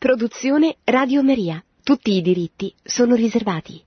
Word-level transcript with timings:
Produzione 0.00 0.76
Radio 0.84 1.22
Maria. 1.22 1.62
Tutti 1.84 2.12
i 2.12 2.22
diritti 2.22 2.74
sono 2.82 3.14
riservati. 3.14 3.84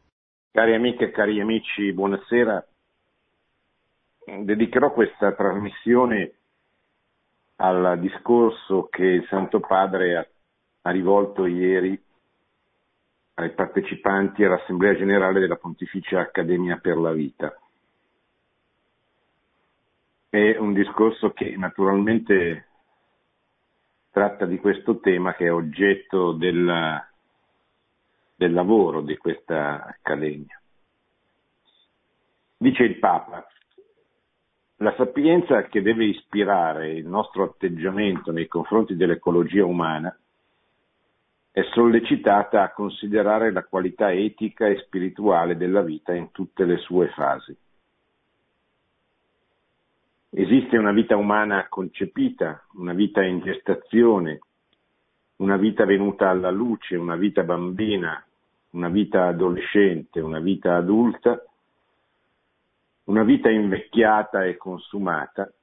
Cari 0.51 0.75
amiche 0.75 1.05
e 1.05 1.11
cari 1.11 1.41
amici, 1.41 1.91
buonasera. 1.91 2.63
Dedicherò 4.43 4.93
questa 4.93 5.33
trasmissione 5.33 6.33
al 7.55 7.97
discorso 7.99 8.89
che 8.91 9.03
il 9.03 9.25
Santo 9.27 9.59
Padre 9.59 10.29
ha, 10.83 10.91
rivolto 10.91 11.47
ieri 11.47 11.99
ai 13.33 13.51
partecipanti 13.55 14.43
all'Assemblea 14.43 14.95
Generale 14.95 15.39
della 15.39 15.55
Pontificia 15.55 16.19
Accademia 16.19 16.77
per 16.77 16.97
la 16.97 17.11
Vita. 17.11 17.59
È 20.29 20.57
un 20.57 20.73
discorso 20.73 21.31
che 21.31 21.55
naturalmente 21.57 22.67
tratta 24.13 24.45
di 24.45 24.59
questo 24.59 24.99
tema 24.99 25.33
che 25.33 25.45
è 25.45 25.51
oggetto 25.51 26.33
del, 26.33 27.03
del 28.35 28.53
lavoro 28.53 29.01
di 29.01 29.17
questa 29.17 29.85
accademia. 29.85 30.61
Dice 32.55 32.83
il 32.83 32.99
Papa, 32.99 33.43
la 34.77 34.93
sapienza 34.95 35.63
che 35.63 35.81
deve 35.81 36.05
ispirare 36.05 36.91
il 36.91 37.07
nostro 37.07 37.43
atteggiamento 37.43 38.31
nei 38.31 38.47
confronti 38.47 38.95
dell'ecologia 38.95 39.65
umana 39.65 40.15
è 41.51 41.63
sollecitata 41.73 42.61
a 42.61 42.71
considerare 42.71 43.51
la 43.51 43.63
qualità 43.63 44.11
etica 44.11 44.67
e 44.67 44.77
spirituale 44.85 45.57
della 45.57 45.81
vita 45.81 46.13
in 46.13 46.29
tutte 46.29 46.65
le 46.65 46.77
sue 46.77 47.07
fasi. 47.09 47.57
Esiste 50.35 50.77
una 50.77 50.91
vita 50.91 51.15
umana 51.15 51.67
concepita, 51.69 52.65
una 52.73 52.93
vita 52.93 53.21
in 53.21 53.39
gestazione, 53.41 54.39
una 55.35 55.57
vita 55.57 55.85
venuta 55.85 56.27
alla 56.31 56.49
luce, 56.49 56.95
una 56.95 57.15
vita 57.15 57.43
bambina, 57.43 58.25
una 58.71 58.89
vita 58.89 59.27
adolescente, 59.27 60.19
una 60.21 60.39
vita 60.39 60.75
adulta, 60.75 61.39
una 63.03 63.21
vita 63.21 63.51
invecchiata 63.51 64.45
e 64.45 64.57
consumata 64.57 65.53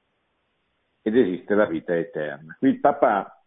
ed 1.01 1.17
esiste 1.17 1.53
la 1.53 1.65
vita 1.65 1.93
eterna. 1.93 2.55
Qui 2.57 2.69
il 2.69 2.79
Papa 2.79 3.43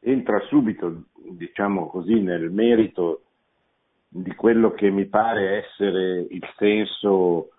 entra 0.00 0.38
subito, 0.48 1.04
diciamo 1.30 1.88
così, 1.88 2.20
nel 2.20 2.50
merito 2.50 3.22
di 4.06 4.34
quello 4.34 4.72
che 4.72 4.90
mi 4.90 5.06
pare 5.06 5.64
essere 5.64 6.26
il 6.28 6.46
senso 6.58 7.52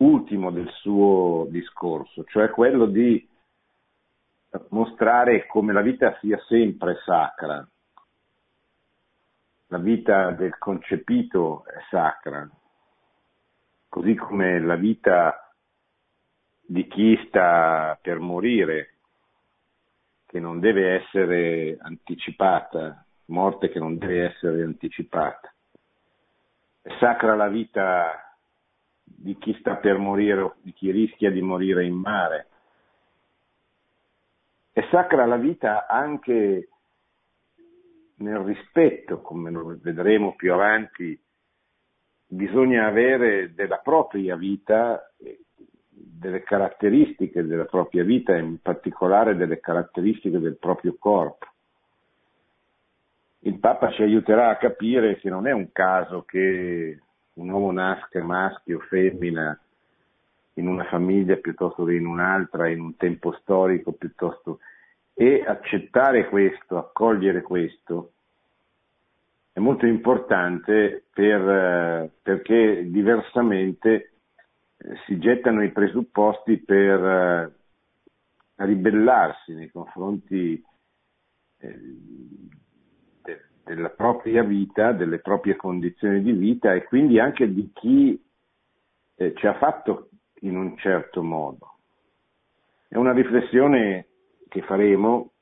ultimo 0.00 0.50
del 0.50 0.70
suo 0.80 1.46
discorso, 1.50 2.24
cioè 2.24 2.50
quello 2.50 2.86
di 2.86 3.26
mostrare 4.68 5.46
come 5.46 5.72
la 5.72 5.82
vita 5.82 6.16
sia 6.20 6.38
sempre 6.46 6.96
sacra. 7.04 7.66
La 9.68 9.78
vita 9.78 10.32
del 10.32 10.58
concepito 10.58 11.64
è 11.66 11.78
sacra, 11.90 12.48
così 13.88 14.14
come 14.16 14.58
la 14.60 14.74
vita 14.74 15.52
di 16.60 16.86
chi 16.88 17.16
sta 17.28 17.96
per 18.00 18.18
morire, 18.18 18.94
che 20.26 20.40
non 20.40 20.60
deve 20.60 20.94
essere 20.94 21.76
anticipata, 21.80 23.04
morte 23.26 23.68
che 23.68 23.78
non 23.78 23.98
deve 23.98 24.30
essere 24.30 24.62
anticipata. 24.62 25.52
È 26.82 26.96
sacra 26.98 27.34
la 27.36 27.48
vita 27.48 28.29
di 29.16 29.36
chi 29.38 29.54
sta 29.60 29.76
per 29.76 29.98
morire 29.98 30.40
o 30.40 30.54
di 30.62 30.72
chi 30.72 30.90
rischia 30.90 31.30
di 31.30 31.42
morire 31.42 31.84
in 31.84 31.94
mare. 31.94 32.46
È 34.72 34.86
sacra 34.90 35.26
la 35.26 35.36
vita 35.36 35.86
anche 35.86 36.68
nel 38.16 38.38
rispetto, 38.38 39.20
come 39.20 39.50
lo 39.50 39.78
vedremo 39.80 40.34
più 40.36 40.52
avanti, 40.52 41.18
bisogna 42.26 42.86
avere 42.86 43.54
della 43.54 43.78
propria 43.78 44.36
vita, 44.36 45.12
delle 45.90 46.42
caratteristiche 46.42 47.44
della 47.44 47.64
propria 47.64 48.04
vita, 48.04 48.36
in 48.36 48.60
particolare 48.60 49.36
delle 49.36 49.58
caratteristiche 49.58 50.38
del 50.38 50.56
proprio 50.56 50.96
corpo. 50.98 51.46
Il 53.40 53.58
Papa 53.58 53.90
ci 53.92 54.02
aiuterà 54.02 54.50
a 54.50 54.56
capire 54.58 55.18
che 55.18 55.30
non 55.30 55.46
è 55.46 55.52
un 55.52 55.72
caso 55.72 56.22
che 56.24 57.00
un 57.34 57.48
uomo 57.48 57.70
nasca 57.72 58.22
maschio 58.22 58.78
o 58.78 58.80
femmina 58.80 59.58
in 60.54 60.68
una 60.68 60.84
famiglia 60.84 61.36
piuttosto 61.36 61.84
che 61.84 61.94
in 61.94 62.06
un'altra, 62.06 62.68
in 62.68 62.80
un 62.80 62.96
tempo 62.96 63.32
storico 63.40 63.92
piuttosto, 63.92 64.58
e 65.14 65.44
accettare 65.46 66.28
questo, 66.28 66.78
accogliere 66.78 67.42
questo, 67.42 68.12
è 69.52 69.58
molto 69.58 69.86
importante 69.86 71.04
per, 71.12 72.10
perché 72.22 72.88
diversamente 72.90 74.12
eh, 74.76 74.96
si 75.06 75.18
gettano 75.18 75.62
i 75.62 75.70
presupposti 75.70 76.58
per 76.58 77.04
eh, 77.04 77.52
ribellarsi 78.64 79.54
nei 79.54 79.70
confronti 79.70 80.62
eh, 81.58 81.80
della 83.64 83.90
propria 83.90 84.42
vita, 84.42 84.92
delle 84.92 85.18
proprie 85.18 85.56
condizioni 85.56 86.22
di 86.22 86.32
vita 86.32 86.74
e 86.74 86.84
quindi 86.84 87.18
anche 87.18 87.52
di 87.52 87.70
chi 87.72 88.22
eh, 89.16 89.34
ci 89.34 89.46
ha 89.46 89.54
fatto 89.54 90.08
in 90.40 90.56
un 90.56 90.76
certo 90.78 91.22
modo. 91.22 91.74
È 92.88 92.96
una 92.96 93.12
riflessione 93.12 94.06
che 94.48 94.62
faremo 94.62 95.32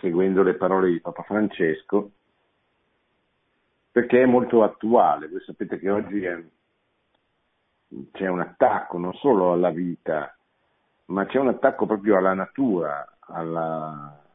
seguendo 0.00 0.42
le 0.42 0.54
parole 0.54 0.90
di 0.90 1.00
Papa 1.00 1.22
Francesco 1.22 2.12
perché 3.90 4.22
è 4.22 4.26
molto 4.26 4.62
attuale. 4.62 5.28
Voi 5.28 5.40
sapete 5.40 5.78
che 5.78 5.90
oggi 5.90 6.22
è, 6.22 6.42
c'è 8.12 8.26
un 8.28 8.40
attacco 8.40 8.98
non 8.98 9.14
solo 9.14 9.52
alla 9.52 9.70
vita, 9.70 10.36
ma 11.06 11.26
c'è 11.26 11.38
un 11.38 11.48
attacco 11.48 11.86
proprio 11.86 12.16
alla 12.16 12.34
natura, 12.34 13.16
alla, 13.20 14.25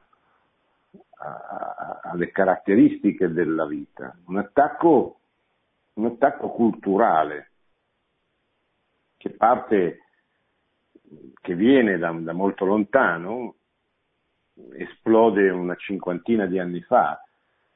alle 2.04 2.32
caratteristiche 2.32 3.32
della 3.32 3.66
vita, 3.66 4.16
un 4.26 4.38
attacco, 4.38 5.20
un 5.94 6.06
attacco 6.06 6.50
culturale 6.50 7.52
che 9.18 9.30
parte, 9.30 10.00
che 11.42 11.56
viene 11.56 11.98
da, 12.00 12.12
da 12.12 12.34
molto 12.34 12.66
lontano, 12.66 13.56
esplode 14.74 15.50
una 15.50 15.76
cinquantina 15.76 16.48
di 16.48 16.58
anni 16.58 16.82
fa, 16.82 17.24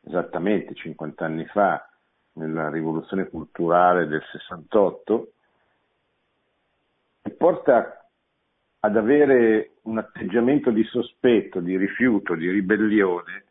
esattamente 0.02 0.74
50 0.74 1.24
anni 1.26 1.46
fa, 1.46 1.88
nella 2.34 2.70
rivoluzione 2.70 3.30
culturale 3.30 4.08
del 4.08 4.24
68, 4.24 5.32
e 7.22 7.30
porta 7.32 8.05
ad 8.86 8.98
avere 8.98 9.78
un 9.84 9.98
atteggiamento 9.98 10.70
di 10.70 10.84
sospetto, 10.84 11.60
di 11.60 11.76
rifiuto, 11.76 12.36
di 12.36 12.48
ribellione 12.52 13.44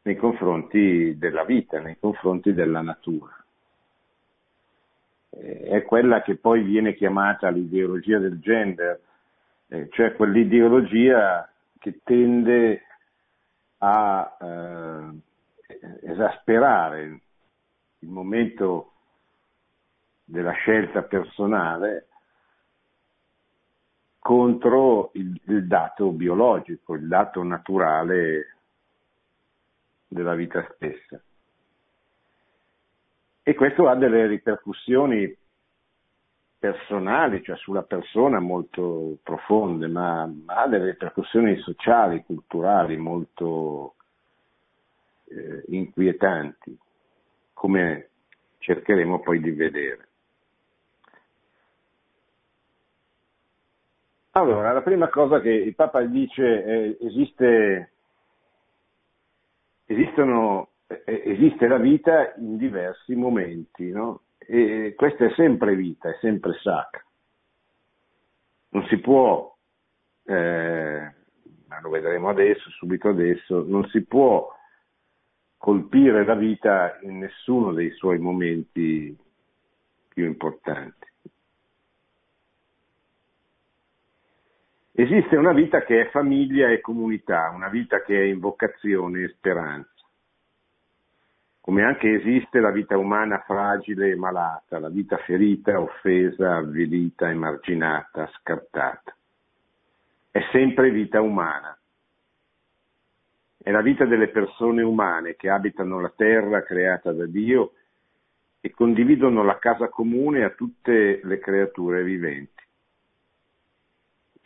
nei 0.00 0.16
confronti 0.16 1.18
della 1.18 1.44
vita, 1.44 1.78
nei 1.78 1.98
confronti 1.98 2.54
della 2.54 2.80
natura. 2.80 3.34
È 5.28 5.82
quella 5.82 6.22
che 6.22 6.36
poi 6.36 6.62
viene 6.62 6.94
chiamata 6.94 7.50
l'ideologia 7.50 8.18
del 8.18 8.38
gender, 8.38 8.98
eh, 9.68 9.88
cioè 9.90 10.14
quell'ideologia 10.14 11.46
che 11.78 12.00
tende 12.02 12.82
a 13.78 14.36
eh, 14.40 16.08
esasperare 16.10 17.20
il 17.98 18.08
momento 18.08 18.92
della 20.24 20.52
scelta 20.52 21.02
personale 21.02 22.06
contro 24.26 25.10
il, 25.12 25.40
il 25.44 25.68
dato 25.68 26.10
biologico, 26.10 26.94
il 26.94 27.06
dato 27.06 27.44
naturale 27.44 28.56
della 30.08 30.34
vita 30.34 30.66
stessa. 30.74 31.22
E 33.44 33.54
questo 33.54 33.88
ha 33.88 33.94
delle 33.94 34.26
ripercussioni 34.26 35.32
personali, 36.58 37.40
cioè 37.44 37.54
sulla 37.58 37.84
persona 37.84 38.40
molto 38.40 39.18
profonde, 39.22 39.86
ma, 39.86 40.28
ha 40.46 40.66
delle 40.66 40.86
ripercussioni 40.86 41.56
sociali, 41.58 42.24
culturali 42.24 42.96
molto 42.96 43.94
eh, 45.26 45.62
inquietanti, 45.68 46.76
come 47.52 48.08
cercheremo 48.58 49.20
poi 49.20 49.40
di 49.40 49.52
vedere. 49.52 50.08
Allora, 54.36 54.72
la 54.72 54.82
prima 54.82 55.08
cosa 55.08 55.40
che 55.40 55.50
il 55.50 55.74
Papa 55.74 56.02
dice 56.02 56.62
è 56.62 56.96
esiste, 57.00 57.92
esistono, 59.86 60.72
esiste 61.04 61.66
la 61.66 61.78
vita 61.78 62.34
in 62.36 62.58
diversi 62.58 63.14
momenti, 63.14 63.90
no? 63.90 64.24
E 64.36 64.92
questa 64.94 65.24
è 65.24 65.30
sempre 65.30 65.74
vita, 65.74 66.10
è 66.10 66.18
sempre 66.20 66.52
sacra. 66.62 67.02
Non 68.68 68.84
si 68.88 68.98
può 68.98 69.56
eh, 70.26 71.14
ma 71.68 71.80
lo 71.80 71.88
vedremo 71.88 72.28
adesso, 72.28 72.68
subito 72.70 73.08
adesso, 73.08 73.64
non 73.66 73.88
si 73.88 74.04
può 74.04 74.52
colpire 75.56 76.26
la 76.26 76.34
vita 76.34 76.98
in 77.02 77.20
nessuno 77.20 77.72
dei 77.72 77.90
suoi 77.92 78.18
momenti 78.18 79.16
più 80.08 80.26
importanti. 80.26 81.06
Esiste 84.98 85.36
una 85.36 85.52
vita 85.52 85.82
che 85.82 86.00
è 86.00 86.08
famiglia 86.08 86.70
e 86.70 86.80
comunità, 86.80 87.50
una 87.50 87.68
vita 87.68 88.00
che 88.00 88.18
è 88.18 88.24
invocazione 88.24 89.24
e 89.24 89.28
speranza, 89.28 89.92
come 91.60 91.82
anche 91.82 92.14
esiste 92.14 92.60
la 92.60 92.70
vita 92.70 92.96
umana 92.96 93.40
fragile 93.40 94.08
e 94.08 94.16
malata, 94.16 94.78
la 94.78 94.88
vita 94.88 95.18
ferita, 95.18 95.78
offesa, 95.78 96.56
avvilita, 96.56 97.28
emarginata, 97.28 98.26
scartata. 98.38 99.14
È 100.30 100.40
sempre 100.50 100.90
vita 100.90 101.20
umana. 101.20 101.76
È 103.58 103.70
la 103.70 103.82
vita 103.82 104.06
delle 104.06 104.28
persone 104.28 104.80
umane 104.80 105.36
che 105.36 105.50
abitano 105.50 106.00
la 106.00 106.12
terra 106.16 106.62
creata 106.62 107.12
da 107.12 107.26
Dio 107.26 107.72
e 108.62 108.70
condividono 108.70 109.44
la 109.44 109.58
casa 109.58 109.90
comune 109.90 110.42
a 110.42 110.54
tutte 110.54 111.20
le 111.22 111.38
creature 111.38 112.02
viventi. 112.02 112.65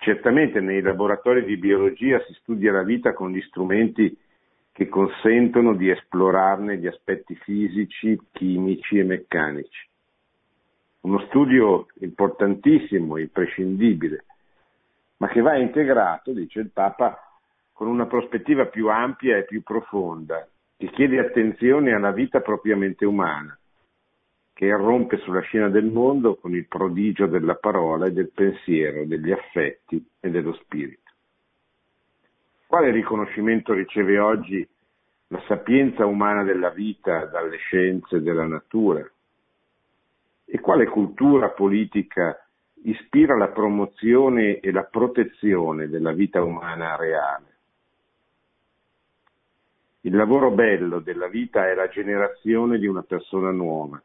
Certamente 0.03 0.61
nei 0.61 0.81
laboratori 0.81 1.45
di 1.45 1.59
biologia 1.59 2.19
si 2.25 2.33
studia 2.41 2.73
la 2.73 2.83
vita 2.83 3.13
con 3.13 3.33
gli 3.33 3.41
strumenti 3.43 4.17
che 4.73 4.89
consentono 4.89 5.75
di 5.75 5.91
esplorarne 5.91 6.79
gli 6.79 6.87
aspetti 6.87 7.35
fisici, 7.35 8.19
chimici 8.33 8.99
e 8.99 9.05
meccanici. 9.05 9.89
Uno 11.03 11.19
studio 11.27 11.87
importantissimo, 12.01 13.19
imprescindibile, 13.19 14.25
ma 15.19 15.29
che 15.29 15.43
va 15.43 15.59
integrato, 15.59 16.33
dice 16.33 16.61
il 16.61 16.71
Papa, 16.71 17.19
con 17.75 17.87
una 17.87 18.07
prospettiva 18.07 18.67
più 18.67 18.89
ampia 18.89 19.37
e 19.37 19.45
più 19.45 19.63
profonda, 19.63 20.49
che 20.79 20.87
chiede 20.93 21.19
attenzione 21.19 21.93
alla 21.93 22.13
vita 22.13 22.41
propriamente 22.41 23.05
umana, 23.05 23.59
che 24.61 24.67
irrompe 24.67 25.17
sulla 25.21 25.41
scena 25.41 25.71
del 25.71 25.87
mondo 25.87 26.37
con 26.37 26.55
il 26.55 26.67
prodigio 26.67 27.25
della 27.25 27.55
parola 27.55 28.05
e 28.05 28.13
del 28.13 28.31
pensiero, 28.31 29.07
degli 29.07 29.33
affetti 29.33 30.07
e 30.21 30.29
dello 30.29 30.53
spirito. 30.53 31.11
Quale 32.67 32.91
riconoscimento 32.91 33.73
riceve 33.73 34.19
oggi 34.19 34.69
la 35.29 35.43
sapienza 35.49 36.05
umana 36.05 36.43
della 36.43 36.69
vita 36.69 37.25
dalle 37.25 37.57
scienze 37.57 38.21
della 38.21 38.45
natura? 38.45 39.03
E 40.45 40.61
quale 40.61 40.85
cultura 40.89 41.49
politica 41.49 42.47
ispira 42.83 43.39
la 43.39 43.49
promozione 43.49 44.61
e 44.61 44.71
la 44.73 44.85
protezione 44.85 45.89
della 45.89 46.13
vita 46.13 46.45
umana 46.45 46.97
reale? 46.97 47.47
Il 50.03 50.15
lavoro 50.15 50.51
bello 50.51 50.99
della 50.99 51.29
vita 51.29 51.67
è 51.67 51.75
la 51.75 51.89
generazione 51.89 52.79
di 52.79 52.87
una 52.87 53.03
persona 53.03 53.51
nuova, 53.51 53.99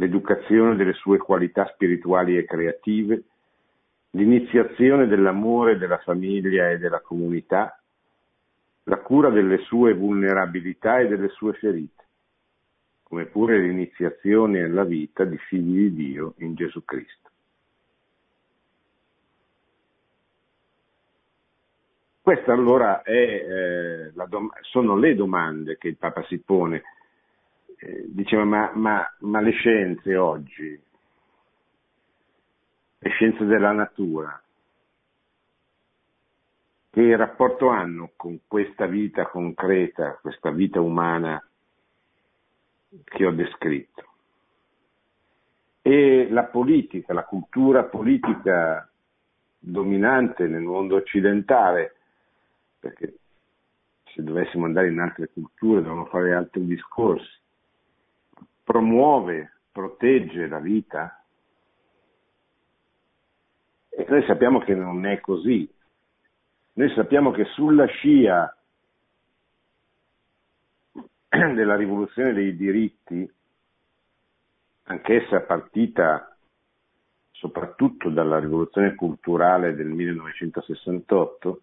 l'educazione 0.00 0.76
delle 0.76 0.94
sue 0.94 1.18
qualità 1.18 1.66
spirituali 1.74 2.38
e 2.38 2.46
creative, 2.46 3.22
l'iniziazione 4.12 5.06
dell'amore 5.06 5.76
della 5.76 5.98
famiglia 5.98 6.70
e 6.70 6.78
della 6.78 7.00
comunità, 7.00 7.78
la 8.84 8.96
cura 8.96 9.28
delle 9.28 9.58
sue 9.58 9.92
vulnerabilità 9.92 11.00
e 11.00 11.06
delle 11.06 11.28
sue 11.28 11.52
ferite, 11.52 12.04
come 13.02 13.26
pure 13.26 13.58
l'iniziazione 13.58 14.62
alla 14.64 14.84
vita 14.84 15.24
di 15.24 15.36
figli 15.36 15.90
di 15.90 15.94
Dio 15.94 16.32
in 16.38 16.54
Gesù 16.54 16.82
Cristo. 16.82 17.28
Queste 22.22 22.50
allora 22.50 23.02
è, 23.02 23.12
eh, 23.12 24.12
dom- 24.28 24.52
sono 24.62 24.96
le 24.96 25.14
domande 25.14 25.76
che 25.76 25.88
il 25.88 25.96
Papa 25.96 26.22
si 26.24 26.38
pone 26.38 26.82
diceva 28.06 28.44
ma, 28.44 28.70
ma, 28.74 29.14
ma 29.20 29.40
le 29.40 29.52
scienze 29.52 30.16
oggi, 30.16 30.82
le 32.98 33.10
scienze 33.10 33.44
della 33.46 33.72
natura, 33.72 34.40
che 36.90 37.16
rapporto 37.16 37.68
hanno 37.68 38.10
con 38.16 38.40
questa 38.46 38.86
vita 38.86 39.26
concreta, 39.26 40.18
questa 40.20 40.50
vita 40.50 40.80
umana 40.80 41.42
che 43.04 43.24
ho 43.24 43.30
descritto? 43.30 44.04
E 45.82 46.28
la 46.30 46.44
politica, 46.44 47.14
la 47.14 47.24
cultura 47.24 47.84
politica 47.84 48.86
dominante 49.58 50.46
nel 50.46 50.62
mondo 50.62 50.96
occidentale, 50.96 51.94
perché 52.78 53.14
se 54.04 54.22
dovessimo 54.22 54.66
andare 54.66 54.88
in 54.88 54.98
altre 54.98 55.30
culture 55.32 55.80
dovremmo 55.80 56.06
fare 56.06 56.34
altri 56.34 56.66
discorsi, 56.66 57.38
promuove, 58.62 59.60
protegge 59.72 60.46
la 60.46 60.58
vita? 60.58 61.22
E 63.88 64.06
noi 64.08 64.24
sappiamo 64.26 64.60
che 64.60 64.74
non 64.74 65.04
è 65.06 65.20
così. 65.20 65.68
Noi 66.74 66.92
sappiamo 66.94 67.30
che 67.30 67.44
sulla 67.46 67.86
scia 67.86 68.56
della 71.28 71.76
rivoluzione 71.76 72.32
dei 72.32 72.56
diritti, 72.56 73.30
anch'essa 74.84 75.40
partita 75.40 76.36
soprattutto 77.40 78.10
dalla 78.10 78.38
rivoluzione 78.38 78.94
culturale 78.94 79.74
del 79.74 79.86
1968, 79.86 81.62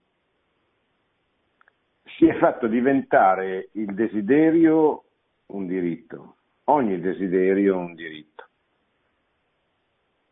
si 2.17 2.25
è 2.25 2.35
fatto 2.39 2.65
diventare 2.67 3.69
il 3.73 3.93
desiderio 3.93 5.03
un 5.47 5.67
diritto, 5.67 6.37
ogni 6.69 6.99
desiderio 6.99 7.73
è 7.73 7.77
un 7.77 7.93
diritto. 7.93 8.45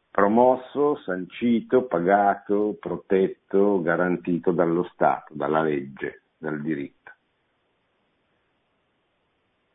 Promosso, 0.10 0.98
sancito, 0.98 1.86
pagato, 1.88 2.78
protetto, 2.80 3.82
garantito 3.82 4.52
dallo 4.52 4.84
Stato, 4.94 5.34
dalla 5.34 5.62
legge, 5.62 6.24
dal 6.38 6.62
diritto. 6.62 7.12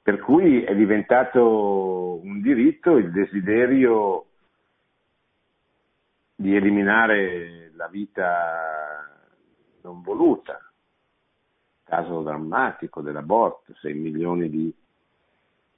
Per 0.02 0.18
cui 0.20 0.62
è 0.62 0.74
diventato 0.74 2.20
un 2.22 2.40
diritto 2.40 2.96
il 2.96 3.10
desiderio 3.10 4.24
di 6.34 6.56
eliminare 6.56 7.70
la 7.74 7.86
vita 7.88 9.06
non 9.82 10.00
voluta, 10.00 10.58
caso 11.84 12.22
drammatico 12.22 13.02
dell'aborto, 13.02 13.74
6 13.74 13.94
milioni 13.94 14.48
di 14.48 14.74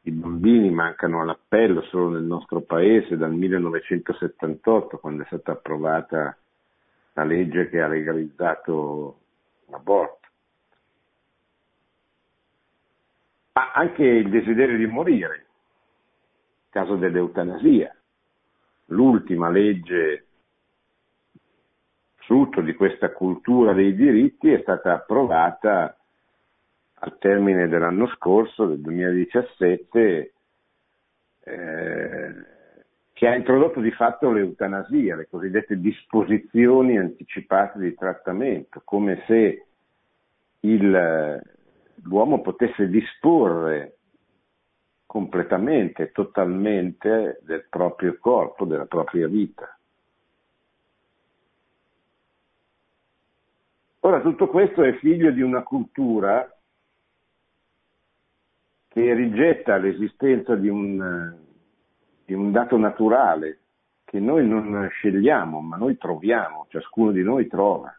i 0.05 0.11
bambini 0.11 0.71
mancano 0.71 1.21
all'appello 1.21 1.83
solo 1.83 2.11
nel 2.11 2.25
nostro 2.25 2.61
paese 2.63 3.17
dal 3.17 3.33
1978, 3.33 4.99
quando 4.99 5.23
è 5.23 5.27
stata 5.27 5.53
approvata 5.53 6.37
la 7.13 7.25
legge 7.25 7.69
che 7.69 7.81
ha 7.81 7.87
legalizzato 7.87 9.19
l'aborto. 9.67 10.29
Ma 13.53 13.73
anche 13.73 14.03
il 14.03 14.29
desiderio 14.29 14.77
di 14.77 14.87
morire, 14.87 15.35
il 15.37 16.71
caso 16.71 16.97
dell'eutanasia, 16.97 17.95
l'ultima 18.87 19.51
legge 19.51 20.27
frutto 22.17 22.61
di 22.61 22.75
questa 22.75 23.13
cultura 23.13 23.73
dei 23.73 23.95
diritti 23.95 24.51
è 24.51 24.61
stata 24.63 24.95
approvata 24.95 25.97
al 27.05 27.19
termine 27.19 27.67
dell'anno 27.67 28.07
scorso, 28.15 28.67
del 28.67 28.81
2017, 28.81 30.33
eh, 31.41 32.35
che 33.13 33.27
ha 33.27 33.35
introdotto 33.35 33.81
di 33.81 33.91
fatto 33.91 34.31
l'eutanasia, 34.31 35.17
le 35.17 35.27
cosiddette 35.29 35.81
disposizioni 35.81 36.99
anticipate 36.99 37.81
di 37.81 37.95
trattamento, 37.95 38.83
come 38.85 39.25
se 39.27 39.67
il, 40.61 41.43
l'uomo 42.05 42.41
potesse 42.41 42.89
disporre 42.89 43.97
completamente, 45.05 46.13
totalmente 46.13 47.41
del 47.43 47.67
proprio 47.69 48.17
corpo, 48.21 48.65
della 48.65 48.87
propria 48.87 49.27
vita. 49.27 49.77
Ora 54.05 54.21
tutto 54.21 54.47
questo 54.47 54.85
è 54.85 54.93
figlio 54.95 55.33
di 55.33 55.43
una 55.43 55.63
cultura 55.63 56.49
che 58.93 59.15
rigetta 59.15 59.79
l'esistenza 59.79 60.55
di 60.55 60.69
un, 60.69 61.35
di 62.27 62.35
un 62.35 62.53
dato 62.53 62.77
naturale 62.77 63.59
che 64.05 64.21
noi 64.21 64.47
non 64.47 64.87
scegliamo, 64.91 65.61
ma 65.61 65.79
noi 65.79 65.97
troviamo, 65.97 66.67
ciascuno 66.69 67.11
di 67.11 67.23
noi 67.23 67.47
trova. 67.47 67.99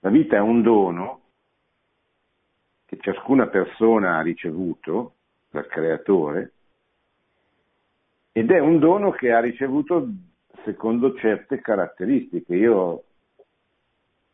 La 0.00 0.10
vita 0.10 0.36
è 0.36 0.40
un 0.40 0.60
dono 0.60 1.20
che 2.84 2.98
ciascuna 3.00 3.46
persona 3.46 4.18
ha 4.18 4.22
ricevuto 4.22 5.14
dal 5.50 5.68
creatore 5.68 6.52
ed 8.32 8.50
è 8.50 8.58
un 8.58 8.80
dono 8.80 9.12
che 9.12 9.32
ha 9.32 9.38
ricevuto 9.38 10.08
secondo 10.64 11.14
certe 11.14 11.60
caratteristiche. 11.60 12.56
Io 12.56 13.04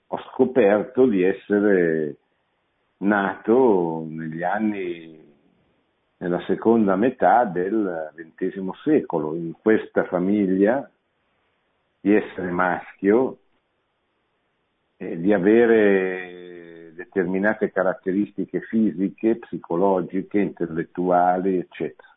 ho 0.07 0.19
scoperto 0.33 1.05
di 1.05 1.23
essere 1.23 2.17
nato 3.01 4.05
negli 4.09 4.43
anni, 4.43 5.19
nella 6.19 6.41
seconda 6.47 6.97
metà 6.97 7.45
del 7.45 8.13
XX 8.15 8.71
secolo, 8.83 9.35
in 9.35 9.53
questa 9.61 10.05
famiglia, 10.05 10.89
di 12.01 12.15
essere 12.15 12.51
maschio, 12.51 13.39
e 14.97 15.19
di 15.19 15.33
avere 15.33 16.93
determinate 16.95 17.73
caratteristiche 17.73 18.61
fisiche, 18.61 19.39
psicologiche, 19.39 20.39
intellettuali, 20.39 21.57
eccetera. 21.57 22.09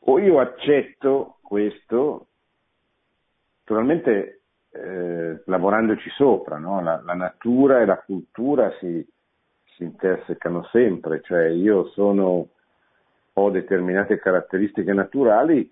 O 0.00 0.18
io 0.18 0.38
accetto 0.38 1.38
questo, 1.40 2.26
naturalmente 3.60 4.42
eh, 4.70 5.42
lavorandoci 5.46 6.10
sopra, 6.10 6.58
no? 6.58 6.82
la, 6.82 7.00
la, 7.02 7.14
natura 7.14 7.80
e 7.80 7.86
la 7.86 7.98
cultura 7.98 8.70
si, 8.78 9.04
si 9.76 9.84
intersecano 9.84 10.64
sempre, 10.72 11.20
cioè 11.22 11.46
io 11.48 11.88
sono, 11.88 12.48
ho 13.32 13.50
determinate 13.50 14.18
caratteristiche 14.18 14.92
naturali 14.92 15.70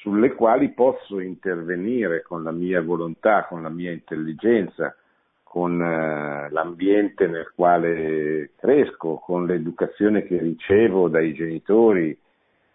sulle 0.00 0.34
quali 0.34 0.72
posso 0.72 1.20
intervenire 1.20 2.22
con 2.22 2.42
la 2.42 2.52
mia 2.52 2.80
volontà, 2.80 3.46
con 3.46 3.62
la 3.62 3.68
mia 3.68 3.90
intelligenza, 3.90 4.94
con 5.42 5.82
eh, 5.82 6.48
l'ambiente 6.50 7.26
nel 7.26 7.50
quale 7.54 8.52
cresco, 8.56 9.16
con 9.16 9.46
l'educazione 9.46 10.22
che 10.24 10.38
ricevo 10.38 11.08
dai 11.08 11.34
genitori 11.34 12.16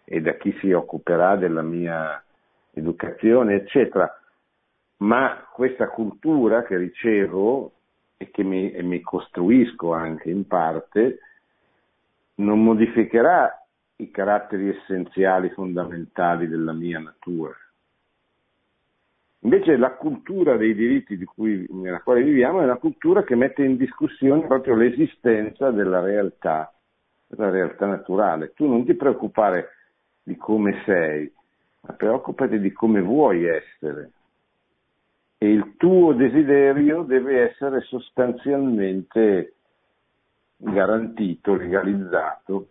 e 0.04 0.20
da 0.20 0.34
chi 0.34 0.54
si 0.60 0.72
occuperà 0.72 1.36
della 1.36 1.62
mia 1.62 2.22
educazione, 2.72 3.54
eccetera. 3.54 4.08
Ma 4.98 5.46
questa 5.52 5.88
cultura 5.88 6.64
che 6.64 6.76
ricevo 6.76 7.72
e 8.16 8.30
che 8.30 8.42
mi, 8.42 8.70
e 8.70 8.82
mi 8.82 9.00
costruisco 9.00 9.92
anche 9.92 10.30
in 10.30 10.46
parte 10.46 11.18
non 12.36 12.62
modificherà 12.62 13.66
i 13.96 14.10
caratteri 14.10 14.68
essenziali, 14.68 15.50
fondamentali 15.50 16.48
della 16.48 16.72
mia 16.72 16.98
natura. 16.98 17.54
Invece 19.40 19.76
la 19.76 19.92
cultura 19.92 20.56
dei 20.56 20.74
diritti 20.74 21.22
cui, 21.24 21.66
nella 21.70 22.00
quale 22.00 22.22
viviamo 22.22 22.60
è 22.60 22.64
una 22.64 22.76
cultura 22.76 23.22
che 23.22 23.36
mette 23.36 23.62
in 23.62 23.76
discussione 23.76 24.46
proprio 24.46 24.74
l'esistenza 24.74 25.70
della 25.70 26.00
realtà, 26.00 26.72
della 27.26 27.50
realtà 27.50 27.86
naturale. 27.86 28.52
Tu 28.54 28.66
non 28.66 28.84
ti 28.84 28.94
preoccupare 28.94 29.68
di 30.22 30.36
come 30.36 30.82
sei, 30.84 31.32
ma 31.82 31.94
preoccupati 31.94 32.58
di 32.58 32.72
come 32.72 33.00
vuoi 33.00 33.44
essere. 33.44 34.10
E 35.38 35.50
il 35.50 35.74
tuo 35.76 36.14
desiderio 36.14 37.02
deve 37.02 37.50
essere 37.50 37.82
sostanzialmente 37.82 39.54
garantito, 40.56 41.54
legalizzato 41.54 42.68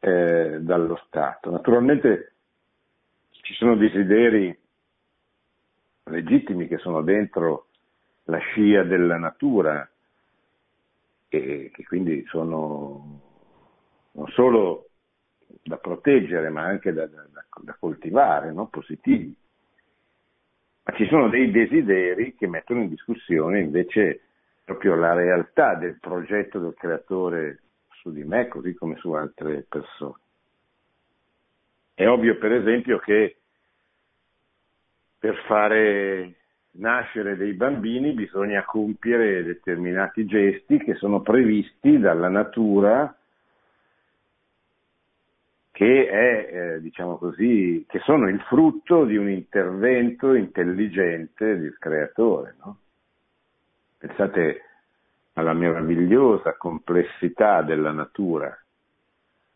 eh, 0.00 0.58
dallo 0.60 0.96
Stato. 1.06 1.50
Naturalmente 1.50 2.32
ci 3.30 3.54
sono 3.54 3.76
desideri 3.76 4.56
legittimi 6.04 6.66
che 6.66 6.78
sono 6.78 7.02
dentro 7.02 7.66
la 8.24 8.38
scia 8.38 8.82
della 8.82 9.18
natura 9.18 9.88
e 11.28 11.70
che 11.72 11.84
quindi 11.84 12.24
sono 12.26 13.20
non 14.12 14.26
solo 14.28 14.88
da 15.62 15.76
proteggere 15.76 16.48
ma 16.48 16.62
anche 16.62 16.92
da, 16.92 17.06
da, 17.06 17.24
da 17.60 17.76
coltivare, 17.78 18.52
no? 18.52 18.68
positivi. 18.68 19.34
Ma 20.84 20.94
ci 20.94 21.06
sono 21.06 21.28
dei 21.28 21.50
desideri 21.50 22.34
che 22.34 22.46
mettono 22.46 22.82
in 22.82 22.88
discussione 22.88 23.60
invece 23.60 24.20
proprio 24.64 24.94
la 24.94 25.14
realtà 25.14 25.74
del 25.74 25.98
progetto 25.98 26.58
del 26.58 26.74
creatore 26.74 27.60
su 28.00 28.12
di 28.12 28.24
me, 28.24 28.48
così 28.48 28.74
come 28.74 28.96
su 28.96 29.12
altre 29.12 29.66
persone. 29.68 30.18
È 31.94 32.06
ovvio 32.06 32.38
per 32.38 32.52
esempio 32.52 32.98
che 32.98 33.36
per 35.18 35.36
fare 35.46 36.34
nascere 36.72 37.36
dei 37.36 37.52
bambini 37.52 38.12
bisogna 38.12 38.64
compiere 38.64 39.42
determinati 39.42 40.24
gesti 40.24 40.78
che 40.78 40.94
sono 40.94 41.20
previsti 41.20 41.98
dalla 41.98 42.28
natura 42.28 43.14
che, 45.80 46.08
è, 46.10 46.74
eh, 46.74 46.80
diciamo 46.82 47.16
così, 47.16 47.86
che 47.88 48.00
sono 48.00 48.28
il 48.28 48.38
frutto 48.42 49.06
di 49.06 49.16
un 49.16 49.30
intervento 49.30 50.34
intelligente 50.34 51.56
del 51.58 51.78
creatore. 51.78 52.54
No? 52.62 52.76
Pensate 53.96 54.62
alla 55.32 55.54
meravigliosa 55.54 56.54
complessità 56.58 57.62
della 57.62 57.92
natura, 57.92 58.54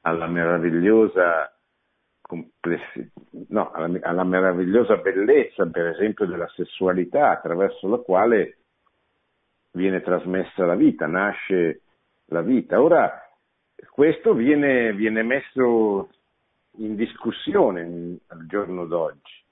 alla 0.00 0.26
meravigliosa 0.26 1.54
no, 3.48 3.70
alla, 3.72 3.98
alla 4.00 4.24
meravigliosa 4.24 4.96
bellezza, 4.96 5.66
per 5.66 5.88
esempio, 5.88 6.24
della 6.24 6.48
sessualità 6.54 7.32
attraverso 7.32 7.86
la 7.86 7.98
quale 7.98 8.56
viene 9.72 10.00
trasmessa 10.00 10.64
la 10.64 10.74
vita, 10.74 11.06
nasce 11.06 11.82
la 12.28 12.40
vita. 12.40 12.80
Ora, 12.80 13.23
questo 13.90 14.34
viene, 14.34 14.92
viene 14.92 15.22
messo 15.22 16.08
in 16.78 16.96
discussione 16.96 18.18
al 18.28 18.46
giorno 18.46 18.86
d'oggi, 18.86 19.42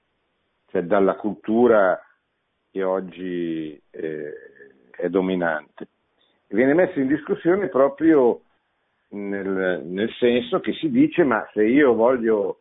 cioè 0.66 0.82
dalla 0.82 1.14
cultura 1.14 2.00
che 2.70 2.82
oggi 2.82 3.80
eh, 3.90 4.32
è 4.90 5.08
dominante. 5.08 5.88
Viene 6.48 6.74
messo 6.74 7.00
in 7.00 7.06
discussione 7.06 7.68
proprio 7.68 8.42
nel, 9.10 9.82
nel 9.84 10.10
senso 10.18 10.60
che 10.60 10.72
si 10.74 10.90
dice 10.90 11.24
ma 11.24 11.46
se 11.52 11.64
io 11.64 11.94
voglio 11.94 12.60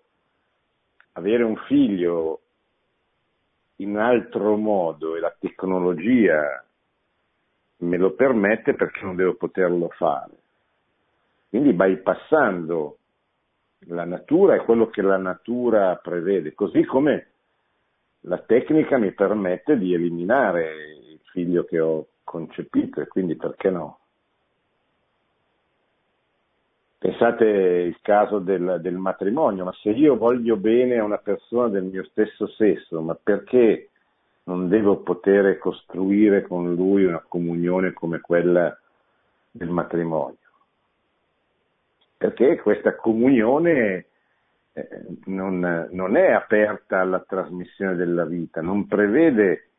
avere 1.13 1.43
un 1.43 1.55
figlio 1.67 2.41
in 3.77 3.97
altro 3.97 4.55
modo 4.55 5.15
e 5.15 5.19
la 5.19 5.35
tecnologia 5.37 6.63
me 7.77 7.97
lo 7.97 8.11
permette 8.13 8.75
perché 8.75 9.01
non 9.03 9.15
devo 9.15 9.35
poterlo 9.35 9.89
fare. 9.89 10.40
Quindi 11.51 11.73
bypassando 11.73 12.97
la 13.87 14.05
natura 14.05 14.55
e 14.55 14.63
quello 14.63 14.87
che 14.87 15.01
la 15.01 15.17
natura 15.17 15.97
prevede, 15.97 16.53
così 16.53 16.85
come 16.85 17.27
la 18.21 18.37
tecnica 18.37 18.97
mi 18.97 19.11
permette 19.11 19.77
di 19.77 19.93
eliminare 19.93 20.71
il 21.09 21.19
figlio 21.33 21.65
che 21.65 21.77
ho 21.81 22.07
concepito 22.23 23.01
e 23.01 23.07
quindi 23.07 23.35
perché 23.35 23.69
no? 23.69 23.99
Pensate 26.97 27.43
il 27.43 27.97
caso 28.01 28.39
del, 28.39 28.77
del, 28.79 28.95
matrimonio, 28.95 29.65
ma 29.65 29.73
se 29.81 29.89
io 29.89 30.15
voglio 30.15 30.55
bene 30.55 30.99
a 30.99 31.03
una 31.03 31.17
persona 31.17 31.67
del 31.67 31.83
mio 31.83 32.05
stesso 32.05 32.47
sesso, 32.47 33.01
ma 33.01 33.13
perché 33.21 33.89
non 34.43 34.69
devo 34.69 35.01
poter 35.01 35.57
costruire 35.57 36.43
con 36.43 36.73
lui 36.75 37.03
una 37.03 37.21
comunione 37.27 37.91
come 37.91 38.21
quella 38.21 38.73
del 39.51 39.67
matrimonio? 39.67 40.40
Perché 42.21 42.59
questa 42.61 42.93
comunione 42.93 44.05
eh, 44.73 44.87
non, 45.25 45.87
non 45.89 46.15
è 46.15 46.29
aperta 46.33 46.99
alla 46.99 47.19
trasmissione 47.27 47.95
della 47.95 48.25
vita, 48.25 48.61
non 48.61 48.85
prevede 48.85 49.69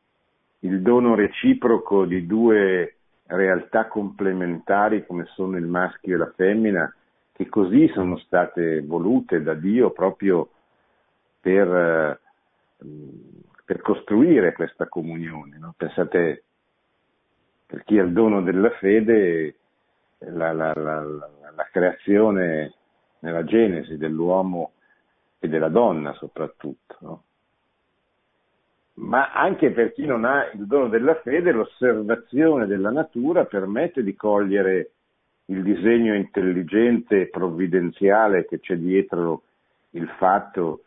il 0.62 0.82
dono 0.82 1.14
reciproco 1.14 2.04
di 2.04 2.26
due 2.26 2.96
realtà 3.26 3.86
complementari 3.86 5.06
come 5.06 5.26
sono 5.36 5.56
il 5.56 5.66
maschio 5.66 6.16
e 6.16 6.18
la 6.18 6.32
femmina, 6.34 6.92
che 7.30 7.48
così 7.48 7.86
sono 7.94 8.18
state 8.18 8.80
volute 8.80 9.40
da 9.40 9.54
Dio 9.54 9.92
proprio 9.92 10.50
per, 11.38 11.68
eh, 11.68 12.18
per 13.64 13.80
costruire 13.82 14.52
questa 14.52 14.88
comunione. 14.88 15.58
No? 15.58 15.74
Pensate, 15.76 16.42
per 17.66 17.84
chi 17.84 18.00
ha 18.00 18.02
il 18.02 18.12
dono 18.12 18.42
della 18.42 18.70
fede, 18.80 19.54
la, 20.30 20.52
la, 20.52 20.72
la, 20.74 21.02
la 21.02 21.68
creazione 21.70 22.74
nella 23.20 23.44
genesi 23.44 23.96
dell'uomo 23.96 24.72
e 25.38 25.48
della 25.48 25.68
donna 25.68 26.12
soprattutto. 26.14 26.96
No? 27.00 27.22
Ma 28.94 29.32
anche 29.32 29.70
per 29.70 29.92
chi 29.92 30.04
non 30.04 30.24
ha 30.24 30.50
il 30.52 30.66
dono 30.66 30.88
della 30.88 31.14
fede, 31.16 31.52
l'osservazione 31.52 32.66
della 32.66 32.90
natura 32.90 33.44
permette 33.44 34.02
di 34.02 34.14
cogliere 34.14 34.90
il 35.46 35.62
disegno 35.62 36.14
intelligente 36.14 37.22
e 37.22 37.28
provvidenziale 37.28 38.44
che 38.46 38.60
c'è 38.60 38.76
dietro 38.76 39.42
il 39.90 40.08
fatto 40.18 40.84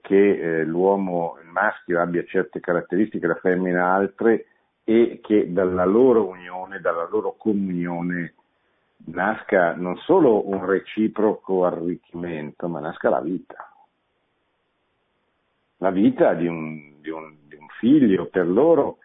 che 0.00 0.60
eh, 0.60 0.64
l'uomo, 0.64 1.38
il 1.42 1.48
maschio 1.48 2.00
abbia 2.00 2.24
certe 2.24 2.60
caratteristiche, 2.60 3.26
la 3.26 3.36
femmina 3.36 3.94
altre 3.94 4.46
e 4.84 5.20
che 5.22 5.52
dalla 5.52 5.84
loro 5.84 6.26
unione, 6.26 6.80
dalla 6.80 7.08
loro 7.10 7.34
comunione 7.38 8.34
nasca 9.06 9.74
non 9.74 9.96
solo 9.98 10.48
un 10.48 10.64
reciproco 10.64 11.64
arricchimento, 11.64 12.68
ma 12.68 12.80
nasca 12.80 13.08
la 13.08 13.20
vita. 13.20 13.72
La 15.78 15.90
vita 15.90 16.34
di 16.34 16.46
un, 16.46 17.00
di 17.00 17.10
un, 17.10 17.36
di 17.46 17.54
un 17.54 17.68
figlio 17.78 18.26
per 18.26 18.48
loro 18.48 18.98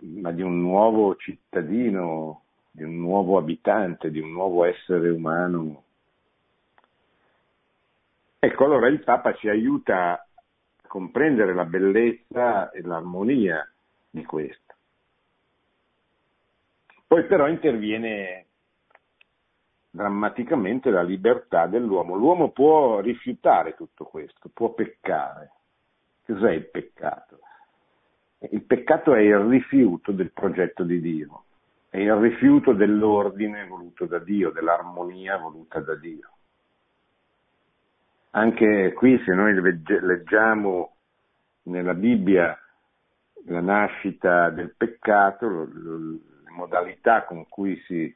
ma 0.00 0.30
di 0.30 0.42
un 0.42 0.60
nuovo 0.60 1.16
cittadino, 1.16 2.42
di 2.70 2.82
un 2.82 2.98
nuovo 2.98 3.38
abitante, 3.38 4.10
di 4.10 4.20
un 4.20 4.30
nuovo 4.30 4.64
essere 4.64 5.08
umano. 5.08 5.82
Ecco, 8.38 8.64
allora 8.64 8.88
il 8.88 9.02
Papa 9.02 9.34
ci 9.34 9.48
aiuta 9.48 10.12
a 10.12 10.26
comprendere 10.86 11.54
la 11.54 11.64
bellezza 11.64 12.70
e 12.70 12.82
l'armonia 12.82 13.68
di 14.10 14.24
questo. 14.24 14.74
Poi 17.06 17.24
però 17.24 17.48
interviene 17.48 18.45
drammaticamente 19.96 20.90
la 20.90 21.02
libertà 21.02 21.66
dell'uomo. 21.66 22.14
L'uomo 22.14 22.50
può 22.50 23.00
rifiutare 23.00 23.74
tutto 23.74 24.04
questo, 24.04 24.50
può 24.52 24.74
peccare. 24.74 25.52
Cos'è 26.26 26.52
il 26.52 26.68
peccato? 26.68 27.38
Il 28.50 28.62
peccato 28.62 29.14
è 29.14 29.20
il 29.20 29.38
rifiuto 29.38 30.12
del 30.12 30.30
progetto 30.32 30.82
di 30.82 31.00
Dio, 31.00 31.44
è 31.88 31.96
il 31.98 32.14
rifiuto 32.16 32.74
dell'ordine 32.74 33.66
voluto 33.66 34.04
da 34.04 34.18
Dio, 34.18 34.50
dell'armonia 34.50 35.38
voluta 35.38 35.80
da 35.80 35.94
Dio. 35.94 36.30
Anche 38.32 38.92
qui 38.92 39.18
se 39.24 39.32
noi 39.32 39.54
leggiamo 39.54 40.96
nella 41.62 41.94
Bibbia 41.94 42.58
la 43.46 43.60
nascita 43.60 44.50
del 44.50 44.74
peccato, 44.76 45.48
le 45.48 46.50
modalità 46.50 47.24
con 47.24 47.48
cui 47.48 47.80
si 47.86 48.14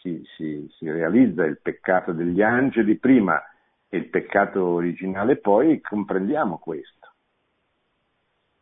si, 0.00 0.22
si, 0.36 0.68
si 0.76 0.90
realizza 0.90 1.44
il 1.44 1.58
peccato 1.60 2.12
degli 2.12 2.42
angeli 2.42 2.96
prima 2.96 3.42
e 3.88 3.96
il 3.96 4.08
peccato 4.08 4.64
originale 4.64 5.36
poi, 5.36 5.80
comprendiamo 5.80 6.58
questo. 6.58 7.08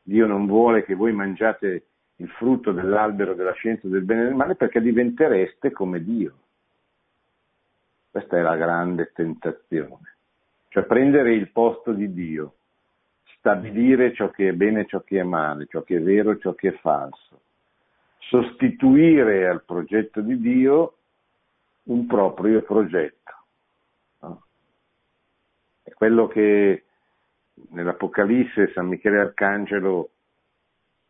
Dio 0.03 0.27
non 0.27 0.47
vuole 0.47 0.85
che 0.85 0.95
voi 0.95 1.13
mangiate 1.13 1.85
il 2.17 2.29
frutto 2.31 2.73
dell'albero 2.73 3.35
della 3.35 3.53
scienza 3.53 3.87
del 3.89 4.03
bene 4.03 4.23
e 4.23 4.25
del 4.25 4.35
male 4.35 4.55
perché 4.55 4.81
diventereste 4.81 5.71
come 5.71 6.03
Dio. 6.03 6.35
Questa 8.11 8.39
è 8.39 8.41
la 8.41 8.57
grande 8.57 9.13
tentazione, 9.15 10.17
cioè 10.69 10.85
prendere 10.85 11.35
il 11.35 11.51
posto 11.51 11.93
di 11.93 12.13
Dio, 12.13 12.55
stabilire 13.37 14.15
ciò 14.15 14.31
che 14.31 14.49
è 14.49 14.53
bene 14.53 14.81
e 14.81 14.87
ciò 14.87 15.03
che 15.03 15.21
è 15.21 15.25
male, 15.25 15.67
ciò 15.67 15.83
che 15.83 15.99
è 15.99 16.01
vero 16.01 16.33
e 16.33 16.39
ciò 16.41 16.55
che 16.55 16.69
è 16.69 16.79
falso, 16.79 17.41
sostituire 18.19 19.47
al 19.47 19.63
progetto 19.63 20.21
di 20.21 20.41
Dio 20.41 20.98
un 21.89 22.07
proprio 22.07 22.63
progetto. 22.63 23.17
È 25.83 25.93
quello 25.93 26.27
che 26.27 26.85
nell'Apocalisse 27.71 28.73
San 28.73 28.87
Michele 28.89 29.21
Arcangelo 29.21 30.11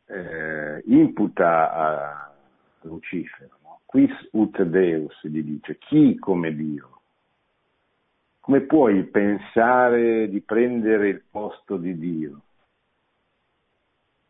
eh, 0.06 0.82
imputa 0.86 1.72
a 1.72 2.34
Lucifero. 2.82 3.58
No? 3.62 3.80
Quis 3.84 4.10
ut 4.32 4.62
Deus 4.62 5.18
gli 5.26 5.42
dice, 5.42 5.78
chi 5.78 6.16
come 6.18 6.54
Dio? 6.54 7.00
Come 8.40 8.60
puoi 8.60 9.04
pensare 9.04 10.28
di 10.28 10.40
prendere 10.40 11.08
il 11.08 11.22
posto 11.30 11.76
di 11.76 11.98
Dio? 11.98 12.42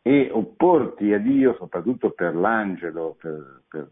e 0.08 0.30
opporti 0.32 1.12
a 1.12 1.18
Dio, 1.18 1.54
soprattutto 1.58 2.12
per 2.12 2.34
l'angelo, 2.34 3.14
per, 3.20 3.64
per, 3.68 3.90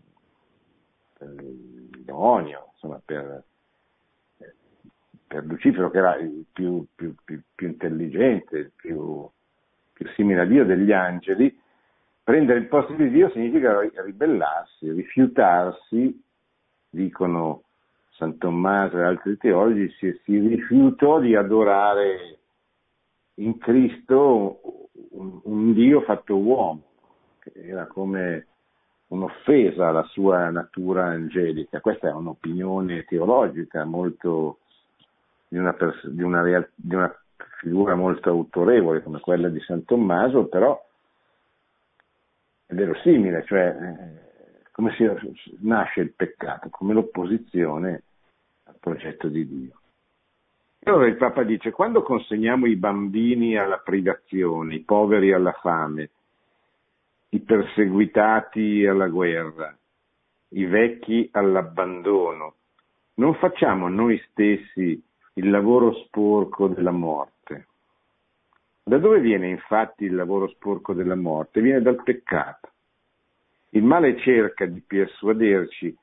per 1.16 1.34
il 1.38 2.02
demonio, 2.04 2.70
insomma 2.72 3.00
per, 3.04 3.42
per 5.26 5.44
Lucifero 5.44 5.90
che 5.90 5.98
era 5.98 6.16
il 6.16 6.44
più, 6.52 6.86
più, 6.94 7.14
più, 7.24 7.40
più 7.54 7.68
intelligente, 7.68 8.58
il 8.58 8.72
più, 8.74 9.28
simile 10.14 10.42
a 10.42 10.44
Dio 10.44 10.64
degli 10.64 10.92
angeli, 10.92 11.58
prendere 12.22 12.58
il 12.58 12.66
posto 12.66 12.92
di 12.92 13.08
Dio 13.10 13.30
significa 13.30 13.80
ribellarsi, 14.02 14.90
rifiutarsi, 14.90 16.22
dicono 16.88 17.62
San 18.10 18.38
Tommaso 18.38 18.98
e 18.98 19.04
altri 19.04 19.36
teologi, 19.36 19.88
si, 19.98 20.20
si 20.24 20.38
rifiutò 20.38 21.20
di 21.20 21.34
adorare 21.34 22.38
in 23.34 23.58
Cristo 23.58 24.60
un, 25.10 25.40
un 25.44 25.72
Dio 25.72 26.02
fatto 26.02 26.36
uomo, 26.36 26.82
che 27.38 27.52
era 27.54 27.86
come 27.86 28.46
un'offesa 29.08 29.88
alla 29.88 30.04
sua 30.04 30.50
natura 30.50 31.06
angelica. 31.06 31.80
Questa 31.80 32.08
è 32.08 32.12
un'opinione 32.12 33.04
teologica 33.04 33.84
molto 33.84 34.58
di 35.48 35.58
una, 35.58 35.72
pers- 35.74 36.08
di 36.08 36.22
una, 36.22 36.42
real- 36.42 36.68
di 36.74 36.94
una 36.94 37.14
figura 37.58 37.94
molto 37.94 38.30
autorevole 38.30 39.02
come 39.02 39.20
quella 39.20 39.48
di 39.48 39.60
San 39.60 39.84
Tommaso, 39.84 40.46
però 40.46 40.84
è 42.66 42.74
verosimile, 42.74 43.44
cioè 43.46 43.76
eh, 43.80 44.70
come 44.72 44.92
si 44.94 45.08
nasce 45.60 46.00
il 46.00 46.12
peccato, 46.12 46.68
come 46.68 46.92
l'opposizione 46.92 48.02
al 48.64 48.76
progetto 48.80 49.28
di 49.28 49.46
Dio. 49.46 49.80
Allora 50.82 51.06
il 51.06 51.16
Papa 51.16 51.42
dice, 51.42 51.70
quando 51.70 52.02
consegniamo 52.02 52.66
i 52.66 52.76
bambini 52.76 53.56
alla 53.56 53.78
privazione, 53.78 54.74
i 54.74 54.80
poveri 54.80 55.32
alla 55.32 55.52
fame, 55.52 56.10
i 57.30 57.40
perseguitati 57.40 58.86
alla 58.86 59.08
guerra, 59.08 59.76
i 60.50 60.64
vecchi 60.64 61.28
all'abbandono. 61.32 62.54
Non 63.14 63.34
facciamo 63.34 63.88
noi 63.88 64.20
stessi 64.30 65.02
il 65.34 65.50
lavoro 65.50 65.92
sporco 66.04 66.68
della 66.68 66.92
morte. 66.92 67.66
Da 68.82 68.98
dove 68.98 69.20
viene 69.20 69.48
infatti 69.48 70.04
il 70.04 70.14
lavoro 70.14 70.48
sporco 70.48 70.92
della 70.92 71.16
morte? 71.16 71.60
Viene 71.60 71.82
dal 71.82 72.02
peccato. 72.02 72.70
Il 73.70 73.82
male 73.82 74.16
cerca 74.18 74.64
di 74.64 74.80
persuaderci 74.80 75.96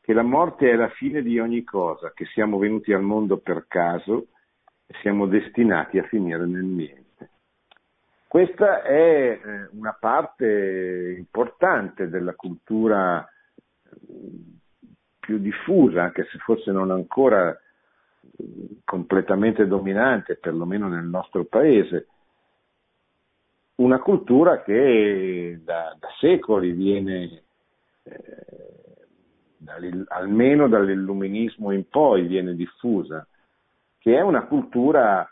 che 0.00 0.12
la 0.12 0.22
morte 0.22 0.70
è 0.70 0.76
la 0.76 0.88
fine 0.88 1.20
di 1.20 1.38
ogni 1.38 1.62
cosa, 1.62 2.12
che 2.14 2.24
siamo 2.26 2.58
venuti 2.58 2.92
al 2.92 3.02
mondo 3.02 3.38
per 3.38 3.66
caso 3.68 4.28
e 4.86 4.94
siamo 5.02 5.26
destinati 5.26 5.98
a 5.98 6.04
finire 6.04 6.46
nel 6.46 6.64
niente. 6.64 7.05
Questa 8.28 8.82
è 8.82 9.40
eh, 9.42 9.68
una 9.72 9.96
parte 9.98 11.14
importante 11.16 12.08
della 12.08 12.34
cultura 12.34 13.26
più 15.18 15.38
diffusa, 15.38 16.02
anche 16.02 16.26
se 16.30 16.38
forse 16.38 16.70
non 16.70 16.90
ancora 16.90 17.56
completamente 18.84 19.66
dominante, 19.66 20.36
perlomeno 20.36 20.88
nel 20.88 21.04
nostro 21.04 21.44
paese. 21.44 22.08
Una 23.76 24.00
cultura 24.00 24.62
che 24.62 25.60
da, 25.62 25.96
da 25.98 26.08
secoli 26.18 26.72
viene, 26.72 27.42
eh, 28.02 28.44
almeno 30.08 30.68
dall'illuminismo 30.68 31.70
in 31.72 31.88
poi, 31.88 32.26
viene 32.26 32.54
diffusa, 32.54 33.26
che 33.98 34.16
è 34.16 34.20
una 34.20 34.46
cultura 34.46 35.28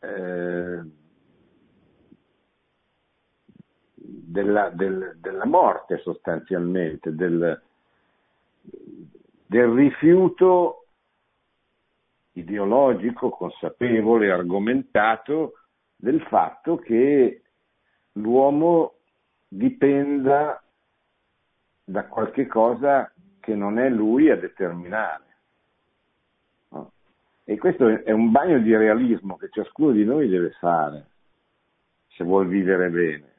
eh, 0.00 0.82
della, 4.34 4.68
del, 4.70 5.16
della 5.20 5.46
morte 5.46 5.98
sostanzialmente, 5.98 7.14
del, 7.14 7.62
del 9.46 9.68
rifiuto 9.68 10.86
ideologico, 12.32 13.30
consapevole, 13.30 14.32
argomentato 14.32 15.52
del 15.94 16.20
fatto 16.22 16.78
che 16.78 17.42
l'uomo 18.14 18.94
dipenda 19.46 20.60
da 21.84 22.06
qualche 22.06 22.48
cosa 22.48 23.12
che 23.38 23.54
non 23.54 23.78
è 23.78 23.88
lui 23.88 24.30
a 24.30 24.36
determinare. 24.36 25.24
No? 26.70 26.90
E 27.44 27.56
questo 27.56 27.86
è 27.86 28.10
un 28.10 28.32
bagno 28.32 28.58
di 28.58 28.74
realismo 28.74 29.36
che 29.36 29.48
ciascuno 29.50 29.92
di 29.92 30.04
noi 30.04 30.28
deve 30.28 30.50
fare 30.58 31.06
se 32.08 32.24
vuol 32.24 32.48
vivere 32.48 32.90
bene 32.90 33.33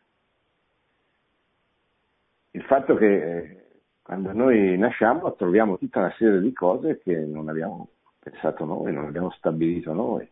il 2.55 2.63
fatto 2.63 2.95
che 2.95 3.37
eh, 3.37 3.63
quando 4.01 4.31
noi 4.31 4.77
nasciamo 4.77 5.33
troviamo 5.35 5.77
tutta 5.77 5.99
una 5.99 6.13
serie 6.17 6.39
di 6.39 6.53
cose 6.53 6.99
che 6.99 7.13
non 7.17 7.49
abbiamo 7.49 7.89
pensato 8.17 8.63
noi, 8.63 8.93
non 8.93 9.05
abbiamo 9.05 9.29
stabilito 9.31 9.91
noi, 9.91 10.27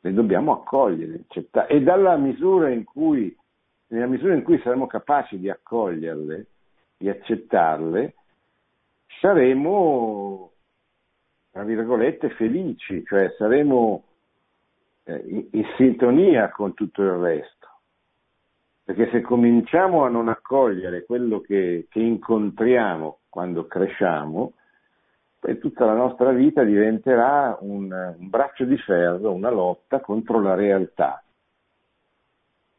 le 0.00 0.12
dobbiamo 0.12 0.52
accogliere, 0.52 1.20
accettare 1.28 1.68
e 1.68 1.80
dalla 1.82 2.16
misura 2.16 2.68
in 2.70 2.82
cui, 2.82 3.34
nella 3.88 4.06
misura 4.06 4.34
in 4.34 4.42
cui 4.42 4.58
saremo 4.58 4.88
capaci 4.88 5.38
di 5.38 5.48
accoglierle, 5.48 6.46
di 6.96 7.08
accettarle, 7.08 8.14
saremo, 9.20 10.50
tra 11.52 11.62
virgolette, 11.62 12.30
felici, 12.30 13.04
cioè 13.04 13.32
saremo 13.38 14.02
eh, 15.04 15.22
in, 15.26 15.46
in 15.52 15.64
sintonia 15.76 16.50
con 16.50 16.74
tutto 16.74 17.02
il 17.02 17.12
resto. 17.12 17.68
Perché 18.84 19.10
se 19.10 19.20
cominciamo 19.20 20.04
a 20.04 20.08
non 20.08 20.28
accogliere 20.28 21.04
quello 21.04 21.40
che, 21.40 21.86
che 21.88 22.00
incontriamo 22.00 23.20
quando 23.28 23.66
cresciamo, 23.66 24.54
poi 25.38 25.58
tutta 25.58 25.84
la 25.84 25.94
nostra 25.94 26.30
vita 26.30 26.62
diventerà 26.62 27.56
un, 27.60 27.90
un, 27.90 28.28
braccio 28.28 28.64
di 28.64 28.76
ferro, 28.78 29.32
una 29.32 29.50
lotta 29.50 30.00
contro 30.00 30.40
la 30.40 30.54
realtà, 30.54 31.22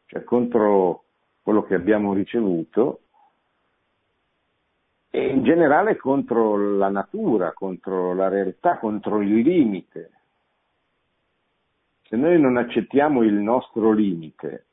cioè 0.05 0.23
contro 0.23 1.03
quello 1.41 1.63
che 1.63 1.75
abbiamo 1.75 2.13
ricevuto 2.13 3.01
e 5.09 5.27
in 5.27 5.43
generale 5.43 5.97
contro 5.97 6.77
la 6.77 6.89
natura, 6.89 7.51
contro 7.51 8.13
la 8.13 8.29
realtà, 8.29 8.77
contro 8.77 9.21
il 9.21 9.41
limite. 9.41 10.11
Se 12.03 12.15
noi 12.15 12.39
non 12.39 12.57
accettiamo 12.57 13.23
il 13.23 13.33
nostro 13.33 13.91
limite, 13.91 14.67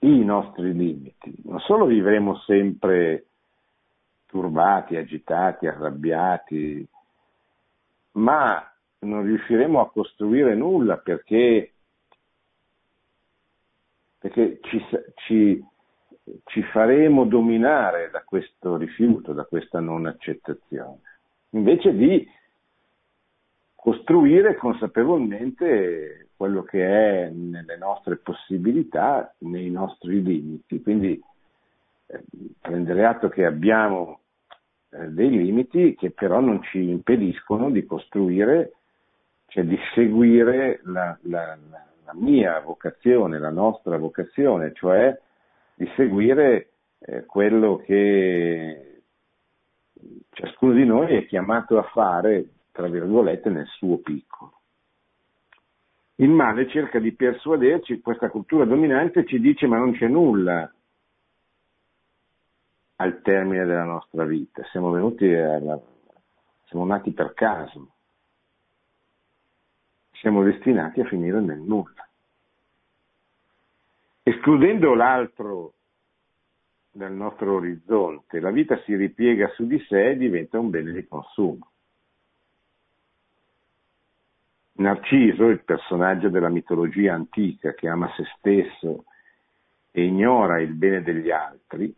i 0.00 0.24
nostri 0.24 0.72
limiti, 0.72 1.34
non 1.44 1.60
solo 1.60 1.86
vivremo 1.86 2.38
sempre 2.40 3.26
turbati, 4.26 4.96
agitati, 4.96 5.66
arrabbiati, 5.66 6.86
ma 8.12 8.72
non 9.00 9.22
riusciremo 9.22 9.80
a 9.80 9.90
costruire 9.90 10.54
nulla 10.54 10.98
perché, 10.98 11.72
perché 14.18 14.58
ci, 14.62 14.84
ci, 15.26 15.64
ci 16.44 16.62
faremo 16.72 17.24
dominare 17.24 18.10
da 18.10 18.22
questo 18.24 18.76
rifiuto, 18.76 19.32
da 19.32 19.44
questa 19.44 19.80
non 19.80 20.06
accettazione, 20.06 21.00
invece 21.50 21.94
di 21.94 22.28
costruire 23.86 24.56
consapevolmente 24.56 26.30
quello 26.36 26.64
che 26.64 26.84
è 26.84 27.30
nelle 27.30 27.76
nostre 27.76 28.16
possibilità, 28.16 29.32
nei 29.38 29.70
nostri 29.70 30.24
limiti. 30.24 30.82
Quindi 30.82 31.22
eh, 32.06 32.24
prendere 32.60 33.04
atto 33.04 33.28
che 33.28 33.46
abbiamo 33.46 34.22
eh, 34.90 35.06
dei 35.10 35.30
limiti 35.30 35.94
che 35.94 36.10
però 36.10 36.40
non 36.40 36.64
ci 36.64 36.82
impediscono 36.82 37.70
di 37.70 37.86
costruire, 37.86 38.72
cioè 39.46 39.62
di 39.62 39.78
seguire 39.94 40.80
la, 40.82 41.16
la, 41.22 41.56
la 42.04 42.14
mia 42.14 42.58
vocazione, 42.58 43.38
la 43.38 43.50
nostra 43.50 43.98
vocazione, 43.98 44.72
cioè 44.74 45.16
di 45.76 45.88
seguire 45.94 46.70
eh, 46.98 47.24
quello 47.24 47.76
che 47.76 49.02
ciascuno 50.30 50.72
di 50.72 50.84
noi 50.84 51.14
è 51.14 51.26
chiamato 51.26 51.78
a 51.78 51.84
fare, 51.84 52.48
tra 52.76 52.88
virgolette, 52.88 53.48
nel 53.48 53.66
suo 53.68 53.96
piccolo. 53.98 54.60
Il 56.16 56.28
male 56.28 56.68
cerca 56.68 56.98
di 56.98 57.12
persuaderci, 57.12 58.02
questa 58.02 58.28
cultura 58.28 58.66
dominante 58.66 59.24
ci 59.24 59.40
dice 59.40 59.66
ma 59.66 59.78
non 59.78 59.92
c'è 59.92 60.06
nulla 60.08 60.70
al 62.96 63.22
termine 63.22 63.64
della 63.64 63.84
nostra 63.84 64.24
vita, 64.24 64.62
siamo 64.70 64.90
venuti 64.90 65.26
alla, 65.26 65.80
siamo 66.66 66.84
nati 66.84 67.12
per 67.12 67.32
caso, 67.32 67.92
siamo 70.12 70.42
destinati 70.42 71.00
a 71.00 71.06
finire 71.06 71.40
nel 71.40 71.60
nulla. 71.60 72.06
Escludendo 74.22 74.94
l'altro 74.94 75.72
dal 76.90 77.12
nostro 77.12 77.54
orizzonte, 77.54 78.40
la 78.40 78.50
vita 78.50 78.78
si 78.82 78.96
ripiega 78.96 79.48
su 79.54 79.66
di 79.66 79.78
sé 79.88 80.10
e 80.10 80.16
diventa 80.16 80.58
un 80.58 80.68
bene 80.68 80.92
di 80.92 81.06
consumo. 81.06 81.70
Narciso, 84.76 85.46
il 85.46 85.64
personaggio 85.64 86.28
della 86.28 86.48
mitologia 86.48 87.14
antica 87.14 87.72
che 87.72 87.88
ama 87.88 88.12
se 88.14 88.24
stesso 88.36 89.04
e 89.90 90.04
ignora 90.04 90.60
il 90.60 90.74
bene 90.74 91.02
degli 91.02 91.30
altri, 91.30 91.94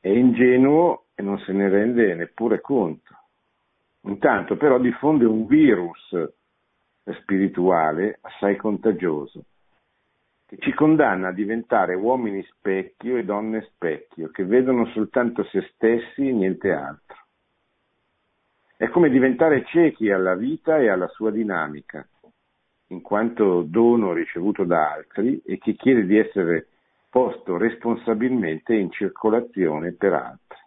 è 0.00 0.08
ingenuo 0.08 1.04
e 1.14 1.22
non 1.22 1.38
se 1.38 1.52
ne 1.52 1.68
rende 1.68 2.14
neppure 2.14 2.60
conto. 2.60 3.14
Intanto 4.02 4.56
però 4.56 4.78
diffonde 4.78 5.24
un 5.24 5.46
virus 5.46 6.30
spirituale 7.04 8.18
assai 8.22 8.56
contagioso 8.56 9.44
che 10.52 10.58
ci 10.58 10.74
condanna 10.74 11.28
a 11.28 11.32
diventare 11.32 11.94
uomini 11.94 12.44
specchio 12.44 13.16
e 13.16 13.24
donne 13.24 13.62
specchio, 13.62 14.28
che 14.28 14.44
vedono 14.44 14.84
soltanto 14.88 15.44
se 15.44 15.62
stessi 15.72 16.28
e 16.28 16.32
niente 16.32 16.70
altro. 16.72 17.16
È 18.82 18.88
come 18.88 19.10
diventare 19.10 19.64
ciechi 19.66 20.10
alla 20.10 20.34
vita 20.34 20.78
e 20.78 20.88
alla 20.88 21.06
sua 21.06 21.30
dinamica, 21.30 22.04
in 22.88 23.00
quanto 23.00 23.62
dono 23.62 24.12
ricevuto 24.12 24.64
da 24.64 24.90
altri 24.90 25.40
e 25.46 25.56
che 25.58 25.74
chiede 25.74 26.04
di 26.04 26.18
essere 26.18 26.66
posto 27.08 27.56
responsabilmente 27.58 28.74
in 28.74 28.90
circolazione 28.90 29.92
per 29.92 30.14
altri. 30.14 30.58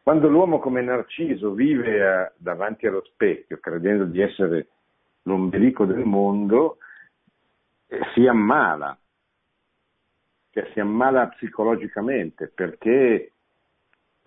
Quando 0.00 0.28
l'uomo 0.28 0.60
come 0.60 0.80
Narciso 0.80 1.54
vive 1.54 2.06
a, 2.06 2.22
eh, 2.26 2.32
davanti 2.36 2.86
allo 2.86 3.02
specchio, 3.02 3.58
credendo 3.58 4.04
di 4.04 4.20
essere 4.20 4.68
l'ombelico 5.22 5.86
del 5.86 6.04
mondo, 6.04 6.78
si 8.14 8.28
ammala, 8.28 8.96
cioè 10.52 10.70
si 10.72 10.78
ammala 10.78 11.26
psicologicamente 11.30 12.46
perché 12.46 13.32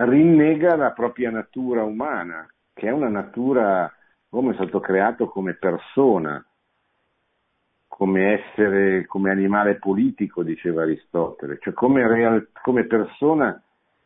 rinnega 0.05 0.75
la 0.75 0.91
propria 0.91 1.29
natura 1.29 1.83
umana, 1.83 2.47
che 2.73 2.87
è 2.87 2.91
una 2.91 3.09
natura, 3.09 3.91
l'uomo 4.29 4.51
è 4.51 4.53
stato 4.55 4.79
creato 4.79 5.27
come 5.27 5.53
persona, 5.53 6.43
come 7.87 8.33
essere, 8.33 9.05
come 9.05 9.31
animale 9.31 9.75
politico, 9.75 10.43
diceva 10.43 10.83
Aristotele, 10.83 11.57
cioè 11.59 11.73
come, 11.73 12.07
real, 12.07 12.49
come 12.61 12.85
persona 12.85 13.61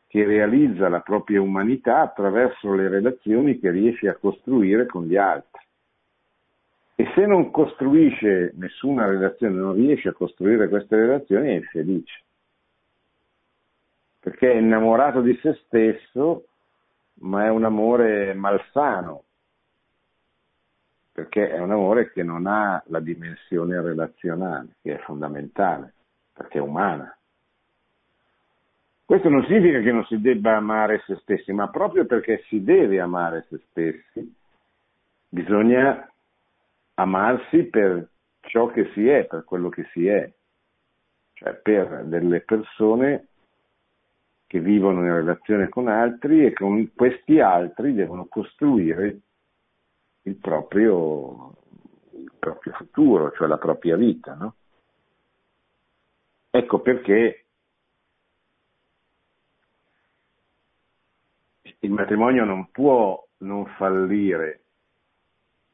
che 0.08 0.26
realizza 0.26 0.90
la 0.90 1.02
propria 1.02 1.42
umanità 1.42 2.02
attraverso 2.02 2.74
le 2.74 2.88
relazioni 2.88 3.60
che 3.60 3.70
riesce 3.70 4.08
a 4.08 4.16
costruire 4.16 4.86
con 4.86 5.06
gli 5.06 5.16
altri. 5.16 5.64
E 6.96 7.12
se 7.14 7.26
non 7.26 7.52
costruisce 7.52 8.54
nessuna 8.56 9.06
relazione, 9.06 9.56
non 9.56 9.74
riesce 9.74 10.10
a 10.10 10.14
costruire 10.14 10.70
queste 10.70 10.96
relazioni, 10.96 11.50
è 11.50 11.54
infelice. 11.54 12.24
Perché 14.26 14.54
è 14.54 14.56
innamorato 14.56 15.22
di 15.22 15.38
se 15.40 15.54
stesso, 15.66 16.48
ma 17.20 17.46
è 17.46 17.50
un 17.50 17.64
amore 17.64 18.34
malsano, 18.34 19.26
perché 21.12 21.52
è 21.52 21.60
un 21.60 21.70
amore 21.70 22.12
che 22.12 22.24
non 22.24 22.48
ha 22.48 22.82
la 22.88 23.00
dimensione 23.02 23.80
relazionale, 23.80 24.78
che 24.82 24.96
è 24.96 24.98
fondamentale, 25.04 25.94
perché 26.34 26.58
è 26.58 26.62
umana. 26.62 27.16
Questo 29.06 29.30
non 29.30 29.46
significa 29.46 29.80
che 29.82 29.92
non 29.92 30.04
si 30.06 30.20
debba 30.20 30.56
amare 30.56 31.04
se 31.06 31.18
stessi, 31.18 31.54
ma 31.54 31.70
proprio 31.70 32.08
perché 32.08 32.42
si 32.48 32.64
deve 32.64 33.00
amare 33.00 33.46
se 33.48 33.62
stessi, 33.70 34.36
bisogna 35.30 36.12
amarsi 36.96 37.66
per 37.66 38.10
ciò 38.40 38.72
che 38.72 38.90
si 38.94 39.08
è, 39.08 39.26
per 39.26 39.44
quello 39.44 39.70
che 39.70 39.88
si 39.92 40.08
è, 40.08 40.28
cioè 41.34 41.54
per 41.54 42.06
delle 42.06 42.42
persone 42.42 43.28
che 44.56 44.62
vivono 44.62 45.02
in 45.04 45.14
relazione 45.14 45.68
con 45.68 45.90
altri 45.90 46.46
e 46.46 46.54
con 46.54 46.94
questi 46.96 47.42
altri 47.42 47.94
devono 47.94 48.26
costruire 48.28 49.20
il 50.22 50.36
proprio, 50.38 51.58
il 52.12 52.32
proprio 52.40 52.72
futuro, 52.72 53.34
cioè 53.34 53.50
la 53.50 53.58
propria 53.58 53.98
vita. 53.98 54.34
No? 54.36 54.56
Ecco 56.52 56.80
perché 56.80 57.46
il 61.80 61.92
matrimonio 61.92 62.46
non 62.46 62.72
può 62.72 63.22
non 63.40 63.66
fallire 63.76 64.64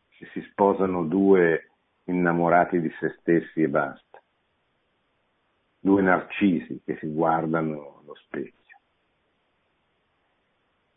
che 0.09 0.25
si 0.33 0.41
sposano 0.49 1.03
due 1.03 1.69
innamorati 2.05 2.81
di 2.81 2.91
se 2.99 3.15
stessi 3.19 3.61
e 3.61 3.69
basta, 3.69 4.19
due 5.77 6.01
narcisi 6.01 6.81
che 6.83 6.97
si 6.97 7.05
guardano 7.13 7.99
allo 8.01 8.15
specchio. 8.15 8.60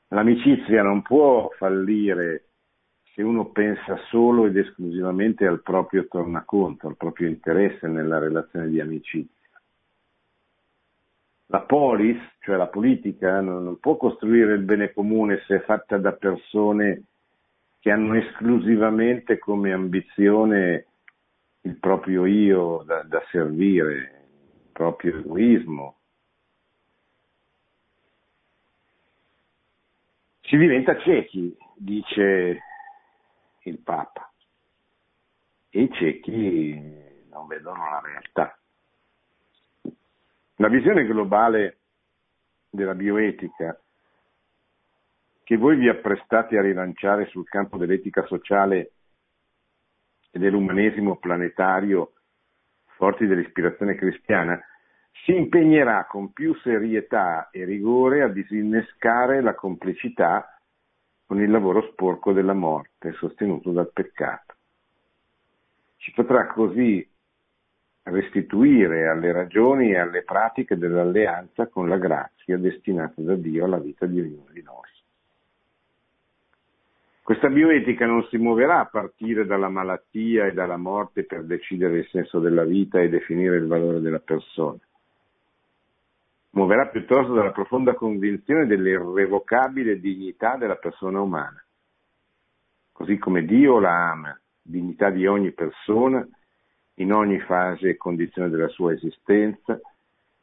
L'amicizia 0.08 0.82
non 0.82 1.02
può 1.02 1.50
fallire 1.56 2.48
se 3.14 3.22
uno 3.22 3.50
pensa 3.50 3.96
solo 4.08 4.46
ed 4.46 4.56
esclusivamente 4.56 5.46
al 5.46 5.62
proprio 5.62 6.06
tornaconto, 6.08 6.88
al 6.88 6.96
proprio 6.96 7.28
interesse 7.28 7.86
nella 7.86 8.18
relazione 8.18 8.68
di 8.68 8.80
amicizia. 8.80 9.32
La 11.46 11.60
polis, 11.60 12.18
cioè 12.40 12.56
la 12.56 12.66
politica, 12.66 13.40
non 13.40 13.78
può 13.78 13.96
costruire 13.96 14.54
il 14.54 14.62
bene 14.62 14.92
comune 14.92 15.42
se 15.46 15.56
è 15.56 15.60
fatta 15.60 15.96
da 15.98 16.12
persone 16.12 17.04
che 17.78 17.90
hanno 17.90 18.14
esclusivamente 18.14 19.38
come 19.38 19.72
ambizione 19.72 20.86
il 21.60 21.78
proprio 21.78 22.26
io 22.26 22.82
da, 22.84 23.02
da 23.02 23.22
servire, 23.30 23.94
il 23.94 24.70
proprio 24.72 25.18
egoismo. 25.18 25.98
Si 30.54 30.60
diventa 30.60 30.96
ciechi, 31.00 31.52
dice 31.74 32.62
il 33.64 33.78
Papa, 33.80 34.32
e 35.68 35.82
i 35.82 35.90
ciechi 35.90 36.80
non 37.28 37.48
vedono 37.48 37.90
la 37.90 38.00
realtà. 38.00 38.56
La 40.58 40.68
visione 40.68 41.06
globale 41.06 41.78
della 42.70 42.94
bioetica 42.94 43.76
che 45.42 45.56
voi 45.56 45.74
vi 45.74 45.88
apprestate 45.88 46.56
a 46.56 46.62
rilanciare 46.62 47.26
sul 47.30 47.48
campo 47.48 47.76
dell'etica 47.76 48.24
sociale 48.26 48.92
e 50.30 50.38
dell'umanesimo 50.38 51.16
planetario 51.16 52.12
forti 52.94 53.26
dell'ispirazione 53.26 53.96
cristiana, 53.96 54.64
si 55.22 55.34
impegnerà 55.34 56.06
con 56.06 56.32
più 56.32 56.54
serietà 56.56 57.48
e 57.50 57.64
rigore 57.64 58.22
a 58.22 58.28
disinnescare 58.28 59.40
la 59.40 59.54
complicità 59.54 60.58
con 61.26 61.40
il 61.40 61.50
lavoro 61.50 61.82
sporco 61.92 62.32
della 62.32 62.52
morte 62.52 63.12
sostenuto 63.12 63.70
dal 63.70 63.90
peccato. 63.92 64.54
Si 65.96 66.12
potrà 66.12 66.46
così 66.48 67.08
restituire 68.02 69.08
alle 69.08 69.32
ragioni 69.32 69.92
e 69.92 69.98
alle 69.98 70.22
pratiche 70.22 70.76
dell'alleanza 70.76 71.68
con 71.68 71.88
la 71.88 71.96
grazia 71.96 72.58
destinata 72.58 73.22
da 73.22 73.34
Dio 73.34 73.64
alla 73.64 73.78
vita 73.78 74.04
di 74.04 74.20
ognuno 74.20 74.48
di 74.50 74.62
noi. 74.62 74.82
Questa 77.22 77.48
bioetica 77.48 78.04
non 78.04 78.22
si 78.24 78.36
muoverà 78.36 78.80
a 78.80 78.84
partire 78.84 79.46
dalla 79.46 79.70
malattia 79.70 80.44
e 80.44 80.52
dalla 80.52 80.76
morte 80.76 81.24
per 81.24 81.44
decidere 81.44 82.00
il 82.00 82.08
senso 82.08 82.38
della 82.38 82.64
vita 82.64 83.00
e 83.00 83.08
definire 83.08 83.56
il 83.56 83.66
valore 83.66 84.00
della 84.00 84.18
persona. 84.18 84.78
Muoverà 86.54 86.86
piuttosto 86.86 87.32
dalla 87.32 87.50
profonda 87.50 87.94
convinzione 87.94 88.66
dell'irrevocabile 88.66 89.98
dignità 89.98 90.56
della 90.56 90.76
persona 90.76 91.20
umana. 91.20 91.60
Così 92.92 93.18
come 93.18 93.44
Dio 93.44 93.80
la 93.80 94.10
ama, 94.10 94.40
dignità 94.62 95.10
di 95.10 95.26
ogni 95.26 95.50
persona, 95.50 96.24
in 96.98 97.12
ogni 97.12 97.40
fase 97.40 97.88
e 97.88 97.96
condizione 97.96 98.50
della 98.50 98.68
sua 98.68 98.92
esistenza, 98.92 99.80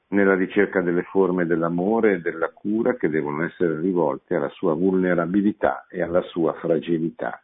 nella 0.08 0.36
ricerca 0.36 0.82
delle 0.82 1.04
forme 1.04 1.45
dell'amore 1.45 2.15
e 2.15 2.19
della 2.19 2.50
cura 2.50 2.95
che 2.95 3.08
devono 3.08 3.45
essere 3.45 3.80
rivolte 3.80 4.36
alla 4.36 4.50
sua 4.50 4.74
vulnerabilità 4.74 5.86
e 5.89 6.02
alla 6.02 6.21
sua 6.24 6.52
fragilità. 6.56 7.41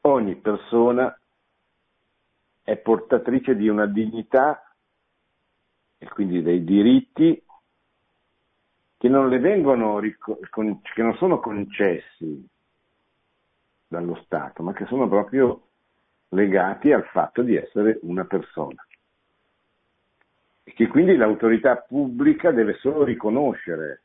Ogni 0.00 0.34
persona 0.34 1.16
è 2.64 2.76
portatrice 2.78 3.54
di 3.54 3.68
una 3.68 3.86
dignità 3.86 4.65
e 5.98 6.08
quindi 6.08 6.42
dei 6.42 6.64
diritti 6.64 7.42
che 8.98 9.08
non 9.08 9.28
le 9.28 9.38
vengono, 9.38 10.00
che 10.00 11.02
non 11.02 11.16
sono 11.16 11.38
concessi 11.38 12.46
dallo 13.86 14.16
Stato, 14.24 14.62
ma 14.62 14.72
che 14.72 14.86
sono 14.86 15.08
proprio 15.08 15.68
legati 16.30 16.92
al 16.92 17.04
fatto 17.06 17.42
di 17.42 17.56
essere 17.56 17.98
una 18.02 18.24
persona. 18.24 18.84
E 20.64 20.72
che 20.72 20.88
quindi 20.88 21.16
l'autorità 21.16 21.76
pubblica 21.76 22.50
deve 22.50 22.74
solo 22.78 23.04
riconoscere 23.04 24.02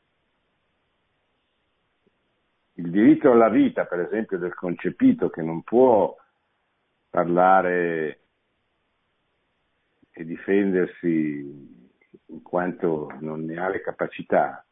il 2.75 2.89
diritto 2.89 3.32
alla 3.32 3.49
vita, 3.49 3.86
per 3.86 4.01
esempio, 4.01 4.38
del 4.38 4.54
concepito 4.54 5.30
che 5.30 5.41
non 5.41 5.63
può 5.63 6.15
parlare 7.10 8.19
e 10.12 10.25
difendersi 10.25 11.80
in 12.31 12.41
quanto 12.41 13.11
non 13.19 13.45
ne 13.45 13.57
ha 13.57 13.69
le 13.69 13.81
capacità. 13.81 14.63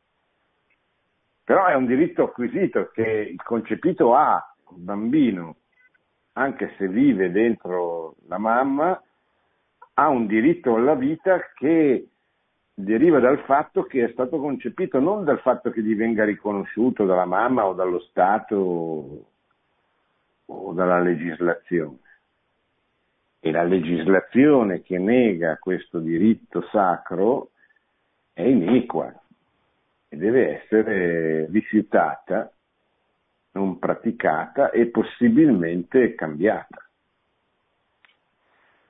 Però 1.44 1.66
è 1.66 1.76
un 1.76 1.86
diritto 1.86 2.24
acquisito 2.24 2.90
che 2.94 3.02
il 3.32 3.42
concepito 3.44 4.16
ha, 4.16 4.56
il 4.72 4.82
bambino, 4.82 5.56
anche 6.34 6.74
se 6.78 6.88
vive 6.88 7.32
dentro 7.32 8.16
la 8.28 8.38
mamma, 8.38 9.02
ha 9.94 10.08
un 10.08 10.28
diritto 10.28 10.76
alla 10.76 10.96
vita 10.96 11.40
che 11.56 12.08
deriva 12.74 13.20
dal 13.20 13.40
fatto 13.40 13.84
che 13.84 14.06
è 14.06 14.12
stato 14.12 14.40
concepito 14.40 15.00
non 15.00 15.26
dal 15.26 15.42
fatto 15.42 15.70
che 15.70 15.82
gli 15.82 15.96
venga 15.96 16.24
riconosciuto 16.24 17.06
dalla 17.06 17.26
mamma 17.26 17.66
o 17.66 17.74
dallo 17.74 18.00
Stato 18.00 19.26
o 20.46 20.74
dalla 20.74 21.02
legislazione. 21.02 21.98
E 23.40 23.52
la 23.52 23.64
legislazione 23.64 24.82
che 24.82 24.98
nega 24.98 25.58
questo 25.58 26.00
diritto 26.00 26.68
sacro 26.72 27.52
è 28.34 28.42
iniqua 28.42 29.14
e 30.10 30.18
deve 30.18 30.62
essere 30.62 31.46
rifiutata, 31.50 32.52
non 33.52 33.80
praticata 33.80 34.72
e 34.72 34.88
possibilmente 34.88 36.16
cambiata. 36.16 36.90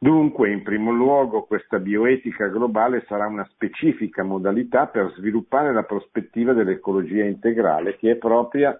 Dunque, 0.01 0.49
in 0.49 0.63
primo 0.63 0.91
luogo, 0.91 1.43
questa 1.43 1.77
bioetica 1.77 2.47
globale 2.47 3.03
sarà 3.05 3.27
una 3.27 3.45
specifica 3.51 4.23
modalità 4.23 4.87
per 4.87 5.11
sviluppare 5.17 5.73
la 5.73 5.83
prospettiva 5.83 6.53
dell'ecologia 6.53 7.25
integrale 7.25 7.97
che 7.97 8.11
è 8.11 8.15
propria 8.15 8.79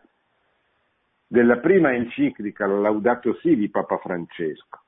della 1.27 1.57
prima 1.57 1.93
enciclica, 1.93 2.65
la 2.65 2.79
Laudato 2.79 3.35
Si 3.41 3.53
di 3.57 3.69
Papa 3.69 3.97
Francesco, 3.97 4.78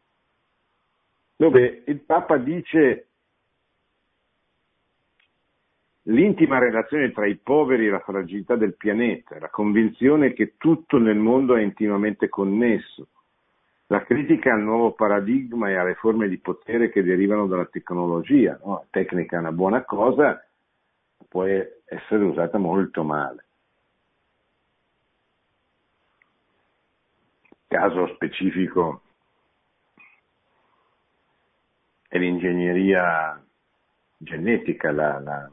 dove 1.41 1.81
il 1.87 2.01
Papa 2.01 2.37
dice 2.37 3.07
l'intima 6.03 6.59
relazione 6.59 7.11
tra 7.11 7.25
i 7.25 7.35
poveri 7.35 7.87
e 7.87 7.89
la 7.89 7.99
fragilità 8.01 8.55
del 8.55 8.75
pianeta, 8.75 9.39
la 9.39 9.49
convinzione 9.49 10.33
che 10.33 10.53
tutto 10.57 10.99
nel 10.99 11.17
mondo 11.17 11.55
è 11.55 11.63
intimamente 11.63 12.29
connesso, 12.29 13.07
la 13.87 14.03
critica 14.03 14.53
al 14.53 14.61
nuovo 14.61 14.91
paradigma 14.91 15.71
e 15.71 15.77
alle 15.77 15.95
forme 15.95 16.27
di 16.27 16.37
potere 16.37 16.91
che 16.91 17.01
derivano 17.01 17.47
dalla 17.47 17.65
tecnologia. 17.65 18.59
No? 18.63 18.73
La 18.73 18.85
tecnica 18.91 19.37
è 19.37 19.39
una 19.39 19.51
buona 19.51 19.83
cosa, 19.83 20.45
può 21.27 21.43
essere 21.43 22.23
usata 22.23 22.59
molto 22.59 23.03
male. 23.03 23.45
Caso 27.65 28.05
specifico 28.13 29.01
è 32.11 32.17
l'ingegneria 32.17 33.41
genetica, 34.17 34.91
la, 34.91 35.17
la, 35.19 35.49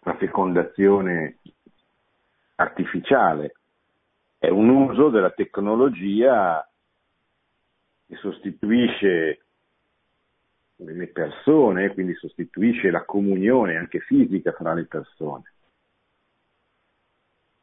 la 0.00 0.16
fecondazione 0.16 1.38
artificiale, 2.56 3.52
è 4.38 4.48
un 4.48 4.68
uso 4.68 5.08
della 5.10 5.30
tecnologia 5.30 6.68
che 8.08 8.16
sostituisce 8.16 9.44
le 10.74 11.06
persone, 11.06 11.94
quindi 11.94 12.14
sostituisce 12.14 12.90
la 12.90 13.04
comunione 13.04 13.76
anche 13.76 14.00
fisica 14.00 14.50
fra 14.50 14.74
le 14.74 14.86
persone. 14.86 15.52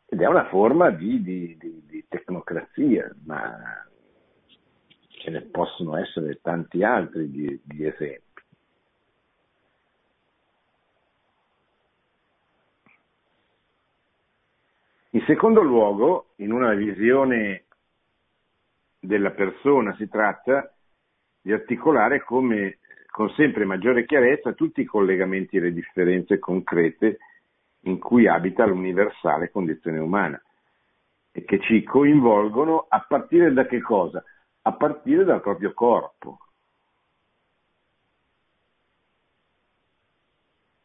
Ed 0.05 0.21
è 0.21 0.25
una 0.25 0.47
forma 0.47 0.89
di, 0.89 1.21
di, 1.21 1.57
di, 1.57 1.83
di 1.85 2.05
tecnocrazia, 2.07 3.13
ma 3.25 3.84
ce 5.25 5.31
ne 5.31 5.41
possono 5.41 5.97
essere 5.97 6.39
tanti 6.39 6.83
altri 6.83 7.31
di 7.31 7.85
esempi. 7.85 8.23
In 15.09 15.23
secondo 15.25 15.61
luogo, 15.61 16.33
in 16.37 16.51
una 16.51 16.75
visione 16.75 17.63
della 18.99 19.31
persona 19.31 19.95
si 19.95 20.07
tratta 20.07 20.71
di 21.41 21.51
articolare 21.51 22.21
come, 22.23 22.77
con 23.09 23.31
sempre 23.31 23.65
maggiore 23.65 24.05
chiarezza 24.05 24.53
tutti 24.53 24.81
i 24.81 24.85
collegamenti 24.85 25.57
e 25.57 25.61
le 25.61 25.73
differenze 25.73 26.37
concrete 26.37 27.17
in 27.85 27.97
cui 27.97 28.27
abita 28.27 28.65
l'universale 28.65 29.49
condizione 29.49 29.97
umana 29.97 30.39
e 31.31 31.43
che 31.45 31.59
ci 31.61 31.81
coinvolgono 31.81 32.85
a 32.87 33.03
partire 33.07 33.53
da 33.53 33.65
che 33.65 33.81
cosa? 33.81 34.23
A 34.67 34.73
partire 34.73 35.23
dal 35.23 35.41
proprio 35.41 35.73
corpo. 35.73 36.39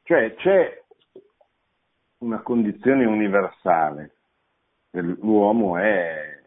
Cioè 0.03 0.35
c'è 0.35 0.83
una 2.19 2.40
condizione 2.40 3.05
universale, 3.05 4.16
l'uomo 4.90 5.79
è 5.79 6.40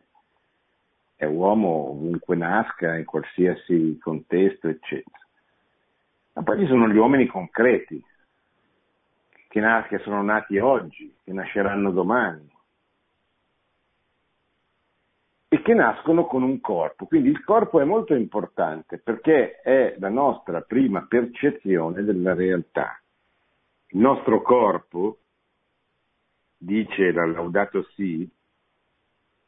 è 1.24 1.26
uomo 1.26 1.90
ovunque 1.90 2.36
nasca, 2.36 2.96
in 2.96 3.06
qualsiasi 3.06 3.98
contesto, 4.00 4.68
eccetera. 4.68 5.20
Ma 6.34 6.44
poi 6.44 6.60
ci 6.60 6.68
sono 6.68 6.88
gli 6.90 6.98
uomini 6.98 7.28
concreti, 7.28 8.04
che, 9.48 10.00
sono 10.04 10.22
nati 10.22 10.58
oggi, 10.58 11.16
che 11.24 11.32
nasceranno 11.32 11.92
domani, 11.92 12.50
e 15.54 15.62
che 15.62 15.76
nascono 15.76 16.26
con 16.26 16.42
un 16.42 16.60
corpo. 16.62 17.06
Quindi 17.06 17.30
il 17.30 17.44
corpo 17.44 17.80
è 17.80 17.84
molto 17.84 18.16
importante 18.16 18.98
perché 18.98 19.62
è 19.62 19.94
la 20.00 20.10
nostra 20.10 20.62
prima 20.62 21.06
percezione 21.08 22.02
della 22.04 22.34
realtà. 22.34 23.00
Il 23.90 24.00
nostro 24.00 24.42
corpo, 24.42 25.20
dice 26.58 27.12
la 27.12 27.28
Laudato 27.28 27.84
Si, 27.94 28.28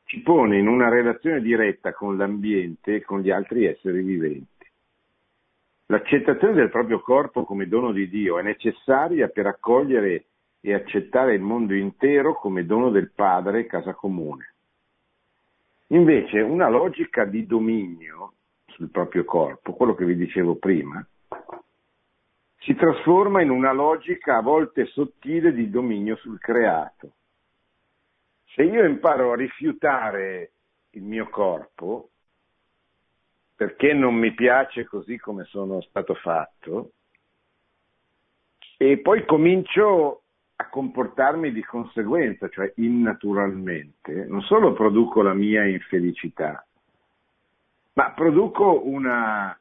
ci 0.04 0.22
pone 0.22 0.60
in 0.60 0.68
una 0.68 0.90
relazione 0.90 1.42
diretta 1.42 1.92
con 1.94 2.18
l'ambiente 2.18 2.98
e 2.98 3.02
con 3.02 3.22
gli 3.22 3.32
altri 3.32 3.66
esseri 3.66 4.04
viventi. 4.04 4.68
L'accettazione 5.88 6.54
del 6.54 6.70
proprio 6.70 7.00
corpo 7.00 7.46
come 7.46 7.68
dono 7.68 7.92
di 7.92 8.08
Dio 8.10 8.38
è 8.38 8.44
necessaria 8.44 9.28
per 9.30 9.48
accogliere 9.48 10.26
e 10.62 10.72
accettare 10.76 11.34
il 11.34 11.42
mondo 11.42 11.74
intero 11.74 12.36
come 12.36 12.64
dono 12.64 12.92
del 12.92 13.10
Padre 13.10 13.62
e 13.62 13.66
casa 13.66 13.96
comune. 13.96 14.54
Invece 15.88 16.42
una 16.42 16.68
logica 16.68 17.26
di 17.26 17.46
dominio 17.46 18.34
sul 18.66 18.90
proprio 18.90 19.24
corpo, 19.24 19.74
quello 19.74 19.94
che 19.94 20.06
vi 20.06 20.16
dicevo 20.16 20.56
prima, 20.56 21.06
si 22.58 22.74
trasforma 22.74 23.42
in 23.42 23.52
una 23.52 23.72
logica 23.72 24.38
a 24.38 24.42
volte 24.42 24.86
sottile 24.88 25.54
di 25.54 25.70
dominio 25.70 26.16
sul 26.16 26.40
creato. 26.40 27.12
Se 28.56 28.64
io 28.64 28.84
imparo 28.84 29.34
a 29.34 29.36
rifiutare 29.36 30.52
il 30.92 31.04
mio 31.04 31.30
corpo, 31.30 32.10
perché 33.56 33.94
non 33.94 34.16
mi 34.16 34.34
piace 34.34 34.86
così 34.86 35.18
come 35.18 35.44
sono 35.46 35.82
stato 35.82 36.16
fatto, 36.16 36.92
e 38.78 38.98
poi 38.98 39.24
comincio 39.26 40.24
a 40.58 40.70
comportarmi 40.70 41.52
di 41.52 41.64
conseguenza, 41.64 42.48
cioè 42.50 42.72
innaturalmente, 42.78 44.26
non 44.26 44.42
solo 44.42 44.74
produco 44.74 45.22
la 45.22 45.34
mia 45.34 45.66
infelicità, 45.66 46.66
ma 47.94 48.12
produco 48.12 48.86
una, 48.86 49.58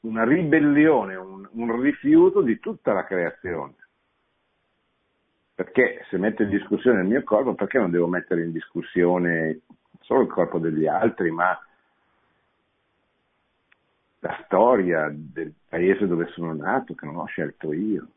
una 0.00 0.24
ribellione, 0.24 1.14
un, 1.14 1.48
un 1.52 1.80
rifiuto 1.80 2.40
di 2.42 2.58
tutta 2.58 2.92
la 2.92 3.04
creazione. 3.04 3.74
Perché 5.54 6.04
se 6.08 6.16
metto 6.16 6.42
in 6.42 6.48
discussione 6.48 7.02
il 7.02 7.08
mio 7.08 7.22
corpo, 7.22 7.54
perché 7.54 7.78
non 7.78 7.90
devo 7.90 8.06
mettere 8.06 8.42
in 8.42 8.50
discussione 8.50 9.60
solo 10.00 10.22
il 10.22 10.28
corpo 10.28 10.58
degli 10.58 10.86
altri, 10.86 11.30
ma 11.30 11.56
la 14.20 14.42
storia 14.44 15.12
del 15.12 15.52
paese 15.68 16.06
dove 16.06 16.26
sono 16.28 16.54
nato, 16.54 16.94
che 16.94 17.06
non 17.06 17.16
ho 17.16 17.26
scelto 17.26 17.72
io, 17.72 18.08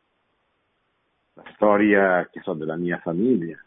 la 1.33 1.43
storia, 1.55 2.27
che 2.31 2.41
so, 2.41 2.53
della 2.53 2.75
mia 2.75 2.99
famiglia. 2.99 3.57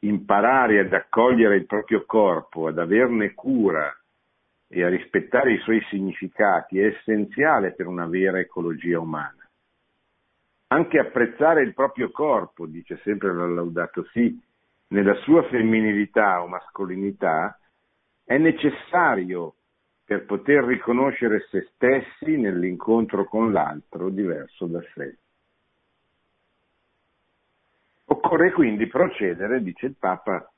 Imparare 0.00 0.80
ad 0.80 0.92
accogliere 0.92 1.56
il 1.56 1.66
proprio 1.66 2.04
corpo, 2.04 2.66
ad 2.68 2.78
averne 2.78 3.34
cura 3.34 3.94
e 4.66 4.84
a 4.84 4.88
rispettare 4.88 5.52
i 5.52 5.58
suoi 5.58 5.82
significati 5.88 6.78
è 6.78 6.86
essenziale 6.86 7.72
per 7.72 7.86
una 7.86 8.06
vera 8.06 8.38
ecologia 8.38 9.00
umana. 9.00 9.36
Anche 10.68 10.98
apprezzare 10.98 11.62
il 11.62 11.74
proprio 11.74 12.10
corpo, 12.10 12.66
dice 12.66 13.00
sempre 13.02 13.34
la 13.34 13.46
Laudato 13.46 14.04
Si, 14.12 14.40
nella 14.88 15.14
sua 15.22 15.42
femminilità 15.48 16.42
o 16.42 16.46
mascolinità, 16.46 17.58
è 18.24 18.38
necessario 18.38 19.54
per 20.10 20.24
poter 20.24 20.64
riconoscere 20.64 21.46
se 21.50 21.68
stessi 21.72 22.36
nell'incontro 22.36 23.26
con 23.26 23.52
l'altro 23.52 24.08
diverso 24.08 24.66
da 24.66 24.82
sé. 24.92 25.16
Occorre 28.06 28.50
quindi 28.50 28.88
procedere, 28.88 29.62
dice 29.62 29.86
il 29.86 29.94
Papa, 29.96 30.50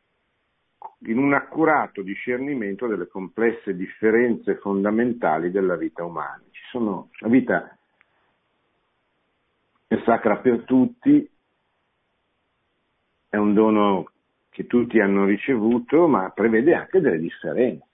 in 1.01 1.19
un 1.19 1.35
accurato 1.35 2.01
discernimento 2.01 2.87
delle 2.87 3.09
complesse 3.09 3.77
differenze 3.77 4.57
fondamentali 4.57 5.51
della 5.51 5.77
vita 5.77 6.03
umana. 6.03 6.41
Sono, 6.71 7.11
la 7.19 7.29
vita 7.29 7.77
è 9.87 10.01
sacra 10.07 10.39
per 10.39 10.63
tutti, 10.65 11.31
è 13.29 13.37
un 13.37 13.53
dono 13.53 14.11
che 14.49 14.67
tutti 14.67 14.99
hanno 14.99 15.27
ricevuto, 15.27 16.09
ma 16.09 16.31
prevede 16.31 16.73
anche 16.73 17.01
delle 17.01 17.19
differenze. 17.19 17.91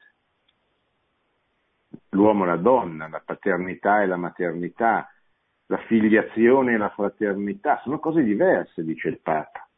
L'uomo 2.10 2.44
e 2.44 2.46
la 2.46 2.56
donna, 2.56 3.08
la 3.08 3.22
paternità 3.24 4.02
e 4.02 4.06
la 4.06 4.16
maternità, 4.16 5.10
la 5.66 5.78
filiazione 5.86 6.74
e 6.74 6.78
la 6.78 6.88
fraternità, 6.90 7.80
sono 7.82 7.98
cose 7.98 8.22
diverse, 8.22 8.84
dice 8.84 9.08
il 9.08 9.20
Papa. 9.20 9.68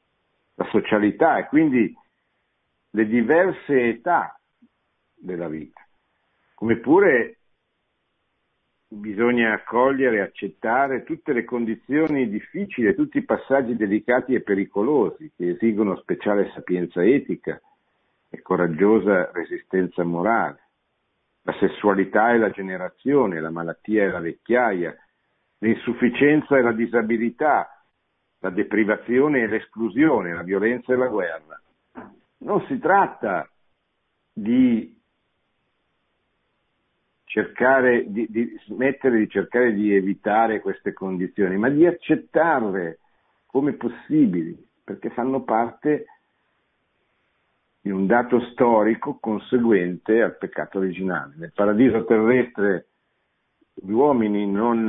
La 0.54 0.66
socialità 0.70 1.38
e 1.38 1.46
quindi 1.46 1.96
le 2.90 3.06
diverse 3.06 3.88
età 3.88 4.38
della 5.14 5.48
vita. 5.48 5.80
Come 6.54 6.76
pure 6.76 7.38
bisogna 8.92 9.52
accogliere 9.52 10.16
e 10.16 10.20
accettare 10.20 11.04
tutte 11.04 11.32
le 11.32 11.44
condizioni 11.44 12.28
difficili, 12.28 12.94
tutti 12.94 13.18
i 13.18 13.24
passaggi 13.24 13.76
delicati 13.76 14.34
e 14.34 14.42
pericolosi 14.42 15.30
che 15.36 15.50
esigono 15.50 15.96
speciale 15.96 16.50
sapienza 16.52 17.04
etica 17.04 17.60
e 18.28 18.42
coraggiosa 18.42 19.30
resistenza 19.32 20.02
morale. 20.02 20.69
La 21.42 21.54
sessualità 21.58 22.32
e 22.32 22.38
la 22.38 22.50
generazione, 22.50 23.40
la 23.40 23.50
malattia 23.50 24.04
e 24.04 24.10
la 24.10 24.20
vecchiaia, 24.20 24.96
l'insufficienza 25.58 26.56
e 26.56 26.62
la 26.62 26.72
disabilità, 26.72 27.82
la 28.40 28.50
deprivazione 28.50 29.40
e 29.40 29.46
l'esclusione, 29.46 30.34
la 30.34 30.42
violenza 30.42 30.92
e 30.92 30.96
la 30.96 31.08
guerra. 31.08 31.60
Non 32.38 32.64
si 32.66 32.78
tratta 32.78 33.48
di 34.32 34.98
cercare 37.24 38.10
di, 38.10 38.26
di 38.28 38.58
smettere 38.66 39.18
di 39.18 39.28
cercare 39.28 39.72
di 39.72 39.94
evitare 39.94 40.60
queste 40.60 40.92
condizioni, 40.92 41.56
ma 41.58 41.68
di 41.68 41.86
accettarle 41.86 42.98
come 43.46 43.74
possibili, 43.74 44.56
perché 44.82 45.10
fanno 45.10 45.42
parte 45.42 46.06
di 47.80 47.90
un 47.90 48.06
dato 48.06 48.40
storico 48.50 49.18
conseguente 49.18 50.22
al 50.22 50.36
peccato 50.36 50.78
originale. 50.78 51.34
Nel 51.36 51.52
paradiso 51.52 52.04
terrestre 52.04 52.86
gli 53.74 53.90
uomini 53.90 54.46
non, 54.50 54.84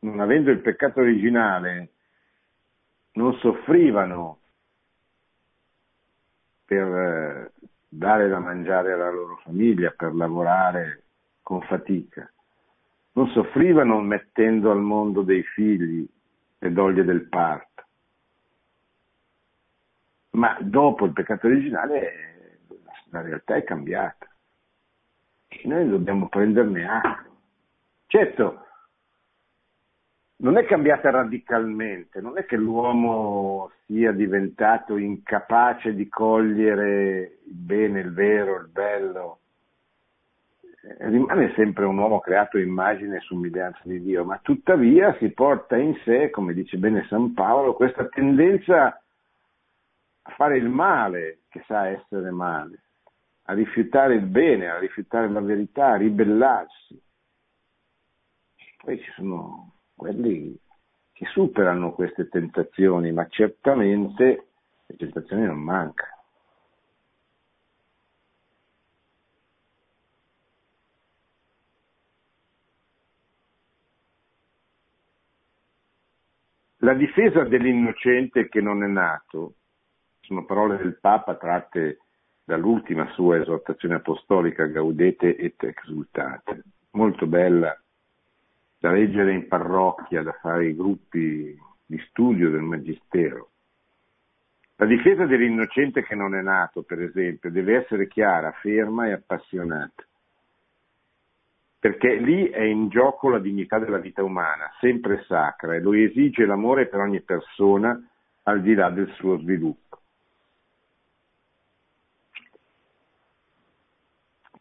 non 0.00 0.20
avendo 0.20 0.50
il 0.50 0.60
peccato 0.60 1.00
originale 1.00 1.90
non 3.12 3.34
soffrivano 3.34 4.38
per 6.64 6.86
eh, 6.86 7.52
dare 7.88 8.28
da 8.28 8.38
mangiare 8.38 8.92
alla 8.92 9.10
loro 9.10 9.36
famiglia, 9.44 9.90
per 9.90 10.14
lavorare 10.14 11.02
con 11.42 11.60
fatica. 11.62 12.30
Non 13.12 13.28
soffrivano 13.28 14.00
mettendo 14.00 14.70
al 14.70 14.80
mondo 14.80 15.22
dei 15.22 15.42
figli 15.42 16.08
le 16.58 16.72
doglie 16.72 17.04
del 17.04 17.28
parto. 17.28 17.71
Ma 20.32 20.56
dopo 20.60 21.04
il 21.04 21.12
peccato 21.12 21.46
originale 21.46 22.58
la 23.10 23.20
realtà 23.20 23.56
è 23.56 23.64
cambiata 23.64 24.26
e 25.48 25.68
noi 25.68 25.88
dobbiamo 25.88 26.28
prenderne 26.28 26.88
atto. 26.88 27.30
Certo, 28.06 28.66
non 30.36 30.56
è 30.56 30.64
cambiata 30.64 31.10
radicalmente, 31.10 32.20
non 32.20 32.38
è 32.38 32.44
che 32.44 32.56
l'uomo 32.56 33.70
sia 33.86 34.12
diventato 34.12 34.96
incapace 34.96 35.94
di 35.94 36.08
cogliere 36.08 37.38
il 37.46 37.54
bene, 37.54 38.00
il 38.00 38.12
vero, 38.12 38.60
il 38.60 38.68
bello. 38.68 39.38
Eh, 40.82 41.08
rimane 41.08 41.52
sempre 41.54 41.84
un 41.84 41.96
uomo 41.96 42.18
creato 42.18 42.58
immagine 42.58 43.16
e 43.16 43.20
somiglianza 43.20 43.80
di 43.84 44.02
Dio, 44.02 44.24
ma 44.24 44.38
tuttavia 44.42 45.14
si 45.18 45.30
porta 45.30 45.76
in 45.76 45.94
sé, 46.04 46.30
come 46.30 46.54
dice 46.54 46.76
bene 46.76 47.06
San 47.08 47.34
Paolo, 47.34 47.74
questa 47.74 48.06
tendenza 48.08 49.01
a 50.22 50.30
fare 50.32 50.56
il 50.56 50.68
male 50.68 51.40
che 51.48 51.62
sa 51.66 51.88
essere 51.88 52.30
male, 52.30 52.82
a 53.44 53.54
rifiutare 53.54 54.14
il 54.14 54.26
bene, 54.26 54.68
a 54.68 54.78
rifiutare 54.78 55.28
la 55.28 55.40
verità, 55.40 55.92
a 55.92 55.96
ribellarsi. 55.96 57.00
Poi 58.78 59.00
ci 59.00 59.10
sono 59.12 59.74
quelli 59.94 60.58
che 61.12 61.26
superano 61.26 61.92
queste 61.92 62.28
tentazioni, 62.28 63.12
ma 63.12 63.26
certamente 63.28 64.46
le 64.86 64.96
tentazioni 64.96 65.44
non 65.44 65.58
mancano. 65.58 66.10
La 76.78 76.94
difesa 76.94 77.44
dell'innocente 77.44 78.48
che 78.48 78.60
non 78.60 78.82
è 78.82 78.88
nato, 78.88 79.54
sono 80.22 80.44
parole 80.44 80.76
del 80.78 80.98
Papa 80.98 81.36
tratte 81.36 81.98
dall'ultima 82.44 83.10
sua 83.12 83.38
esortazione 83.38 83.96
apostolica, 83.96 84.66
Gaudete 84.66 85.36
et 85.36 85.62
exultate, 85.62 86.62
molto 86.92 87.26
bella 87.26 87.76
da 88.78 88.90
leggere 88.90 89.32
in 89.32 89.46
parrocchia, 89.46 90.22
da 90.22 90.32
fare 90.40 90.66
i 90.66 90.74
gruppi 90.74 91.56
di 91.86 91.98
studio 92.08 92.50
del 92.50 92.62
Magistero. 92.62 93.50
La 94.76 94.86
difesa 94.86 95.26
dell'innocente 95.26 96.02
che 96.02 96.16
non 96.16 96.34
è 96.34 96.42
nato, 96.42 96.82
per 96.82 97.00
esempio, 97.00 97.52
deve 97.52 97.76
essere 97.76 98.08
chiara, 98.08 98.50
ferma 98.60 99.06
e 99.06 99.12
appassionata, 99.12 100.04
perché 101.78 102.16
lì 102.16 102.48
è 102.48 102.62
in 102.62 102.88
gioco 102.88 103.28
la 103.28 103.38
dignità 103.38 103.78
della 103.78 103.98
vita 103.98 104.24
umana, 104.24 104.72
sempre 104.80 105.24
sacra, 105.28 105.76
e 105.76 105.80
lo 105.80 105.92
esige 105.92 106.46
l'amore 106.46 106.86
per 106.86 106.98
ogni 106.98 107.20
persona 107.20 107.96
al 108.44 108.60
di 108.60 108.74
là 108.74 108.90
del 108.90 109.12
suo 109.12 109.38
sviluppo. 109.38 110.00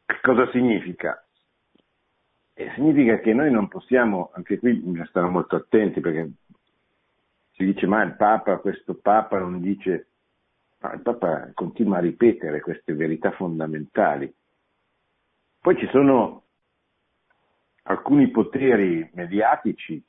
Che 0.05 0.10
cosa 0.21 0.49
significa? 0.51 1.23
E 2.53 2.71
significa 2.75 3.19
che 3.19 3.33
noi 3.33 3.51
non 3.51 3.67
possiamo, 3.67 4.31
anche 4.33 4.59
qui 4.59 4.73
bisogna 4.73 5.05
stare 5.05 5.27
molto 5.27 5.55
attenti 5.55 5.99
perché 5.99 6.31
si 7.53 7.65
dice 7.65 7.87
ma 7.87 8.03
il 8.03 8.15
Papa, 8.15 8.57
questo 8.57 8.95
Papa 8.95 9.39
non 9.39 9.59
dice, 9.61 10.07
no, 10.79 10.93
il 10.93 11.01
Papa 11.01 11.51
continua 11.53 11.97
a 11.97 12.01
ripetere 12.01 12.61
queste 12.61 12.93
verità 12.93 13.31
fondamentali. 13.31 14.31
Poi 15.59 15.77
ci 15.77 15.87
sono 15.87 16.43
alcuni 17.83 18.29
poteri 18.29 19.09
mediatici 19.13 20.01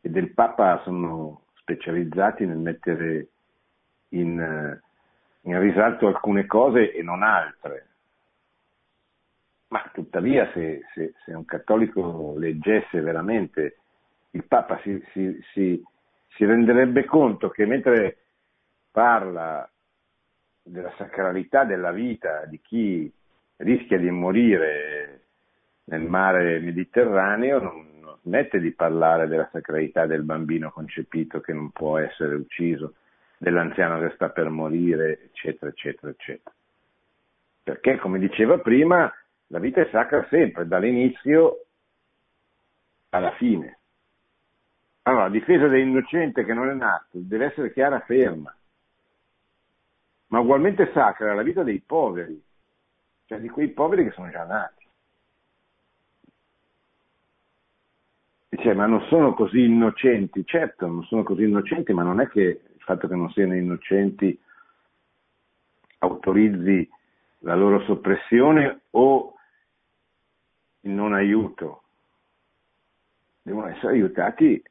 e 0.00 0.08
del 0.08 0.32
Papa 0.32 0.80
sono 0.82 1.44
specializzati 1.54 2.46
nel 2.46 2.58
mettere 2.58 3.28
in, 4.10 4.80
in 5.42 5.60
risalto 5.60 6.06
alcune 6.06 6.46
cose 6.46 6.92
e 6.92 7.02
non 7.02 7.22
altre. 7.22 7.89
Ma 9.70 9.88
tuttavia 9.92 10.50
se, 10.52 10.82
se, 10.94 11.14
se 11.24 11.32
un 11.32 11.44
cattolico 11.44 12.34
leggesse 12.36 13.00
veramente 13.00 13.76
il 14.30 14.44
Papa 14.44 14.80
si, 14.82 15.02
si, 15.12 15.40
si, 15.52 15.82
si 16.28 16.44
renderebbe 16.44 17.04
conto 17.04 17.50
che 17.50 17.66
mentre 17.66 18.18
parla 18.90 19.68
della 20.62 20.92
sacralità 20.96 21.64
della 21.64 21.92
vita 21.92 22.44
di 22.46 22.60
chi 22.60 23.12
rischia 23.56 23.98
di 23.98 24.10
morire 24.10 25.20
nel 25.84 26.02
mare 26.02 26.60
Mediterraneo, 26.60 27.60
non, 27.60 27.98
non 28.00 28.16
smette 28.22 28.60
di 28.60 28.72
parlare 28.72 29.26
della 29.26 29.48
sacralità 29.52 30.06
del 30.06 30.22
bambino 30.22 30.70
concepito 30.70 31.40
che 31.40 31.52
non 31.52 31.70
può 31.70 31.98
essere 31.98 32.34
ucciso, 32.34 32.94
dell'anziano 33.36 33.98
che 34.00 34.12
sta 34.14 34.30
per 34.30 34.48
morire, 34.50 35.24
eccetera, 35.24 35.70
eccetera, 35.70 36.12
eccetera. 36.12 36.54
Perché, 37.62 37.98
come 37.98 38.18
diceva 38.18 38.58
prima, 38.58 39.12
la 39.52 39.58
vita 39.58 39.80
è 39.80 39.88
sacra 39.90 40.26
sempre, 40.28 40.66
dall'inizio 40.66 41.64
alla 43.10 43.32
fine. 43.32 43.78
Allora, 45.02 45.24
la 45.24 45.30
difesa 45.30 45.66
dell'innocente 45.66 46.44
che 46.44 46.52
non 46.52 46.68
è 46.68 46.74
nato 46.74 47.18
deve 47.18 47.46
essere 47.46 47.72
chiara 47.72 48.00
e 48.00 48.04
ferma, 48.04 48.54
ma 50.28 50.38
ugualmente 50.38 50.90
sacra 50.92 51.32
è 51.32 51.34
la 51.34 51.42
vita 51.42 51.64
dei 51.64 51.80
poveri, 51.80 52.40
cioè 53.26 53.40
di 53.40 53.48
quei 53.48 53.68
poveri 53.70 54.04
che 54.04 54.12
sono 54.12 54.30
già 54.30 54.44
nati. 54.44 54.86
Dice, 58.50 58.74
ma 58.74 58.86
non 58.86 59.04
sono 59.08 59.34
così 59.34 59.64
innocenti, 59.64 60.44
certo, 60.44 60.86
non 60.86 61.02
sono 61.04 61.24
così 61.24 61.42
innocenti, 61.42 61.92
ma 61.92 62.02
non 62.04 62.20
è 62.20 62.28
che 62.28 62.40
il 62.40 62.82
fatto 62.82 63.08
che 63.08 63.16
non 63.16 63.30
siano 63.30 63.56
innocenti 63.56 64.38
autorizzi 65.98 66.88
la 67.40 67.54
loro 67.54 67.82
soppressione 67.84 68.82
o 68.90 69.34
il 70.80 70.90
non 70.90 71.12
aiuto. 71.12 71.82
Devono 73.42 73.68
essere 73.68 73.92
aiutati 73.92 74.62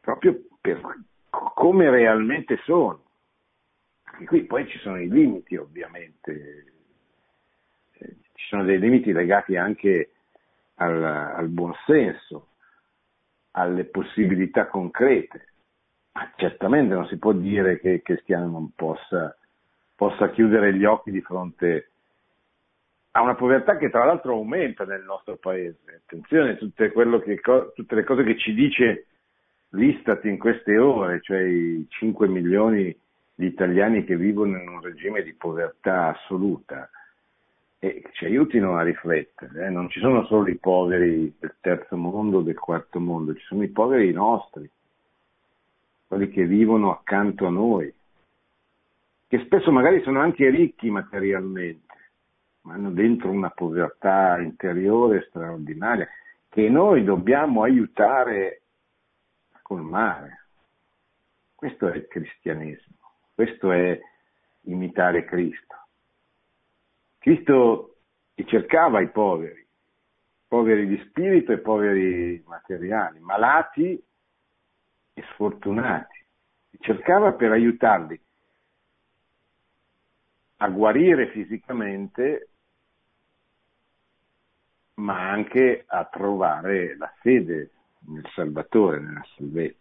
proprio 0.00 0.38
per 0.60 0.80
come 1.28 1.90
realmente 1.90 2.58
sono. 2.64 3.00
Anche 4.04 4.26
qui 4.26 4.44
poi 4.44 4.68
ci 4.68 4.78
sono 4.78 5.00
i 5.00 5.08
limiti 5.08 5.56
ovviamente, 5.56 6.72
ci 7.98 8.46
sono 8.48 8.64
dei 8.64 8.78
limiti 8.78 9.12
legati 9.12 9.56
anche 9.56 10.12
al, 10.74 11.02
al 11.02 11.48
buon 11.48 11.72
senso, 11.86 12.48
alle 13.52 13.84
possibilità 13.84 14.66
concrete. 14.66 15.46
Ma 16.12 16.30
certamente 16.36 16.92
non 16.92 17.06
si 17.06 17.16
può 17.16 17.32
dire 17.32 17.80
che 17.80 17.88
il 17.88 18.02
cristiano 18.02 18.50
non 18.50 18.72
possa, 18.74 19.34
possa 19.94 20.30
chiudere 20.30 20.74
gli 20.74 20.84
occhi 20.84 21.10
di 21.10 21.22
fronte 21.22 21.91
a 23.12 23.22
una 23.22 23.34
povertà 23.34 23.76
che 23.76 23.90
tra 23.90 24.04
l'altro 24.04 24.32
aumenta 24.32 24.84
nel 24.84 25.02
nostro 25.02 25.36
paese. 25.36 26.02
Attenzione, 26.04 26.56
tutte, 26.56 26.92
che, 26.92 27.40
tutte 27.74 27.94
le 27.94 28.04
cose 28.04 28.22
che 28.22 28.38
ci 28.38 28.54
dice 28.54 29.06
l'Istat 29.70 30.24
in 30.24 30.38
queste 30.38 30.78
ore, 30.78 31.20
cioè 31.22 31.40
i 31.40 31.86
5 31.88 32.28
milioni 32.28 32.94
di 33.34 33.46
italiani 33.46 34.04
che 34.04 34.16
vivono 34.16 34.58
in 34.58 34.68
un 34.68 34.80
regime 34.80 35.22
di 35.22 35.34
povertà 35.34 36.08
assoluta, 36.08 36.88
e 37.84 38.00
ci 38.12 38.26
aiutino 38.26 38.76
a 38.76 38.82
riflettere. 38.82 39.66
Eh? 39.66 39.68
Non 39.68 39.88
ci 39.90 39.98
sono 39.98 40.24
solo 40.26 40.46
i 40.48 40.56
poveri 40.56 41.34
del 41.36 41.56
terzo 41.60 41.96
mondo 41.96 42.40
del 42.40 42.56
quarto 42.56 43.00
mondo, 43.00 43.34
ci 43.34 43.44
sono 43.44 43.64
i 43.64 43.70
poveri 43.70 44.12
nostri, 44.12 44.70
quelli 46.06 46.28
che 46.28 46.46
vivono 46.46 46.92
accanto 46.92 47.44
a 47.44 47.50
noi, 47.50 47.92
che 49.26 49.38
spesso 49.40 49.72
magari 49.72 50.00
sono 50.02 50.20
anche 50.20 50.48
ricchi 50.48 50.90
materialmente, 50.90 51.91
ma 52.62 52.74
hanno 52.74 52.90
dentro 52.90 53.30
una 53.30 53.50
povertà 53.50 54.38
interiore 54.40 55.26
straordinaria 55.28 56.08
che 56.48 56.68
noi 56.68 57.04
dobbiamo 57.04 57.62
aiutare 57.62 58.62
colmare. 59.62 60.46
Questo 61.54 61.88
è 61.88 61.96
il 61.96 62.06
cristianesimo, 62.08 62.98
questo 63.34 63.72
è 63.72 63.98
imitare 64.62 65.24
Cristo. 65.24 65.76
Cristo 67.18 67.96
cercava 68.44 69.00
i 69.00 69.08
poveri, 69.10 69.64
poveri 70.48 70.86
di 70.86 70.98
spirito 71.08 71.52
e 71.52 71.58
poveri 71.58 72.42
materiali, 72.46 73.20
malati 73.20 74.04
e 75.14 75.22
sfortunati. 75.32 76.24
Li 76.70 76.78
cercava 76.80 77.32
per 77.32 77.52
aiutarli 77.52 78.20
a 80.56 80.68
guarire 80.68 81.28
fisicamente, 81.30 82.50
ma 84.94 85.30
anche 85.30 85.84
a 85.86 86.04
trovare 86.04 86.96
la 86.96 87.12
fede 87.20 87.70
nel 88.08 88.26
Salvatore, 88.34 89.00
nella 89.00 89.24
salvezza. 89.36 89.80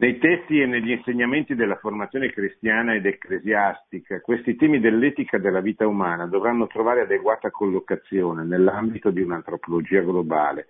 Nei 0.00 0.18
testi 0.18 0.60
e 0.60 0.66
negli 0.66 0.92
insegnamenti 0.92 1.56
della 1.56 1.74
formazione 1.76 2.30
cristiana 2.30 2.94
ed 2.94 3.04
ecclesiastica, 3.04 4.20
questi 4.20 4.54
temi 4.54 4.78
dell'etica 4.78 5.38
della 5.38 5.60
vita 5.60 5.88
umana 5.88 6.26
dovranno 6.26 6.68
trovare 6.68 7.00
adeguata 7.00 7.50
collocazione 7.50 8.44
nell'ambito 8.44 9.10
di 9.10 9.20
un'antropologia 9.22 10.02
globale 10.02 10.68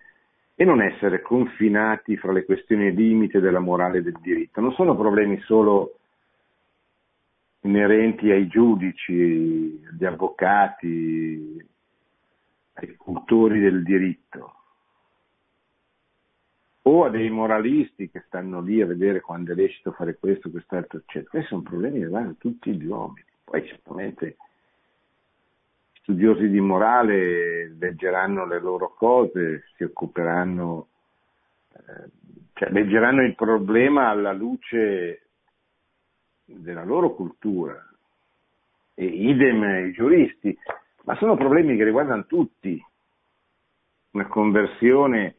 e 0.55 0.65
non 0.65 0.81
essere 0.81 1.21
confinati 1.21 2.17
fra 2.17 2.33
le 2.33 2.47
questioni 2.47 2.95
limite 2.95 3.39
della 3.39 3.61
morale 3.61 3.99
e 3.99 4.03
del 4.03 4.19
diritto. 4.23 4.63
Non 4.63 4.73
sono 4.73 4.97
problemi 4.97 5.39
solo 5.41 5.99
inerenti 7.69 8.31
ai 8.31 8.49
giudici, 8.49 9.85
agli 9.91 10.05
avvocati, 10.05 11.67
ai 12.73 12.97
cultori 12.97 13.61
del 13.61 13.83
diritto, 13.83 14.55
o 16.83 17.05
a 17.05 17.11
dei 17.11 17.29
moralisti 17.29 18.11
che 18.11 18.25
stanno 18.27 18.63
lì 18.63 18.81
a 18.81 18.87
vedere 18.87 19.21
quando 19.21 19.53
è 19.53 19.55
lecito 19.55 19.93
fare 19.93 20.17
questo, 20.19 20.51
quest'altro, 20.51 20.99
eccetera. 20.99 21.29
Questi 21.29 21.49
sono 21.49 21.63
problemi 21.63 22.01
che 22.01 22.09
vanno 22.09 22.37
tutti 22.39 22.75
gli 22.75 22.87
uomini. 22.87 23.27
Poi 23.45 23.67
certamente 23.67 24.37
studiosi 25.93 26.49
di 26.49 26.61
morale 26.61 27.69
leggeranno 27.79 28.47
le 28.47 28.59
loro 28.61 28.95
cose, 28.95 29.65
si 29.77 29.85
occuperanno, 29.85 30.89
eh, 31.73 32.11
cioè 32.55 32.71
leggeranno 32.71 33.23
il 33.23 33.35
problema 33.35 34.09
alla 34.09 34.33
luce 34.33 35.28
della 36.51 36.85
loro 36.85 37.15
cultura, 37.15 37.75
e 38.95 39.05
idem 39.05 39.87
i 39.87 39.93
giuristi, 39.93 40.57
ma 41.05 41.15
sono 41.17 41.37
problemi 41.37 41.77
che 41.77 41.85
riguardano 41.85 42.25
tutti. 42.27 42.83
Una 44.11 44.27
conversione 44.27 45.37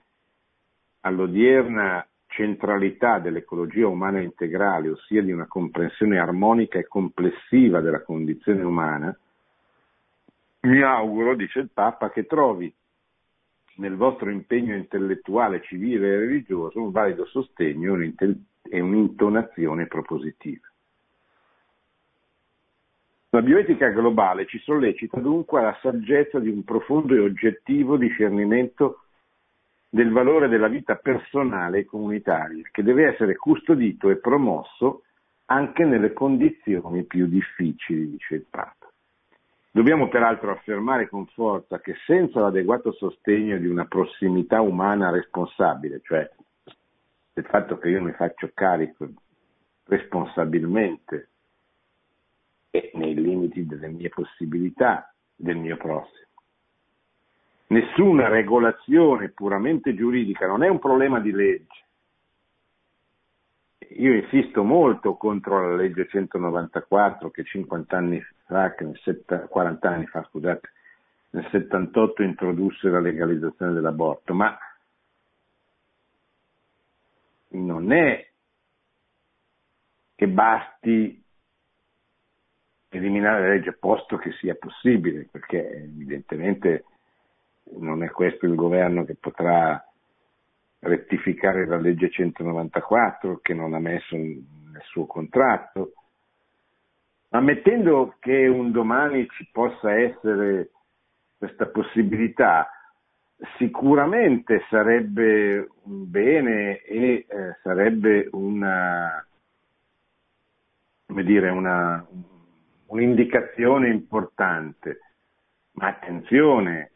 all'odierna 1.01 2.05
centralità 2.27 3.17
dell'ecologia 3.19 3.87
umana 3.87 4.21
integrale, 4.21 4.89
ossia 4.89 5.23
di 5.23 5.31
una 5.31 5.47
comprensione 5.47 6.19
armonica 6.19 6.77
e 6.77 6.87
complessiva 6.87 7.81
della 7.81 8.03
condizione 8.03 8.61
umana, 8.61 9.17
mi 10.61 10.81
auguro, 10.81 11.35
dice 11.35 11.59
il 11.59 11.69
Papa, 11.73 12.11
che 12.11 12.25
trovi 12.25 12.71
nel 13.75 13.95
vostro 13.95 14.29
impegno 14.29 14.75
intellettuale, 14.75 15.61
civile 15.63 16.07
e 16.07 16.17
religioso 16.17 16.81
un 16.81 16.91
valido 16.91 17.25
sostegno 17.25 17.95
e 17.95 18.79
un'intonazione 18.79 19.87
propositiva. 19.87 20.67
La 23.31 23.43
bioetica 23.43 23.89
globale 23.89 24.47
ci 24.47 24.57
sollecita 24.57 25.19
dunque 25.19 25.59
alla 25.59 25.77
saggezza 25.83 26.39
di 26.39 26.49
un 26.49 26.63
profondo 26.63 27.13
e 27.13 27.19
oggettivo 27.19 27.95
discernimento 27.95 29.03
del 29.87 30.11
valore 30.11 30.47
della 30.47 30.67
vita 30.67 30.95
personale 30.95 31.79
e 31.79 31.85
comunitaria, 31.85 32.67
che 32.71 32.81
deve 32.81 33.05
essere 33.05 33.35
custodito 33.35 34.09
e 34.09 34.17
promosso 34.17 35.03
anche 35.45 35.85
nelle 35.85 36.11
condizioni 36.11 37.03
più 37.03 37.27
difficili, 37.27 38.09
dice 38.09 38.33
il 38.33 38.45
Papa. 38.49 38.91
Dobbiamo 39.69 40.07
peraltro 40.07 40.49
affermare 40.49 41.07
con 41.07 41.27
forza 41.27 41.79
che 41.79 41.97
senza 42.07 42.39
l'adeguato 42.39 42.91
sostegno 42.93 43.59
di 43.59 43.67
una 43.67 43.85
prossimità 43.85 44.61
umana 44.61 45.11
responsabile, 45.11 46.01
cioè 46.03 46.27
del 47.33 47.45
fatto 47.45 47.77
che 47.77 47.89
io 47.89 48.01
mi 48.01 48.11
faccio 48.11 48.49
carico 48.55 49.07
responsabilmente 49.85 51.28
e 52.69 52.91
nei 52.93 53.15
limiti 53.15 53.65
delle 53.65 53.87
mie 53.87 54.09
possibilità 54.09 55.13
del 55.35 55.57
mio 55.57 55.77
prossimo, 55.77 56.27
nessuna 57.67 58.27
regolazione 58.27 59.29
puramente 59.29 59.95
giuridica, 59.95 60.47
non 60.47 60.63
è 60.63 60.67
un 60.67 60.79
problema 60.79 61.19
di 61.19 61.31
legge. 61.31 61.83
io 63.91 64.13
insisto 64.13 64.63
molto 64.63 65.15
contro 65.15 65.69
la 65.69 65.75
legge 65.75 66.07
194 66.07 67.31
che 67.31 67.43
50 67.43 67.97
anni 67.97 68.21
fa, 68.45 68.75
che 68.75 68.91
40 69.49 69.89
anni 69.89 70.05
fa, 70.05 70.23
scusate, 70.29 70.69
nel 71.31 71.47
78 71.51 72.23
introdusse 72.23 72.89
la 72.89 72.99
legalizzazione 72.99 73.73
dell'aborto, 73.73 74.33
ma 74.33 74.57
non 77.49 77.91
è 77.91 78.27
che 80.15 80.27
basti 80.27 81.23
eliminare 82.89 83.41
la 83.41 83.53
legge 83.53 83.73
posto 83.73 84.17
che 84.17 84.31
sia 84.33 84.55
possibile, 84.55 85.27
perché 85.31 85.83
evidentemente 85.83 86.85
non 87.77 88.03
è 88.03 88.09
questo 88.09 88.45
il 88.45 88.55
governo 88.55 89.05
che 89.05 89.15
potrà 89.15 89.83
rettificare 90.79 91.65
la 91.65 91.77
legge 91.77 92.09
194 92.09 93.39
che 93.41 93.53
non 93.53 93.73
ha 93.73 93.79
messo 93.79 94.15
nel 94.15 94.81
suo 94.83 95.05
contratto, 95.05 95.93
ammettendo 97.29 98.15
che 98.19 98.47
un 98.47 98.71
domani 98.71 99.27
ci 99.29 99.47
possa 99.51 99.93
essere 99.93 100.71
questa 101.37 101.67
possibilità, 101.67 102.69
sicuramente 103.57 104.65
sarebbe 104.69 105.69
un 105.83 106.09
bene 106.09 106.81
e 106.81 107.25
eh, 107.27 107.57
sarebbe 107.61 108.27
una, 108.31 109.25
come 111.05 111.23
dire, 111.23 111.49
una, 111.49 112.05
un'indicazione 112.89 113.89
importante. 113.89 114.99
Ma 115.71 115.87
attenzione, 115.87 116.91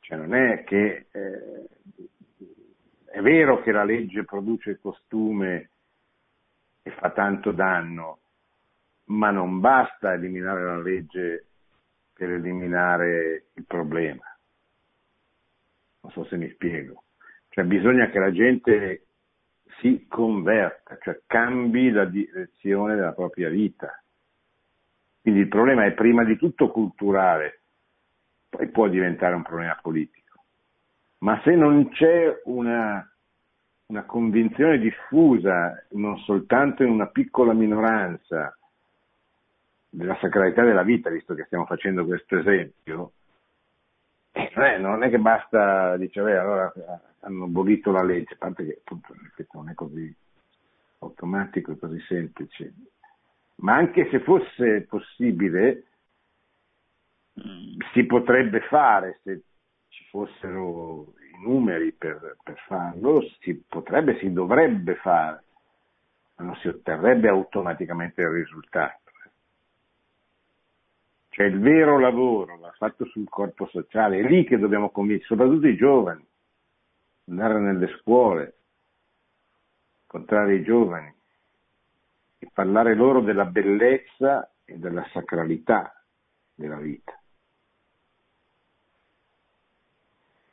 cioè 0.00 0.16
non 0.18 0.34
è 0.34 0.64
che 0.64 1.06
eh, 1.10 1.68
è 3.06 3.20
vero 3.20 3.62
che 3.62 3.72
la 3.72 3.84
legge 3.84 4.24
produce 4.24 4.78
costume 4.78 5.70
e 6.82 6.90
fa 6.92 7.10
tanto 7.10 7.52
danno, 7.52 8.20
ma 9.06 9.30
non 9.30 9.60
basta 9.60 10.12
eliminare 10.12 10.64
la 10.64 10.78
legge 10.78 11.46
per 12.12 12.30
eliminare 12.30 13.46
il 13.54 13.64
problema. 13.64 14.24
Non 16.00 16.12
so 16.12 16.24
se 16.24 16.36
mi 16.36 16.48
spiego. 16.50 17.04
Cioè 17.48 17.64
bisogna 17.64 18.08
che 18.10 18.18
la 18.18 18.30
gente 18.30 19.06
si 19.80 20.06
converta, 20.08 20.98
cioè 21.00 21.20
cambi 21.26 21.90
la 21.90 22.04
direzione 22.04 22.94
della 22.94 23.12
propria 23.12 23.48
vita. 23.48 24.02
Quindi 25.20 25.40
il 25.40 25.48
problema 25.48 25.84
è 25.84 25.92
prima 25.92 26.24
di 26.24 26.36
tutto 26.36 26.70
culturale, 26.70 27.60
poi 28.48 28.68
può 28.68 28.88
diventare 28.88 29.34
un 29.34 29.42
problema 29.42 29.78
politico. 29.80 30.44
Ma 31.18 31.40
se 31.42 31.54
non 31.54 31.88
c'è 31.90 32.42
una, 32.44 33.06
una 33.86 34.04
convinzione 34.04 34.78
diffusa, 34.78 35.84
non 35.90 36.18
soltanto 36.18 36.82
in 36.82 36.90
una 36.90 37.08
piccola 37.08 37.52
minoranza, 37.52 38.56
della 39.90 40.16
sacralità 40.20 40.62
della 40.62 40.82
vita, 40.82 41.10
visto 41.10 41.34
che 41.34 41.44
stiamo 41.44 41.64
facendo 41.64 42.04
questo 42.04 42.38
esempio, 42.38 43.12
eh, 44.32 44.78
non 44.78 45.02
è 45.02 45.08
che 45.08 45.18
basta, 45.18 45.96
dice, 45.96 46.22
beh, 46.22 46.38
allora 46.38 46.72
hanno 47.20 47.44
abolito 47.44 47.90
la 47.90 48.02
legge, 48.02 48.34
a 48.34 48.38
parte 48.38 48.64
che 48.64 48.78
appunto 48.78 49.14
non 49.52 49.68
è 49.68 49.74
così 49.74 50.14
automatico 51.00 51.72
e 51.72 51.78
così 51.78 52.00
semplice, 52.06 52.72
ma 53.58 53.74
anche 53.74 54.08
se 54.10 54.20
fosse 54.20 54.82
possibile, 54.82 55.84
si 57.92 58.04
potrebbe 58.04 58.60
fare 58.62 59.20
se 59.22 59.42
fossero 60.10 61.14
i 61.32 61.42
numeri 61.42 61.92
per, 61.92 62.36
per 62.42 62.58
farlo, 62.66 63.22
si 63.40 63.62
potrebbe, 63.66 64.18
si 64.18 64.32
dovrebbe 64.32 64.96
fare, 64.96 65.44
ma 66.36 66.44
non 66.46 66.56
si 66.56 66.68
otterrebbe 66.68 67.28
automaticamente 67.28 68.22
il 68.22 68.28
risultato. 68.28 69.06
Cioè 71.30 71.46
il 71.46 71.60
vero 71.60 72.00
lavoro 72.00 72.58
va 72.58 72.72
fatto 72.72 73.04
sul 73.06 73.28
corpo 73.28 73.66
sociale, 73.66 74.18
è 74.18 74.22
lì 74.28 74.44
che 74.44 74.58
dobbiamo 74.58 74.90
convincere, 74.90 75.28
soprattutto 75.28 75.68
i 75.68 75.76
giovani, 75.76 76.26
andare 77.28 77.60
nelle 77.60 77.96
scuole, 77.98 78.56
incontrare 80.02 80.56
i 80.56 80.62
giovani 80.64 81.14
e 82.38 82.48
parlare 82.52 82.94
loro 82.94 83.20
della 83.20 83.44
bellezza 83.44 84.50
e 84.64 84.78
della 84.78 85.06
sacralità 85.12 85.92
della 86.54 86.78
vita. 86.78 87.12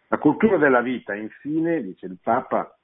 La 0.07 0.17
cultura 0.17 0.57
della 0.57 0.81
vita, 0.81 1.13
infine, 1.13 1.81
dice 1.81 2.05
il 2.05 2.17
Papa, 2.21 2.77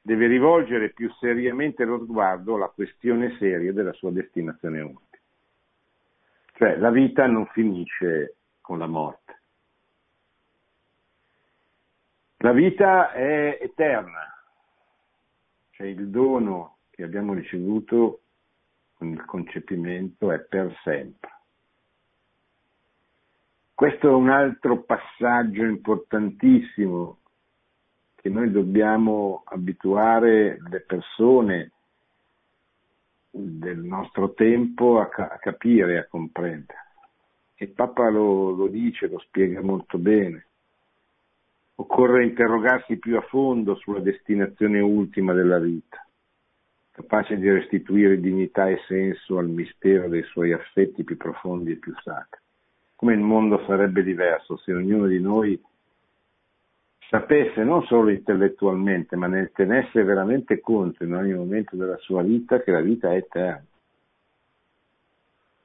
deve 0.00 0.26
rivolgere 0.26 0.90
più 0.90 1.12
seriamente 1.14 1.84
lo 1.84 2.02
sguardo 2.02 2.54
alla 2.54 2.68
questione 2.68 3.36
seria 3.38 3.72
della 3.72 3.92
sua 3.92 4.10
destinazione 4.10 4.80
ultima. 4.80 5.08
Cioè 6.54 6.76
la 6.76 6.90
vita 6.90 7.26
non 7.26 7.46
finisce 7.46 8.36
con 8.60 8.78
la 8.78 8.86
morte. 8.86 9.38
La 12.38 12.52
vita 12.52 13.12
è 13.12 13.58
eterna, 13.60 14.32
cioè 15.72 15.86
il 15.86 16.08
dono 16.08 16.78
che 16.88 17.02
abbiamo 17.02 17.34
ricevuto 17.34 18.22
con 19.00 19.08
il 19.08 19.24
concepimento 19.24 20.30
è 20.30 20.40
per 20.40 20.78
sempre. 20.84 21.30
Questo 23.72 24.10
è 24.10 24.12
un 24.12 24.28
altro 24.28 24.82
passaggio 24.82 25.64
importantissimo 25.64 27.20
che 28.14 28.28
noi 28.28 28.50
dobbiamo 28.50 29.42
abituare 29.46 30.58
le 30.68 30.80
persone 30.80 31.72
del 33.30 33.78
nostro 33.78 34.34
tempo 34.34 35.00
a, 35.00 35.08
a 35.08 35.38
capire, 35.38 36.00
a 36.00 36.06
comprendere. 36.06 36.88
E 37.54 37.68
Papa 37.68 38.10
lo, 38.10 38.50
lo 38.50 38.66
dice, 38.66 39.08
lo 39.08 39.18
spiega 39.20 39.62
molto 39.62 39.96
bene. 39.96 40.44
Occorre 41.76 42.26
interrogarsi 42.26 42.98
più 42.98 43.16
a 43.16 43.22
fondo 43.22 43.76
sulla 43.76 44.00
destinazione 44.00 44.78
ultima 44.80 45.32
della 45.32 45.58
vita, 45.58 46.06
capace 47.00 47.38
di 47.38 47.50
restituire 47.50 48.20
dignità 48.20 48.68
e 48.68 48.80
senso 48.86 49.38
al 49.38 49.48
mistero 49.48 50.08
dei 50.08 50.22
suoi 50.24 50.52
affetti 50.52 51.04
più 51.04 51.16
profondi 51.16 51.72
e 51.72 51.76
più 51.76 51.94
sacri 52.02 52.40
come 53.00 53.14
il 53.14 53.20
mondo 53.20 53.64
sarebbe 53.64 54.02
diverso 54.02 54.58
se 54.58 54.74
ognuno 54.74 55.06
di 55.06 55.18
noi 55.20 55.58
sapesse 57.08 57.64
non 57.64 57.82
solo 57.84 58.10
intellettualmente, 58.10 59.16
ma 59.16 59.26
ne 59.26 59.50
tenesse 59.54 60.02
veramente 60.02 60.60
conto 60.60 61.04
in 61.04 61.14
ogni 61.14 61.32
momento 61.32 61.76
della 61.76 61.96
sua 61.96 62.22
vita 62.22 62.60
che 62.60 62.70
la 62.70 62.82
vita 62.82 63.10
è 63.10 63.16
eterna. 63.16 63.64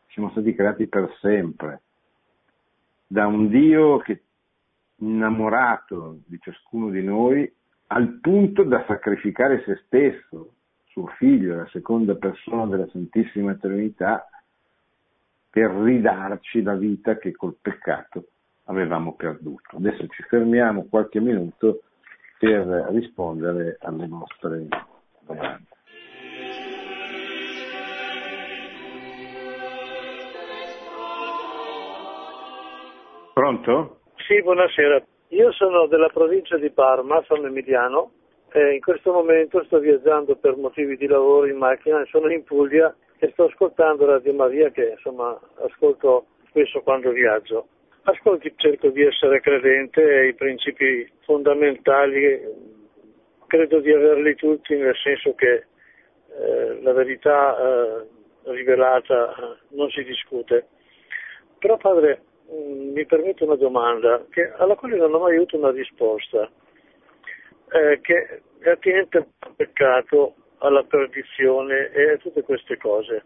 Siamo 0.08 0.30
stati 0.30 0.56
creati 0.56 0.88
per 0.88 1.14
sempre 1.20 1.82
da 3.06 3.28
un 3.28 3.50
Dio 3.50 3.98
che 3.98 4.22
innamorato 5.00 6.20
di 6.26 6.40
ciascuno 6.40 6.90
di 6.90 7.04
noi 7.04 7.54
al 7.88 8.18
punto 8.22 8.64
da 8.64 8.82
sacrificare 8.88 9.62
se 9.66 9.76
stesso, 9.88 10.54
suo 10.96 11.08
figlio, 11.18 11.58
la 11.58 11.68
seconda 11.74 12.16
persona 12.16 12.66
della 12.68 12.88
Santissima 12.88 13.54
Trinità, 13.56 14.30
per 15.50 15.70
ridarci 15.70 16.62
la 16.62 16.76
vita 16.76 17.18
che 17.18 17.34
col 17.34 17.58
peccato 17.62 18.28
avevamo 18.66 19.14
perduto. 19.16 19.76
Adesso 19.76 20.08
ci 20.08 20.24
fermiamo 20.24 20.88
qualche 20.90 21.20
minuto 21.20 21.82
per 22.40 22.66
rispondere 22.92 23.78
alle 23.82 24.08
vostre 24.08 24.68
domande. 25.20 25.68
Pronto? 33.34 34.00
Sì, 34.28 34.42
buonasera. 34.42 35.06
Io 35.30 35.52
sono 35.52 35.88
della 35.88 36.08
provincia 36.08 36.58
di 36.58 36.70
Parma, 36.70 37.22
sono 37.24 37.48
emiliano 37.48 38.12
e 38.56 38.76
in 38.76 38.80
questo 38.80 39.12
momento 39.12 39.62
sto 39.66 39.80
viaggiando 39.80 40.38
per 40.38 40.56
motivi 40.56 40.96
di 40.96 41.08
lavoro 41.08 41.46
in 41.46 41.58
macchina 41.58 42.06
sono 42.06 42.32
in 42.32 42.46
Puglia 42.46 42.96
e 43.20 43.30
sto 43.32 43.48
ascoltando 43.48 44.06
Radio 44.06 44.34
Maria 44.34 44.70
che 44.72 44.92
insomma 44.92 45.38
ascolto 45.56 46.28
spesso 46.48 46.80
quando 46.80 47.12
viaggio. 47.12 47.68
Ascolti, 48.04 48.54
cerco 48.56 48.92
di 48.92 49.02
essere 49.02 49.42
credente 49.42 50.02
e 50.02 50.28
i 50.28 50.36
principi 50.36 51.06
fondamentali 51.26 52.44
credo 53.48 53.82
di 53.82 53.92
averli 53.92 54.36
tutti 54.36 54.74
nel 54.74 54.96
senso 55.04 55.36
che 55.36 55.66
eh, 56.40 56.82
la 56.82 56.94
verità 56.94 57.58
eh, 57.58 58.08
rivelata 58.54 59.36
eh, 59.36 59.58
non 59.76 59.90
si 59.90 60.02
discute. 60.06 60.68
Però 61.60 61.76
padre 61.76 62.22
mh, 62.48 62.56
mm, 62.56 62.94
mi 62.94 63.06
permette 63.06 63.44
una 63.44 63.56
domanda 63.56 64.26
che, 64.30 64.50
alla 64.54 64.76
quale 64.76 64.96
non 64.96 65.14
ho 65.14 65.20
mai 65.20 65.36
avuto 65.36 65.58
una 65.58 65.72
risposta, 65.72 66.50
eh, 67.76 68.00
che 68.00 68.42
è 68.60 68.70
attinente 68.70 69.18
al 69.18 69.54
peccato 69.56 70.36
alla 70.60 70.84
perdizione 70.84 71.92
e 71.92 72.12
a 72.12 72.18
tutte 72.18 72.42
queste 72.42 72.78
cose. 72.78 73.26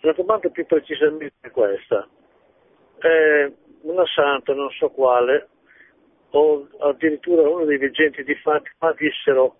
La 0.00 0.12
domanda 0.12 0.48
più 0.50 0.66
precisamente 0.66 1.34
è 1.40 1.50
questa. 1.50 2.08
Eh, 2.98 3.54
una 3.82 4.04
santa, 4.06 4.52
non 4.52 4.68
so 4.70 4.90
quale, 4.90 5.48
o 6.30 6.68
addirittura 6.80 7.48
uno 7.48 7.64
dei 7.64 7.78
veggenti 7.78 8.24
di 8.24 8.34
Fatima 8.34 8.92
dissero 8.96 9.56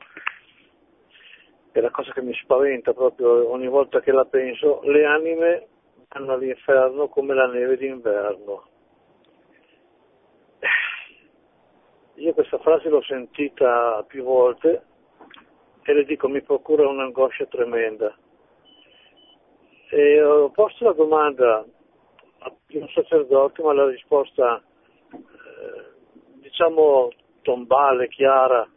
è 1.71 1.81
la 1.81 1.91
cosa 1.91 2.13
che 2.13 2.23
mi 2.23 2.35
spaventa 2.35 2.93
proprio 2.93 3.51
ogni 3.51 3.69
volta 3.69 4.01
che 4.01 4.13
la 4.13 4.25
penso, 4.25 4.81
le 4.85 5.05
anime 5.05 5.67
vanno 6.09 6.33
all'inferno 6.33 7.09
come 7.09 7.35
la 7.35 7.47
neve 7.47 7.77
d'inverno. 7.77 8.74
Io 12.17 12.33
questa 12.33 12.59
frase 12.59 12.89
l'ho 12.89 13.03
sentita 13.03 14.05
più 14.07 14.23
volte 14.23 14.83
e 15.83 15.93
le 15.93 16.05
dico 16.05 16.29
mi 16.29 16.43
procura 16.43 16.89
un'angoscia 16.89 17.47
tremenda. 17.47 18.17
E 19.91 20.23
ho 20.23 20.51
posto 20.51 20.85
la 20.85 20.93
domanda 20.93 21.65
a 22.39 22.53
un 22.73 22.89
sacerdote, 22.89 23.63
ma 23.63 23.73
la 23.73 23.89
risposta, 23.89 24.63
eh, 25.13 25.21
diciamo, 26.41 27.11
tombale, 27.43 28.09
chiara, 28.09 28.69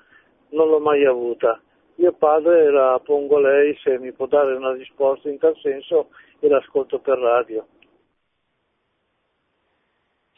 non 0.50 0.70
l'ho 0.70 0.80
mai 0.80 1.06
avuta. 1.06 1.62
Io 1.96 2.14
padre 2.14 2.72
la 2.72 3.00
pongo 3.04 3.38
a 3.38 3.42
lei 3.42 3.76
se 3.78 3.98
mi 4.00 4.12
può 4.12 4.28
dare 4.28 4.56
una 4.56 4.74
risposta 4.74 5.30
in 5.30 5.38
tal 5.38 5.56
senso 5.58 6.10
e 6.40 6.48
l'ascolto 6.48 7.00
per 7.00 7.18
radio. 7.18 7.66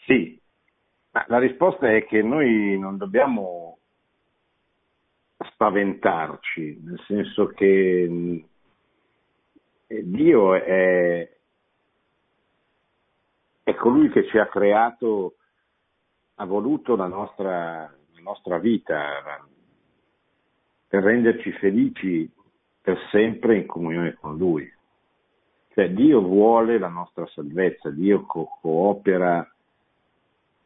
Sì, 0.05 0.39
la 1.27 1.39
risposta 1.39 1.91
è 1.91 2.05
che 2.05 2.21
noi 2.21 2.77
non 2.77 2.97
dobbiamo 2.97 3.77
spaventarci, 5.37 6.81
nel 6.83 7.01
senso 7.05 7.47
che 7.47 8.45
eh, 9.87 10.03
Dio 10.03 10.53
è, 10.55 11.37
è 13.63 13.75
colui 13.75 14.09
che 14.09 14.27
ci 14.27 14.37
ha 14.37 14.47
creato, 14.47 15.35
ha 16.35 16.45
voluto 16.45 16.95
la 16.95 17.07
nostra, 17.07 17.81
la 17.81 18.21
nostra 18.21 18.57
vita 18.57 19.43
per 20.87 21.03
renderci 21.03 21.51
felici 21.53 22.29
per 22.81 22.97
sempre 23.11 23.57
in 23.57 23.65
comunione 23.65 24.15
con 24.15 24.37
Lui. 24.37 24.71
Cioè 25.73 25.91
Dio 25.91 26.21
vuole 26.21 26.79
la 26.79 26.87
nostra 26.87 27.25
salvezza, 27.27 27.89
Dio 27.91 28.25
co- 28.25 28.57
coopera 28.59 29.47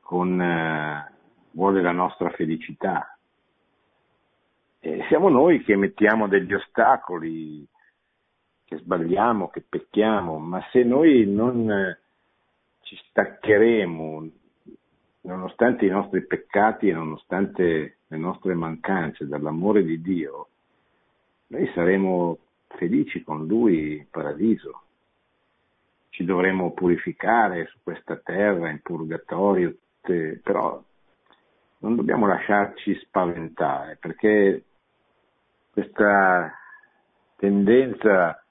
con, 0.03 0.39
eh, 0.39 1.11
vuole 1.51 1.81
la 1.81 1.91
nostra 1.91 2.29
felicità. 2.31 3.17
E 4.79 5.05
siamo 5.07 5.29
noi 5.29 5.63
che 5.63 5.75
mettiamo 5.77 6.27
degli 6.27 6.53
ostacoli, 6.53 7.65
che 8.65 8.77
sbagliamo, 8.77 9.49
che 9.49 9.63
pecchiamo, 9.67 10.37
ma 10.37 10.61
se 10.71 10.83
noi 10.83 11.25
non 11.25 11.71
eh, 11.71 11.99
ci 12.81 12.97
staccheremo, 13.09 14.29
nonostante 15.21 15.85
i 15.85 15.89
nostri 15.89 16.25
peccati 16.25 16.89
e 16.89 16.93
nonostante 16.93 17.99
le 18.05 18.17
nostre 18.17 18.53
mancanze 18.53 19.25
dall'amore 19.25 19.83
di 19.83 20.01
Dio, 20.01 20.49
noi 21.47 21.71
saremo 21.73 22.37
felici 22.67 23.23
con 23.23 23.47
Lui 23.47 23.97
in 23.99 24.09
paradiso. 24.09 24.81
Ci 26.09 26.25
dovremo 26.25 26.73
purificare 26.73 27.67
su 27.67 27.77
questa 27.81 28.17
terra, 28.17 28.69
in 28.69 28.81
purgatorio, 28.81 29.75
tutte, 30.03 30.39
però 30.43 30.83
non 31.79 31.95
dobbiamo 31.95 32.27
lasciarci 32.27 32.95
spaventare 33.05 33.97
perché 33.99 34.63
questa 35.71 36.53
tendenza 37.37 38.43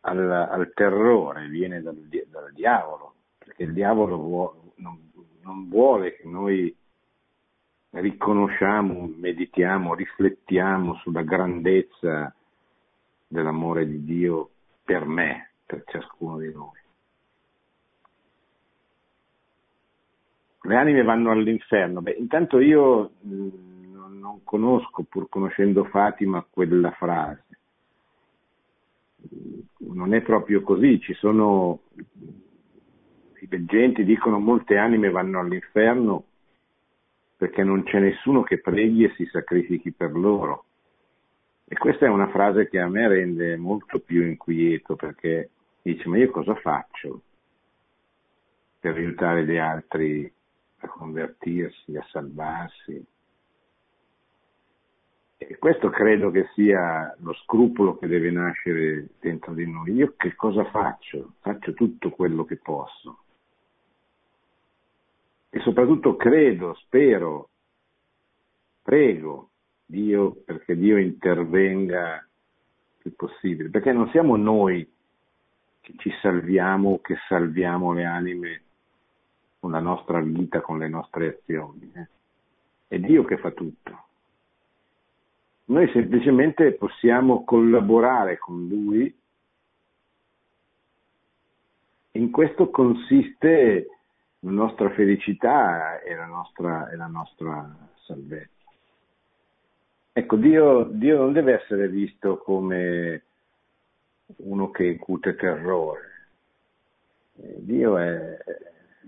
al, 0.00 0.30
al 0.30 0.72
terrore 0.74 1.48
viene 1.48 1.80
dal, 1.80 1.96
dal, 1.96 2.52
diavolo, 2.52 3.14
perché 3.38 3.62
il 3.62 3.72
diavolo 3.72 4.16
vuole, 4.16 4.58
non, 4.76 5.10
non 5.42 5.68
vuole 5.68 6.16
che 6.16 6.26
noi 6.26 6.74
riconosciamo, 7.90 9.10
meditiamo, 9.16 9.94
riflettiamo 9.94 10.94
sulla 10.96 11.22
grandezza 11.22 12.32
dell'amore 13.26 13.86
di 13.86 14.04
Dio 14.04 14.50
per 14.84 15.04
me, 15.06 15.52
per 15.64 15.84
ciascuno 15.86 16.38
di 16.38 16.52
noi. 16.52 16.78
Le 20.62 20.76
anime 20.76 21.02
vanno 21.02 21.30
all'inferno. 21.30 22.00
Beh, 22.00 22.16
intanto 22.18 22.58
io 22.58 23.12
non 23.20 24.40
conosco, 24.44 25.04
pur 25.04 25.28
conoscendo 25.28 25.84
Fatima, 25.84 26.44
quella 26.48 26.90
frase. 26.92 27.44
Non 29.78 30.14
è 30.14 30.22
proprio 30.22 30.62
così, 30.62 31.00
ci 31.00 31.14
sono, 31.14 31.80
i 33.40 33.46
leggenti 33.48 34.04
dicono 34.04 34.38
molte 34.38 34.76
anime 34.76 35.10
vanno 35.10 35.40
all'inferno 35.40 36.24
perché 37.36 37.62
non 37.62 37.84
c'è 37.84 38.00
nessuno 38.00 38.42
che 38.42 38.58
preghi 38.60 39.04
e 39.04 39.14
si 39.14 39.24
sacrifichi 39.26 39.92
per 39.92 40.12
loro. 40.12 40.64
E 41.66 41.76
questa 41.76 42.06
è 42.06 42.08
una 42.08 42.28
frase 42.28 42.68
che 42.68 42.80
a 42.80 42.88
me 42.88 43.06
rende 43.06 43.56
molto 43.56 44.00
più 44.00 44.26
inquieto 44.26 44.96
perché 44.96 45.50
dice 45.82 46.08
ma 46.08 46.16
io 46.16 46.30
cosa 46.30 46.54
faccio 46.56 47.22
per 48.80 48.96
aiutare 48.96 49.44
gli 49.44 49.56
altri 49.56 50.32
a 50.80 50.88
convertirsi, 50.88 51.96
a 51.96 52.06
salvarsi. 52.10 53.04
E 55.40 55.56
questo 55.58 55.88
credo 55.88 56.30
che 56.30 56.48
sia 56.54 57.14
lo 57.20 57.32
scrupolo 57.32 57.96
che 57.96 58.08
deve 58.08 58.30
nascere 58.30 59.08
dentro 59.20 59.54
di 59.54 59.70
noi. 59.70 59.92
Io 59.92 60.14
che 60.16 60.34
cosa 60.34 60.64
faccio? 60.64 61.34
Faccio 61.40 61.72
tutto 61.74 62.10
quello 62.10 62.44
che 62.44 62.56
posso. 62.56 63.22
E 65.50 65.60
soprattutto 65.60 66.16
credo, 66.16 66.74
spero, 66.74 67.50
prego 68.82 69.50
Dio 69.86 70.42
perché 70.44 70.76
Dio 70.76 70.98
intervenga 70.98 72.16
il 72.16 72.28
più 72.98 73.14
possibile, 73.14 73.70
perché 73.70 73.92
non 73.92 74.10
siamo 74.10 74.36
noi 74.36 74.86
che 75.80 75.94
ci 75.96 76.10
salviamo, 76.20 77.00
che 77.00 77.16
salviamo 77.28 77.92
le 77.92 78.04
anime 78.04 78.62
con 79.58 79.70
la 79.70 79.80
nostra 79.80 80.20
vita, 80.20 80.60
con 80.60 80.78
le 80.78 80.88
nostre 80.88 81.38
azioni. 81.38 81.92
Eh. 81.94 82.08
È 82.88 82.98
Dio 82.98 83.24
che 83.24 83.38
fa 83.38 83.50
tutto. 83.50 84.06
Noi 85.66 85.90
semplicemente 85.92 86.72
possiamo 86.72 87.44
collaborare 87.44 88.38
con 88.38 88.66
Lui. 88.66 89.14
In 92.12 92.30
questo 92.30 92.70
consiste 92.70 93.88
la 94.40 94.50
nostra 94.50 94.90
felicità 94.90 96.00
e 96.00 96.14
la 96.14 96.24
nostra, 96.24 96.88
e 96.90 96.96
la 96.96 97.06
nostra 97.06 97.76
salvezza. 98.04 98.56
Ecco, 100.12 100.36
Dio, 100.36 100.84
Dio 100.84 101.18
non 101.18 101.32
deve 101.32 101.60
essere 101.60 101.88
visto 101.88 102.38
come 102.38 103.22
uno 104.36 104.70
che 104.70 104.84
incute 104.86 105.36
terrore. 105.36 106.06
Dio 107.34 107.98
è, 107.98 108.36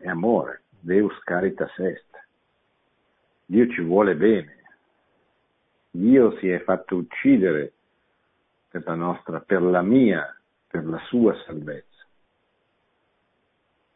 è 0.01 0.09
amore, 0.09 0.63
Deus 0.81 1.17
caritas 1.21 1.77
est. 1.79 2.09
Dio 3.45 3.69
ci 3.69 3.83
vuole 3.83 4.15
bene. 4.17 4.57
Dio 5.91 6.37
si 6.39 6.49
è 6.49 6.61
fatto 6.63 6.97
uccidere 6.97 7.73
per 8.69 8.85
la 8.87 8.95
nostra, 8.95 9.41
per 9.41 9.63
la 9.63 9.83
mia, 9.83 10.35
per 10.67 10.87
la 10.87 10.99
sua 11.07 11.35
salvezza. 11.45 12.07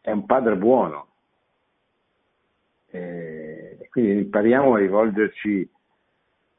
È 0.00 0.11
un 0.11 0.26
padre 0.26 0.57
buono. 0.57 1.09
E 2.88 3.88
quindi 3.90 4.22
impariamo 4.22 4.74
a 4.74 4.78
rivolgerci 4.78 5.70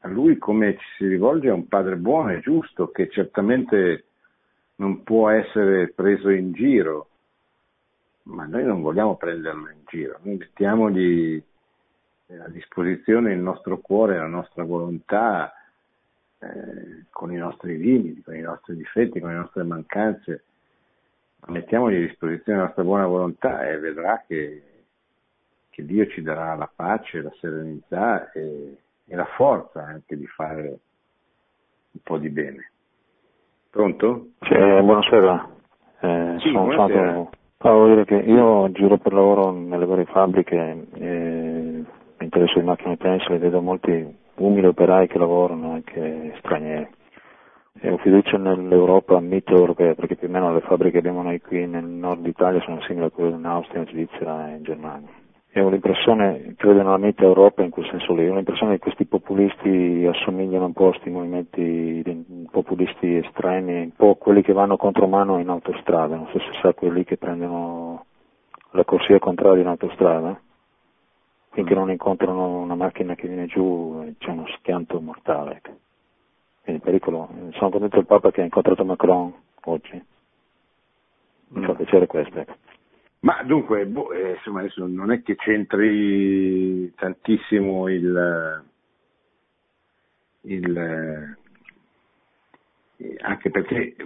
a 0.00 0.08
lui 0.08 0.38
come 0.38 0.76
ci 0.76 0.86
si 0.96 1.06
rivolge 1.06 1.48
a 1.48 1.54
un 1.54 1.68
padre 1.68 1.96
buono 1.96 2.32
e 2.32 2.40
giusto 2.40 2.90
che 2.90 3.08
certamente 3.10 4.04
non 4.76 5.02
può 5.02 5.30
essere 5.30 5.88
preso 5.88 6.30
in 6.30 6.52
giro 6.52 7.08
ma 8.26 8.44
noi 8.46 8.64
non 8.64 8.82
vogliamo 8.82 9.16
prenderlo 9.16 9.68
in 9.70 9.80
giro, 9.86 10.18
noi 10.22 10.36
mettiamogli 10.36 11.42
a 12.28 12.48
disposizione 12.48 13.32
il 13.32 13.38
nostro 13.38 13.78
cuore, 13.78 14.18
la 14.18 14.26
nostra 14.26 14.64
volontà, 14.64 15.52
eh, 16.38 17.04
con 17.10 17.32
i 17.32 17.36
nostri 17.36 17.78
limiti, 17.78 18.22
con 18.22 18.34
i 18.34 18.40
nostri 18.40 18.74
difetti, 18.76 19.20
con 19.20 19.30
le 19.30 19.36
nostre 19.36 19.62
mancanze, 19.62 20.44
ma 21.40 21.52
mettiamogli 21.52 21.96
a 21.96 22.06
disposizione 22.06 22.58
la 22.58 22.64
nostra 22.64 22.82
buona 22.82 23.06
volontà 23.06 23.66
e 23.68 23.78
vedrà 23.78 24.24
che, 24.26 24.62
che 25.70 25.84
Dio 25.84 26.06
ci 26.08 26.22
darà 26.22 26.54
la 26.56 26.70
pace, 26.74 27.22
la 27.22 27.32
serenità 27.40 28.32
e, 28.32 28.76
e 29.06 29.14
la 29.14 29.26
forza 29.36 29.84
anche 29.84 30.16
di 30.16 30.26
fare 30.26 30.78
un 31.92 32.00
po' 32.02 32.18
di 32.18 32.28
bene. 32.28 32.72
Pronto? 33.70 34.30
Cioè, 34.40 34.82
buonasera. 34.82 35.48
Eh, 36.00 36.36
sì, 36.40 36.48
sono 36.50 36.64
buonasera. 36.64 37.10
stato 37.12 37.44
Voglio 37.58 37.88
dire 37.88 38.04
che 38.04 38.30
io 38.30 38.70
giro 38.70 38.98
per 38.98 39.12
lavoro 39.12 39.50
nelle 39.50 39.86
varie 39.86 40.04
fabbriche 40.04 40.86
e 40.92 41.84
mi 42.18 42.24
interesso 42.24 42.58
di 42.58 42.64
macchine 42.64 42.96
pensili, 42.96 43.38
vedo 43.38 43.60
molti 43.60 44.14
umili 44.36 44.66
operai 44.66 45.08
che 45.08 45.18
lavorano, 45.18 45.72
anche 45.72 46.34
stranieri. 46.38 46.88
E 47.80 47.90
ho 47.90 47.96
fiducia 47.98 48.36
nell'Europa, 48.38 49.20
perché, 49.20 49.94
perché 49.94 50.16
più 50.16 50.28
o 50.28 50.30
meno 50.30 50.52
le 50.52 50.60
fabbriche 50.60 50.92
che 50.92 50.98
abbiamo 50.98 51.22
noi 51.22 51.40
qui 51.40 51.66
nel 51.66 51.84
nord 51.84 52.26
Italia 52.26 52.60
sono 52.60 52.80
simili 52.82 53.06
a 53.06 53.10
quelle 53.10 53.36
in 53.36 53.44
Austria, 53.44 53.80
in 53.80 53.88
Svizzera 53.88 54.50
e 54.50 54.56
in 54.56 54.62
Germania. 54.62 55.24
E 55.56 55.62
ho 55.62 55.70
l'impressione, 55.70 56.54
credo 56.54 56.82
nella 56.82 56.98
mente 56.98 57.24
Europa 57.24 57.62
in 57.62 57.70
quel 57.70 57.88
senso 57.88 58.12
lì, 58.12 58.28
ho 58.28 58.34
l'impressione 58.34 58.74
che 58.74 58.78
questi 58.78 59.06
populisti 59.06 60.06
assomigliano 60.06 60.66
un 60.66 60.74
po' 60.74 60.88
a 60.88 60.90
questi 60.90 61.08
movimenti 61.08 62.46
populisti 62.50 63.16
estremi, 63.16 63.80
un 63.84 63.92
po' 63.96 64.16
quelli 64.16 64.42
che 64.42 64.52
vanno 64.52 64.76
contromano 64.76 65.38
in 65.38 65.48
autostrada, 65.48 66.14
non 66.14 66.26
so 66.26 66.38
se 66.40 66.50
sa 66.60 66.74
quelli 66.74 67.04
che 67.04 67.16
prendono 67.16 68.04
la 68.72 68.84
corsia 68.84 69.18
contraria 69.18 69.62
in 69.62 69.68
autostrada, 69.68 70.38
finché 71.52 71.72
non 71.72 71.90
incontrano 71.90 72.58
una 72.58 72.74
macchina 72.74 73.14
che 73.14 73.26
viene 73.26 73.46
giù 73.46 74.14
c'è 74.18 74.28
uno 74.28 74.44
schianto 74.58 75.00
mortale. 75.00 75.62
Quindi 76.64 76.82
pericolo. 76.82 77.30
Sono 77.52 77.70
contento 77.70 77.96
del 77.96 78.04
Papa 78.04 78.30
che 78.30 78.42
ha 78.42 78.44
incontrato 78.44 78.84
Macron 78.84 79.32
oggi. 79.64 80.04
Mi 81.48 81.64
fa 81.64 81.72
mm. 81.72 81.76
piacere 81.76 82.06
questo. 82.06 82.44
Ma 83.26 83.42
dunque, 83.42 83.86
boh, 83.86 84.12
eh, 84.12 84.34
insomma, 84.34 84.60
adesso 84.60 84.86
non 84.86 85.10
è 85.10 85.20
che 85.20 85.34
c'entri 85.34 86.94
tantissimo 86.94 87.88
il, 87.88 88.64
il 90.42 91.36
eh, 92.98 93.16
anche 93.22 93.50
perché 93.50 93.96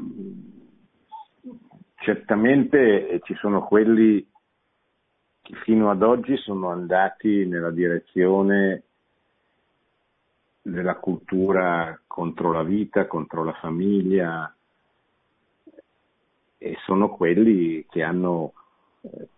certamente 1.97 3.21
ci 3.25 3.35
sono 3.35 3.63
quelli 3.67 4.27
che 5.43 5.55
fino 5.65 5.91
ad 5.91 6.03
oggi 6.03 6.39
sono 6.39 6.71
andati 6.71 7.45
nella 7.45 7.71
direzione 7.71 8.85
della 10.63 10.95
cultura 10.95 12.01
contro 12.07 12.53
la 12.53 12.63
vita, 12.63 13.07
contro 13.07 13.45
la 13.45 13.53
famiglia 13.53 14.51
e 16.57 16.77
sono 16.87 17.11
quelli 17.11 17.85
che 17.87 18.03
hanno 18.03 18.55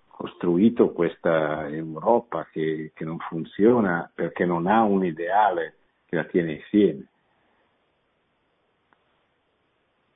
costruito 0.07 0.93
questa 0.93 1.69
Europa 1.69 2.47
che, 2.51 2.93
che 2.95 3.05
non 3.05 3.19
funziona 3.19 4.11
perché 4.15 4.45
non 4.45 4.67
ha 4.67 4.83
un 4.83 5.05
ideale 5.05 5.77
che 6.07 6.17
la 6.17 6.25
tiene 6.25 6.53
insieme. 6.53 7.07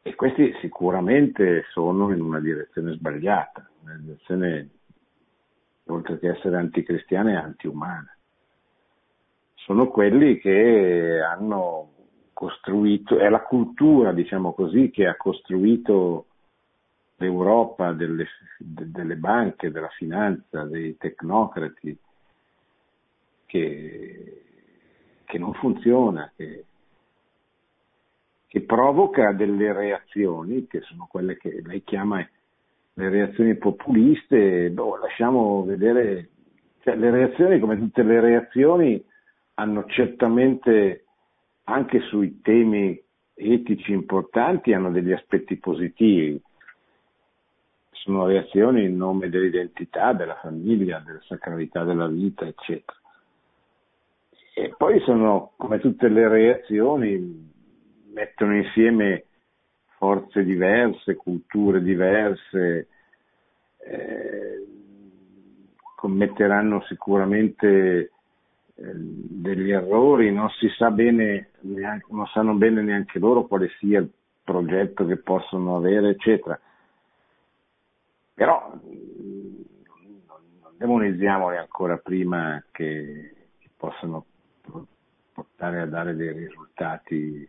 E 0.02 0.14
questi 0.14 0.54
sicuramente 0.60 1.64
sono 1.72 2.12
in 2.12 2.20
una 2.20 2.38
direzione 2.38 2.92
sbagliata, 2.92 3.68
una 3.82 3.96
direzione 3.96 4.68
oltre 5.86 6.18
che 6.18 6.28
essere 6.28 6.56
anticristiana 6.56 7.30
è 7.30 7.34
antiumana. 7.34 8.16
Sono 9.54 9.88
quelli 9.88 10.38
che 10.38 11.20
hanno 11.20 11.90
costruito, 12.32 13.18
è 13.18 13.28
la 13.28 13.42
cultura, 13.42 14.12
diciamo 14.12 14.52
così, 14.52 14.90
che 14.90 15.06
ha 15.06 15.16
costruito 15.16 16.26
l'Europa 17.16 17.92
delle, 17.92 18.26
delle 18.58 19.16
banche, 19.16 19.70
della 19.70 19.88
finanza, 19.88 20.64
dei 20.64 20.96
tecnocrati, 20.96 21.98
che, 23.46 24.42
che 25.24 25.38
non 25.38 25.54
funziona, 25.54 26.30
che, 26.36 26.64
che 28.46 28.60
provoca 28.62 29.32
delle 29.32 29.72
reazioni, 29.72 30.66
che 30.66 30.80
sono 30.82 31.06
quelle 31.10 31.36
che 31.36 31.62
lei 31.64 31.82
chiama 31.84 32.26
le 32.98 33.08
reazioni 33.10 33.56
populiste, 33.56 34.70
boh, 34.70 34.96
lasciamo 34.96 35.64
vedere, 35.64 36.30
cioè, 36.80 36.96
le 36.96 37.10
reazioni 37.10 37.58
come 37.58 37.78
tutte 37.78 38.02
le 38.02 38.20
reazioni 38.20 39.02
hanno 39.54 39.84
certamente 39.86 41.04
anche 41.64 42.00
sui 42.00 42.40
temi 42.40 43.02
etici 43.34 43.92
importanti 43.92 44.72
hanno 44.72 44.90
degli 44.90 45.12
aspetti 45.12 45.56
positivi, 45.56 46.40
sono 48.06 48.26
reazioni 48.26 48.84
in 48.84 48.96
nome 48.96 49.28
dell'identità, 49.28 50.12
della 50.12 50.36
famiglia, 50.36 51.02
della 51.04 51.20
sacralità 51.26 51.82
della 51.82 52.06
vita, 52.06 52.46
eccetera. 52.46 52.96
E 54.54 54.72
poi 54.78 55.00
sono, 55.00 55.52
come 55.56 55.80
tutte 55.80 56.08
le 56.08 56.28
reazioni, 56.28 57.52
mettono 58.12 58.56
insieme 58.56 59.24
forze 59.98 60.44
diverse, 60.44 61.16
culture 61.16 61.82
diverse, 61.82 62.86
eh, 63.78 64.66
commetteranno 65.96 66.82
sicuramente 66.82 68.12
eh, 68.76 68.92
degli 68.94 69.72
errori, 69.72 70.32
non 70.32 70.48
si 70.50 70.68
sa 70.78 70.92
bene, 70.92 71.50
neanche, 71.62 72.06
non 72.10 72.26
sanno 72.26 72.54
bene 72.54 72.82
neanche 72.82 73.18
loro 73.18 73.46
quale 73.46 73.68
sia 73.80 73.98
il 73.98 74.10
progetto 74.44 75.04
che 75.06 75.16
possono 75.16 75.76
avere, 75.76 76.10
eccetera. 76.10 76.58
Però 78.36 78.70
non 78.70 79.64
demonizziamoli 80.76 81.56
ancora 81.56 81.96
prima 81.96 82.62
che, 82.70 83.32
possano 83.78 84.26
portare 85.32 85.80
a 85.80 85.86
dare 85.86 86.14
dei 86.14 86.32
risultati, 86.32 87.48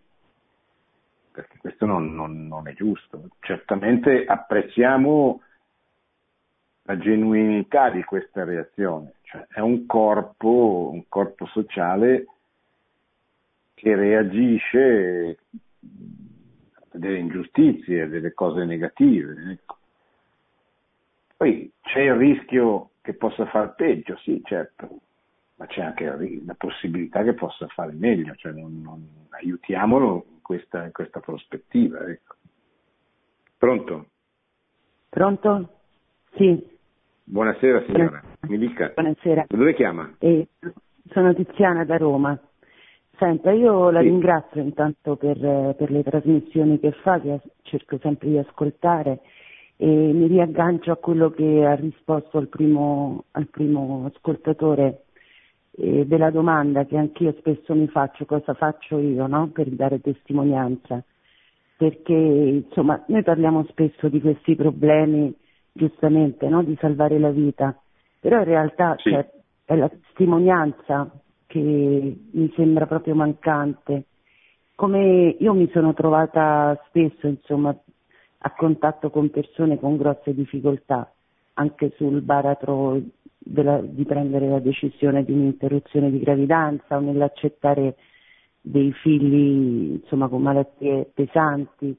perché 1.31 1.57
questo 1.57 1.85
non, 1.85 2.15
non, 2.15 2.47
non 2.47 2.69
è 2.69 2.73
giusto. 2.73 3.29
Certamente 3.39 4.23
apprezziamo 4.25 5.41
la 6.83 6.97
genuinità 6.97 7.89
di 7.89 8.03
questa 8.03 8.45
reazione, 8.45 9.15
cioè 9.23 9.45
è 9.49 9.59
un 9.59 9.85
corpo, 9.85 10.89
un 10.93 11.03
corpo 11.09 11.45
sociale 11.47 12.27
che 13.73 13.93
reagisce 13.93 15.37
a 16.75 16.97
delle 16.97 17.19
ingiustizie, 17.19 18.03
a 18.03 18.07
delle 18.07 18.33
cose 18.33 18.63
negative. 18.63 19.59
Poi 21.37 21.71
c'è 21.81 22.01
il 22.01 22.15
rischio 22.15 22.89
che 23.01 23.13
possa 23.13 23.45
far 23.45 23.75
peggio, 23.75 24.17
sì, 24.17 24.41
certo, 24.43 25.01
ma 25.57 25.67
c'è 25.67 25.81
anche 25.81 26.05
la 26.43 26.55
possibilità 26.57 27.23
che 27.23 27.35
possa 27.35 27.67
fare 27.67 27.93
meglio, 27.93 28.33
cioè 28.35 28.51
non, 28.53 28.81
non, 28.81 29.07
aiutiamolo 29.29 30.25
in 30.31 30.41
questa, 30.41 30.85
in 30.85 30.91
questa 30.91 31.19
prospettiva. 31.19 31.99
Ecco. 32.07 32.35
Pronto? 33.55 34.07
Pronto? 35.09 35.69
Sì. 36.35 36.75
Buonasera 37.23 37.83
signora, 37.85 38.21
mi 38.47 38.57
dica. 38.57 38.91
Buonasera. 38.95 39.45
Da 39.47 39.57
dove 39.57 39.75
chiama? 39.75 40.15
Eh, 40.17 40.47
sono 41.11 41.35
Tiziana 41.35 41.85
da 41.85 41.97
Roma. 41.97 42.39
Senta, 43.17 43.51
io 43.51 43.91
la 43.91 44.01
sì. 44.01 44.07
ringrazio 44.07 44.61
intanto 44.61 45.15
per, 45.15 45.37
per, 45.75 45.91
le 45.91 46.03
trasmissioni 46.03 46.79
che 46.79 46.91
fa, 46.91 47.19
che 47.19 47.41
cerco 47.63 47.97
sempre 47.99 48.27
di 48.29 48.37
ascoltare 48.37 49.21
e 49.77 49.85
mi 49.85 50.25
riaggancio 50.25 50.91
a 50.91 50.97
quello 50.97 51.29
che 51.29 51.63
ha 51.63 51.75
risposto 51.75 52.39
al 52.39 52.47
primo, 52.47 53.25
al 53.31 53.47
primo 53.47 54.09
ascoltatore 54.11 55.03
eh, 55.71 56.05
della 56.07 56.31
domanda 56.31 56.85
che 56.85 56.97
anch'io 56.97 57.35
spesso 57.37 57.75
mi 57.75 57.87
faccio, 57.87 58.25
cosa 58.25 58.55
faccio 58.55 58.97
io 58.97 59.27
no? 59.27 59.49
per 59.53 59.69
dare 59.69 60.01
testimonianza, 60.01 61.03
perché 61.77 62.13
insomma 62.13 63.03
noi 63.07 63.21
parliamo 63.21 63.65
spesso 63.69 64.09
di 64.09 64.19
questi 64.19 64.55
problemi 64.55 65.31
giustamente 65.71 66.47
no? 66.49 66.63
di 66.63 66.75
salvare 66.79 67.19
la 67.19 67.29
vita, 67.29 67.79
però 68.19 68.39
in 68.39 68.45
realtà 68.45 68.95
sì. 68.97 69.11
cioè, 69.11 69.29
è 69.65 69.75
la 69.75 69.89
testimonianza 69.89 71.11
che 71.45 71.59
mi 71.59 72.53
sembra 72.55 72.87
proprio 72.87 73.13
mancante. 73.13 74.05
Come 74.73 75.35
io 75.39 75.53
mi 75.53 75.69
sono 75.71 75.93
trovata 75.93 76.79
spesso, 76.87 77.27
insomma, 77.27 77.75
a 78.39 78.51
contatto 78.51 79.09
con 79.09 79.29
persone 79.29 79.79
con 79.79 79.97
grosse 79.97 80.33
difficoltà, 80.33 81.11
anche 81.53 81.93
sul 81.95 82.21
baratro 82.21 83.01
della, 83.37 83.81
di 83.81 84.05
prendere 84.05 84.47
la 84.47 84.59
decisione 84.59 85.23
di 85.23 85.31
un'interruzione 85.31 86.11
di 86.11 86.19
gravidanza 86.19 86.97
o 86.97 86.99
nell'accettare 86.99 87.95
dei 88.61 88.91
figli 88.91 89.99
insomma, 90.01 90.27
con 90.27 90.41
malattie 90.41 91.09
pesanti 91.13 91.95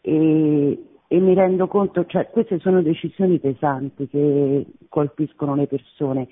e, 0.00 0.84
e 1.06 1.20
mi 1.20 1.34
rendo 1.34 1.68
conto, 1.68 2.06
cioè 2.06 2.28
queste 2.30 2.58
sono 2.58 2.82
decisioni 2.82 3.38
pesanti 3.38 4.08
che 4.08 4.66
colpiscono 4.88 5.54
le 5.54 5.66
persone. 5.66 6.28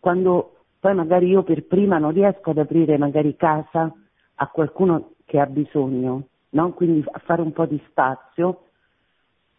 Quando 0.00 0.56
poi 0.80 0.94
magari 0.94 1.28
io 1.28 1.42
per 1.44 1.64
prima 1.66 1.98
non 1.98 2.12
riesco 2.12 2.50
ad 2.50 2.58
aprire 2.58 2.98
magari 2.98 3.36
casa 3.36 3.92
a 4.34 4.48
qualcuno 4.48 5.12
che 5.24 5.38
ha 5.38 5.46
bisogno, 5.46 6.26
no? 6.50 6.72
quindi 6.72 7.04
a 7.08 7.20
fare 7.20 7.42
un 7.42 7.52
po' 7.52 7.66
di 7.66 7.80
spazio, 7.88 8.64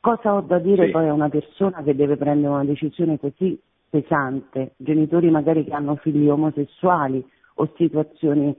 Cosa 0.04 0.34
ho 0.34 0.41
da 0.41 0.60
dire 0.60 0.88
sì. 0.88 0.91
poi 0.91 1.08
a 1.08 1.14
una 1.14 1.30
persona 1.30 1.82
che 1.82 1.95
deve 1.95 2.18
prendere 2.18 2.51
una 2.51 2.66
decisione 2.66 3.18
così 3.18 3.58
pesante, 3.89 4.74
genitori 4.76 5.32
magari 5.32 5.64
che 5.64 5.72
hanno 5.72 5.95
figli 5.95 6.28
omosessuali 6.28 7.26
o 7.54 7.72
situazioni. 7.78 8.54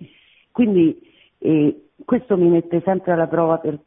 Quindi 0.51 0.99
eh, 1.37 1.89
questo 2.03 2.39
mi 2.39 2.49
mette 2.49 2.81
sempre 2.83 3.13
alla 3.13 3.27
prova 3.27 3.59
per 3.59 3.79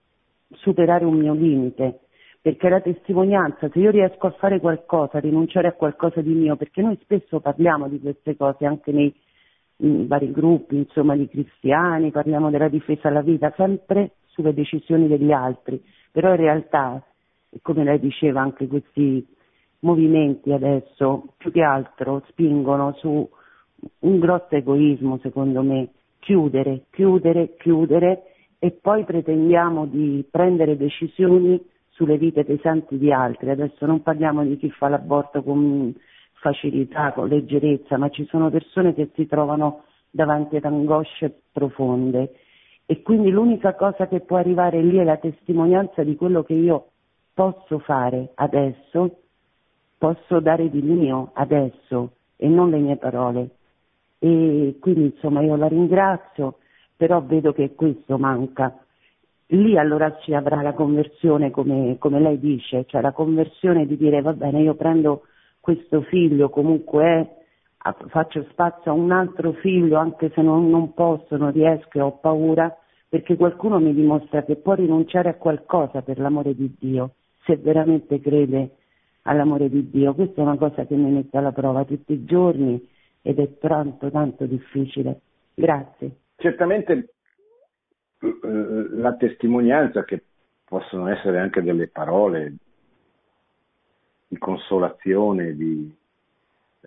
superare 0.52 1.04
un 1.04 1.16
mio 1.16 1.34
limite, 1.34 2.02
perché 2.40 2.70
la 2.70 2.80
testimonianza, 2.80 3.68
se 3.70 3.80
io 3.80 3.90
riesco 3.90 4.28
a 4.28 4.36
fare 4.38 4.60
qualcosa, 4.60 5.18
a 5.18 5.22
rinunciare 5.22 5.70
a 5.70 5.74
qualcosa 5.74 6.22
di 6.22 6.36
mio, 6.36 6.58
perché 6.58 6.84
noi 6.84 7.00
spesso 7.02 7.40
parliamo 7.40 7.88
di 7.88 8.00
queste 8.00 8.38
cose 8.38 8.68
anche 8.68 8.92
nei 8.92 9.12
vari 9.78 10.30
gruppi, 10.32 10.76
insomma, 10.76 11.16
di 11.16 11.28
cristiani, 11.28 12.12
parliamo 12.12 12.52
della 12.52 12.70
difesa 12.70 13.08
alla 13.08 13.22
vita, 13.22 13.52
sempre 13.58 14.12
sulle 14.28 14.54
decisioni 14.54 15.08
degli 15.08 15.32
altri, 15.32 15.84
però 16.12 16.30
in 16.30 16.38
realtà 16.38 17.02
come 17.62 17.84
lei 17.84 18.00
diceva, 18.00 18.42
anche 18.42 18.68
questi 18.68 19.26
movimenti 19.80 20.52
adesso 20.52 21.34
più 21.38 21.52
che 21.52 21.62
altro 21.62 22.24
spingono 22.30 22.94
su 22.98 23.30
un 24.00 24.20
grosso 24.20 24.56
egoismo 24.56 25.20
secondo 25.22 25.62
me, 25.62 25.90
chiudere, 26.20 26.86
chiudere, 26.90 27.56
chiudere. 27.58 28.24
E 28.60 28.72
poi 28.72 29.04
pretendiamo 29.04 29.86
di 29.86 30.26
prendere 30.30 30.78
decisioni 30.78 31.64
sulle 31.90 32.18
vite 32.18 32.44
pesanti 32.44 32.98
di 32.98 33.12
altri. 33.12 33.52
Adesso 33.52 33.86
non 33.86 34.02
parliamo 34.02 34.44
di 34.44 34.58
chi 34.58 34.70
fa 34.72 34.88
l'aborto 34.88 35.44
con 35.44 35.94
facilità, 36.34 37.12
con 37.14 37.28
leggerezza, 37.28 37.98
ma 37.98 38.10
ci 38.10 38.26
sono 38.26 38.50
persone 38.50 38.94
che 38.94 39.12
si 39.14 39.28
trovano 39.28 39.84
davanti 40.10 40.56
ad 40.56 40.66
angosce 40.66 41.42
profonde. 41.52 42.34
E 42.86 43.02
quindi 43.02 43.30
l'unica 43.30 43.76
cosa 43.76 44.08
che 44.08 44.22
può 44.22 44.38
arrivare 44.38 44.82
lì 44.82 44.98
è 44.98 45.04
la 45.04 45.18
testimonianza 45.18 46.04
di 46.04 46.16
quello 46.16 46.44
che 46.44 46.54
io 46.54 46.92
posso 47.38 47.78
fare 47.78 48.32
adesso, 48.34 49.20
posso 49.96 50.40
dare 50.40 50.72
di 50.72 50.82
mio 50.82 51.30
adesso 51.34 52.14
e 52.36 52.48
non 52.48 52.72
le 52.72 52.80
mie 52.80 52.98
parole. 52.98 53.50
E 54.18 54.78
quindi 54.80 55.14
insomma 55.14 55.42
io 55.42 55.56
la 55.56 55.68
ringrazio, 55.68 56.58
però 56.96 57.22
vedo 57.22 57.54
che 57.54 57.76
questo 57.76 58.18
manca. 58.18 58.76
Lì 59.50 59.78
allora 59.78 60.18
ci 60.18 60.34
avrà 60.34 60.64
la 60.64 60.74
conversione 60.74 61.52
come, 61.52 61.98
come 62.00 62.20
lei 62.20 62.40
dice, 62.40 62.86
cioè 62.88 63.02
la 63.02 63.12
conversione 63.12 63.86
di 63.86 63.98
dire 63.98 64.20
va 64.22 64.34
bene 64.34 64.62
io 64.62 64.74
prendo 64.74 65.22
questo 65.60 66.02
figlio 66.02 66.50
comunque 66.50 67.04
è, 67.04 67.96
faccio 68.08 68.48
spazio 68.50 68.90
a 68.90 68.96
un 68.96 69.12
altro 69.12 69.52
figlio 69.52 70.00
anche 70.00 70.32
se 70.34 70.42
non, 70.42 70.72
non 70.72 70.96
posso, 70.96 71.38
non 71.38 71.52
riesco 71.52 72.00
e 72.00 72.02
ho 72.02 72.14
paura, 72.14 72.76
perché 73.08 73.36
qualcuno 73.36 73.78
mi 73.80 73.94
dimostra 73.94 74.44
che 74.44 74.56
può 74.56 74.74
rinunciare 74.74 75.30
a 75.30 75.36
qualcosa 75.36 76.02
per 76.02 76.18
l'amore 76.18 76.56
di 76.56 76.76
Dio, 76.80 77.12
se 77.48 77.56
veramente 77.56 78.20
crede 78.20 78.76
all'amore 79.24 79.70
di 79.70 79.90
Dio. 79.90 80.14
Questa 80.14 80.42
è 80.42 80.44
una 80.44 80.58
cosa 80.58 80.86
che 80.86 80.96
mi 80.96 81.10
mette 81.10 81.38
alla 81.38 81.54
prova 81.54 81.86
tutti 81.86 82.14
i 82.14 82.26
giorni 82.26 82.86
ed 83.22 83.40
è 83.40 83.58
tanto, 83.58 84.12
tanto 84.12 84.46
difficile. 84.46 85.22
Grazie. 85.56 86.12
Certamente 86.36 87.14
eh, 88.20 88.88
la 88.92 89.16
testimonianza 89.16 90.04
che 90.04 90.24
possono 90.64 91.08
essere 91.08 91.40
anche 91.40 91.64
delle 91.64 91.88
parole 91.88 92.56
di 94.28 94.38
consolazione, 94.38 95.56
di... 95.56 95.96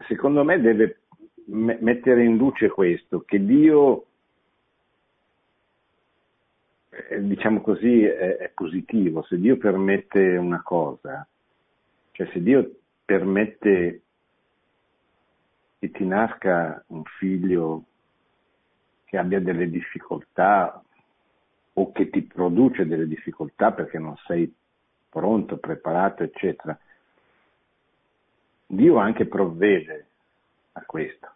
secondo 0.07 0.45
me 0.45 0.61
deve 0.61 0.99
mettere 1.47 2.23
in 2.25 2.37
luce 2.37 2.69
questo, 2.69 3.23
che 3.27 3.43
Dio, 3.45 4.05
diciamo 7.21 7.61
così, 7.61 8.03
è, 8.05 8.37
è 8.37 8.49
positivo. 8.51 9.23
Se 9.23 9.39
Dio 9.39 9.57
permette 9.57 10.37
una 10.37 10.63
cosa, 10.63 11.27
cioè 12.13 12.29
se 12.33 12.43
Dio 12.43 12.71
permette 13.05 14.03
che 15.79 15.91
ti 15.91 16.05
nasca 16.05 16.85
un 16.89 17.03
figlio 17.05 17.85
che 19.05 19.17
abbia 19.17 19.41
delle 19.41 19.69
difficoltà 19.69 20.83
o 21.73 21.93
che 21.93 22.11
ti 22.11 22.23
produce 22.23 22.87
delle 22.87 23.07
difficoltà 23.07 23.73
perché 23.73 23.99
non 23.99 24.17
sei 24.27 24.53
pronto, 25.09 25.57
preparato, 25.57 26.23
eccetera, 26.23 26.79
Dio 28.67 28.97
anche 28.99 29.27
provvede 29.27 30.07
a 30.73 30.83
questo. 30.83 31.29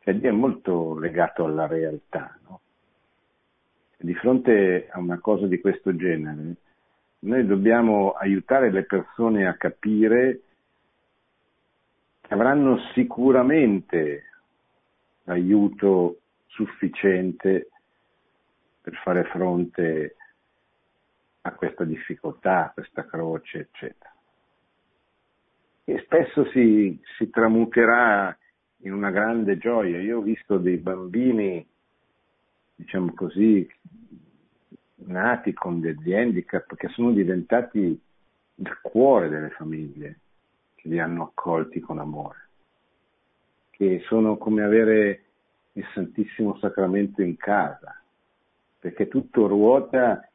Cioè 0.00 0.14
Dio 0.14 0.30
è 0.30 0.32
molto 0.32 0.98
legato 0.98 1.44
alla 1.44 1.66
realtà. 1.66 2.36
No? 2.48 2.60
Di 4.00 4.14
fronte 4.14 4.88
a 4.90 4.98
una 4.98 5.18
cosa 5.18 5.46
di 5.46 5.60
questo 5.60 5.94
genere, 5.96 6.56
noi 7.20 7.44
dobbiamo 7.46 8.12
aiutare 8.12 8.70
le 8.70 8.84
persone 8.84 9.46
a 9.46 9.56
capire 9.56 10.40
che 12.20 12.32
avranno 12.32 12.78
sicuramente 12.94 14.24
l'aiuto 15.24 16.20
sufficiente 16.46 17.70
per 18.80 18.94
fare 19.02 19.24
fronte 19.24 20.16
a 21.42 21.52
questa 21.52 21.84
difficoltà, 21.84 22.66
a 22.66 22.70
questa 22.70 23.04
croce, 23.04 23.58
eccetera 23.58 24.12
e 25.88 26.02
spesso 26.04 26.44
si, 26.50 27.00
si 27.16 27.30
tramuterà 27.30 28.36
in 28.82 28.92
una 28.92 29.10
grande 29.10 29.56
gioia. 29.56 29.98
Io 29.98 30.18
ho 30.18 30.20
visto 30.20 30.58
dei 30.58 30.76
bambini, 30.76 31.66
diciamo 32.78 33.12
così, 33.12 33.68
nati 35.06 35.52
con 35.52 35.80
degli 35.80 36.14
handicap 36.14 36.76
che 36.76 36.88
sono 36.88 37.10
diventati 37.10 38.00
il 38.54 38.80
cuore 38.80 39.28
delle 39.28 39.50
famiglie 39.50 40.20
che 40.76 40.88
li 40.88 41.00
hanno 41.00 41.24
accolti 41.24 41.80
con 41.80 41.98
amore, 41.98 42.48
che 43.70 44.00
sono 44.06 44.36
come 44.36 44.62
avere 44.62 45.24
il 45.72 45.84
Santissimo 45.92 46.56
Sacramento 46.58 47.20
in 47.20 47.36
casa, 47.36 48.00
perché 48.78 49.08
tutto 49.08 49.48
ruota 49.48 50.28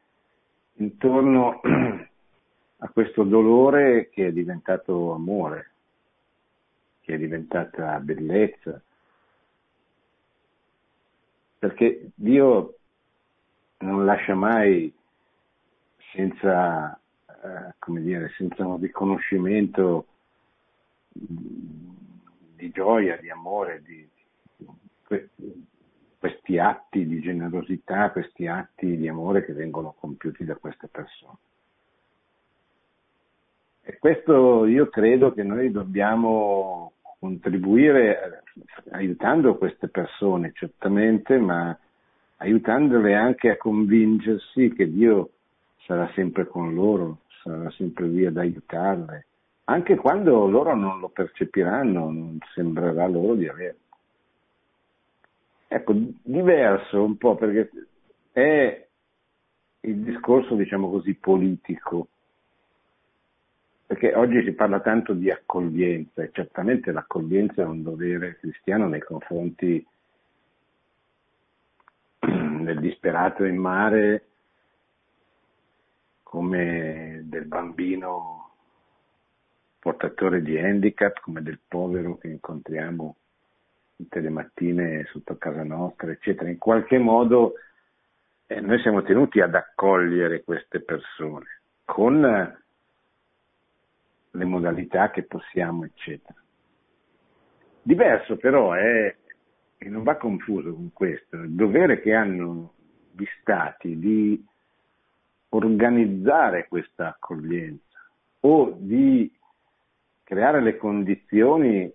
intorno 0.74 1.60
a 2.76 2.88
questo 2.88 3.24
dolore 3.24 4.10
che 4.10 4.26
è 4.26 4.32
diventato 4.32 5.12
amore, 5.12 5.70
che 7.00 7.14
è 7.14 7.18
diventata 7.18 7.98
bellezza. 8.00 8.82
Perché 11.64 12.10
Dio 12.14 12.74
non 13.78 14.04
lascia 14.04 14.34
mai 14.34 14.92
senza, 16.12 16.94
eh, 17.26 17.74
come 17.78 18.02
dire, 18.02 18.30
senza 18.36 18.66
un 18.66 18.78
riconoscimento 18.78 20.06
di 21.08 22.68
gioia, 22.70 23.16
di 23.16 23.30
amore, 23.30 23.82
di, 23.82 24.06
di 25.06 25.64
questi 26.18 26.58
atti 26.58 27.06
di 27.06 27.20
generosità, 27.20 28.10
questi 28.10 28.46
atti 28.46 28.98
di 28.98 29.08
amore 29.08 29.42
che 29.46 29.54
vengono 29.54 29.94
compiuti 29.98 30.44
da 30.44 30.56
queste 30.56 30.88
persone. 30.88 31.38
E 33.80 33.96
questo 33.98 34.66
io 34.66 34.90
credo 34.90 35.32
che 35.32 35.42
noi 35.42 35.70
dobbiamo 35.70 36.92
contribuire 37.24 38.42
aiutando 38.90 39.56
queste 39.56 39.88
persone 39.88 40.52
certamente, 40.52 41.38
ma 41.38 41.74
aiutandole 42.36 43.14
anche 43.14 43.48
a 43.48 43.56
convincersi 43.56 44.70
che 44.74 44.92
Dio 44.92 45.30
sarà 45.86 46.10
sempre 46.12 46.46
con 46.46 46.74
loro, 46.74 47.20
sarà 47.42 47.70
sempre 47.70 48.08
lì 48.08 48.26
ad 48.26 48.36
aiutarle, 48.36 49.26
anche 49.64 49.96
quando 49.96 50.46
loro 50.48 50.74
non 50.74 51.00
lo 51.00 51.08
percepiranno, 51.08 52.00
non 52.10 52.38
sembrerà 52.52 53.06
loro 53.06 53.34
di 53.36 53.48
averlo. 53.48 53.80
Ecco, 55.66 55.94
diverso 56.22 57.02
un 57.02 57.16
po' 57.16 57.36
perché 57.36 57.70
è 58.32 58.86
il 59.80 59.96
discorso, 59.96 60.56
diciamo 60.56 60.90
così, 60.90 61.14
politico 61.14 62.08
perché 63.94 64.12
oggi 64.14 64.42
si 64.42 64.52
parla 64.52 64.80
tanto 64.80 65.12
di 65.12 65.30
accoglienza 65.30 66.22
e 66.22 66.30
certamente 66.32 66.90
l'accoglienza 66.90 67.62
è 67.62 67.64
un 67.64 67.84
dovere 67.84 68.38
cristiano 68.40 68.88
nei 68.88 69.00
confronti 69.00 69.86
del 72.18 72.80
disperato 72.80 73.44
in 73.44 73.56
mare 73.56 74.24
come 76.24 77.20
del 77.22 77.44
bambino 77.44 78.50
portatore 79.78 80.42
di 80.42 80.58
handicap, 80.58 81.20
come 81.20 81.40
del 81.42 81.60
povero 81.68 82.16
che 82.16 82.26
incontriamo 82.26 83.16
tutte 83.94 84.18
le 84.18 84.28
mattine 84.28 85.04
sotto 85.12 85.36
casa 85.36 85.62
nostra, 85.62 86.10
eccetera. 86.10 86.50
In 86.50 86.58
qualche 86.58 86.98
modo 86.98 87.52
eh, 88.46 88.60
noi 88.60 88.80
siamo 88.80 89.02
tenuti 89.02 89.40
ad 89.40 89.54
accogliere 89.54 90.42
queste 90.42 90.80
persone 90.80 91.60
con 91.84 92.62
le 94.34 94.44
modalità 94.44 95.10
che 95.10 95.22
possiamo, 95.22 95.84
eccetera. 95.84 96.42
Diverso 97.82 98.36
però 98.36 98.72
è, 98.72 99.14
e 99.76 99.88
non 99.88 100.02
va 100.02 100.16
confuso 100.16 100.72
con 100.72 100.92
questo, 100.92 101.36
il 101.36 101.50
dovere 101.50 102.00
che 102.00 102.14
hanno 102.14 102.72
gli 103.12 103.26
stati 103.40 103.98
di 103.98 104.44
organizzare 105.50 106.66
questa 106.66 107.08
accoglienza 107.08 107.98
o 108.40 108.74
di 108.76 109.32
creare 110.24 110.60
le 110.60 110.76
condizioni 110.76 111.92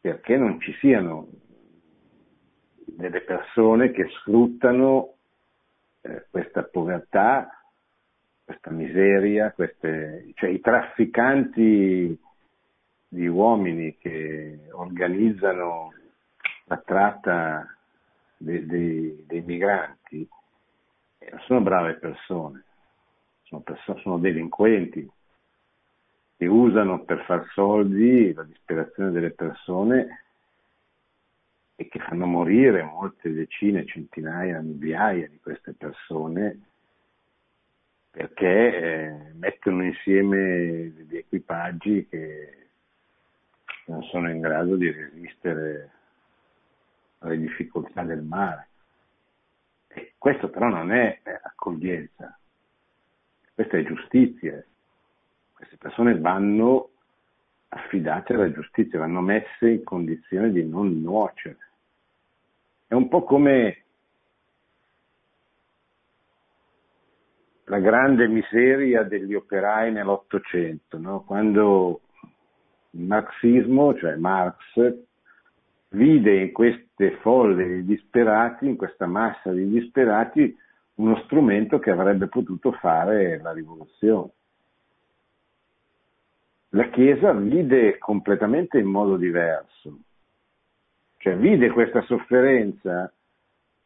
perché 0.00 0.36
non 0.36 0.60
ci 0.60 0.72
siano 0.80 1.28
delle 2.84 3.20
persone 3.20 3.92
che 3.92 4.08
sfruttano 4.08 5.14
eh, 6.00 6.26
questa 6.30 6.64
povertà 6.64 7.57
questa 8.48 8.70
miseria, 8.70 9.52
queste, 9.52 10.30
cioè 10.36 10.48
i 10.48 10.60
trafficanti 10.60 12.18
di 13.06 13.26
uomini 13.26 13.98
che 13.98 14.70
organizzano 14.72 15.92
la 16.64 16.78
tratta 16.78 17.76
dei, 18.38 18.64
dei, 18.64 19.24
dei 19.26 19.42
migranti 19.42 20.26
non 21.30 21.40
sono 21.40 21.60
brave 21.60 21.96
persone, 21.96 22.64
sono, 23.42 23.60
persone, 23.60 24.00
sono 24.00 24.16
delinquenti 24.16 25.06
che 26.38 26.46
usano 26.46 27.04
per 27.04 27.24
far 27.26 27.46
soldi 27.52 28.32
la 28.32 28.44
disperazione 28.44 29.10
delle 29.10 29.32
persone 29.32 30.22
e 31.74 31.86
che 31.86 31.98
fanno 31.98 32.24
morire 32.24 32.82
molte 32.82 33.30
decine, 33.30 33.84
centinaia, 33.84 34.62
migliaia 34.62 35.28
di 35.28 35.38
queste 35.38 35.74
persone 35.74 36.67
perché 38.10 38.46
eh, 38.46 39.32
mettono 39.34 39.84
insieme 39.84 40.92
degli 40.94 41.16
equipaggi 41.16 42.06
che 42.08 42.68
non 43.86 44.02
sono 44.04 44.30
in 44.30 44.40
grado 44.40 44.76
di 44.76 44.90
resistere 44.90 45.90
alle 47.18 47.38
difficoltà 47.38 48.02
del 48.02 48.22
mare. 48.22 48.68
E 49.88 50.14
questo 50.18 50.48
però 50.50 50.68
non 50.68 50.92
è 50.92 51.20
accoglienza, 51.42 52.38
questa 53.54 53.76
è 53.76 53.84
giustizia. 53.84 54.64
Queste 55.52 55.76
persone 55.76 56.16
vanno 56.18 56.90
affidate 57.68 58.32
alla 58.32 58.52
giustizia, 58.52 59.00
vanno 59.00 59.20
messe 59.20 59.68
in 59.68 59.82
condizione 59.82 60.52
di 60.52 60.64
non 60.64 61.00
nuocere. 61.00 61.58
È 62.86 62.94
un 62.94 63.08
po' 63.08 63.24
come 63.24 63.84
la 67.68 67.78
grande 67.78 68.26
miseria 68.28 69.02
degli 69.02 69.34
operai 69.34 69.92
nell'Ottocento, 69.92 70.98
no? 70.98 71.22
quando 71.24 72.00
il 72.90 73.02
marxismo, 73.02 73.94
cioè 73.94 74.16
Marx, 74.16 74.96
vide 75.90 76.40
in 76.40 76.52
queste 76.52 77.18
folle 77.20 77.66
di 77.66 77.84
disperati, 77.84 78.66
in 78.66 78.76
questa 78.76 79.06
massa 79.06 79.52
di 79.52 79.68
disperati, 79.68 80.56
uno 80.94 81.16
strumento 81.24 81.78
che 81.78 81.90
avrebbe 81.90 82.28
potuto 82.28 82.72
fare 82.72 83.38
la 83.40 83.52
rivoluzione. 83.52 84.30
La 86.70 86.88
Chiesa 86.90 87.32
vide 87.32 87.98
completamente 87.98 88.78
in 88.78 88.86
modo 88.86 89.16
diverso, 89.16 89.98
cioè 91.18 91.36
vide 91.36 91.70
questa 91.70 92.02
sofferenza 92.02 93.12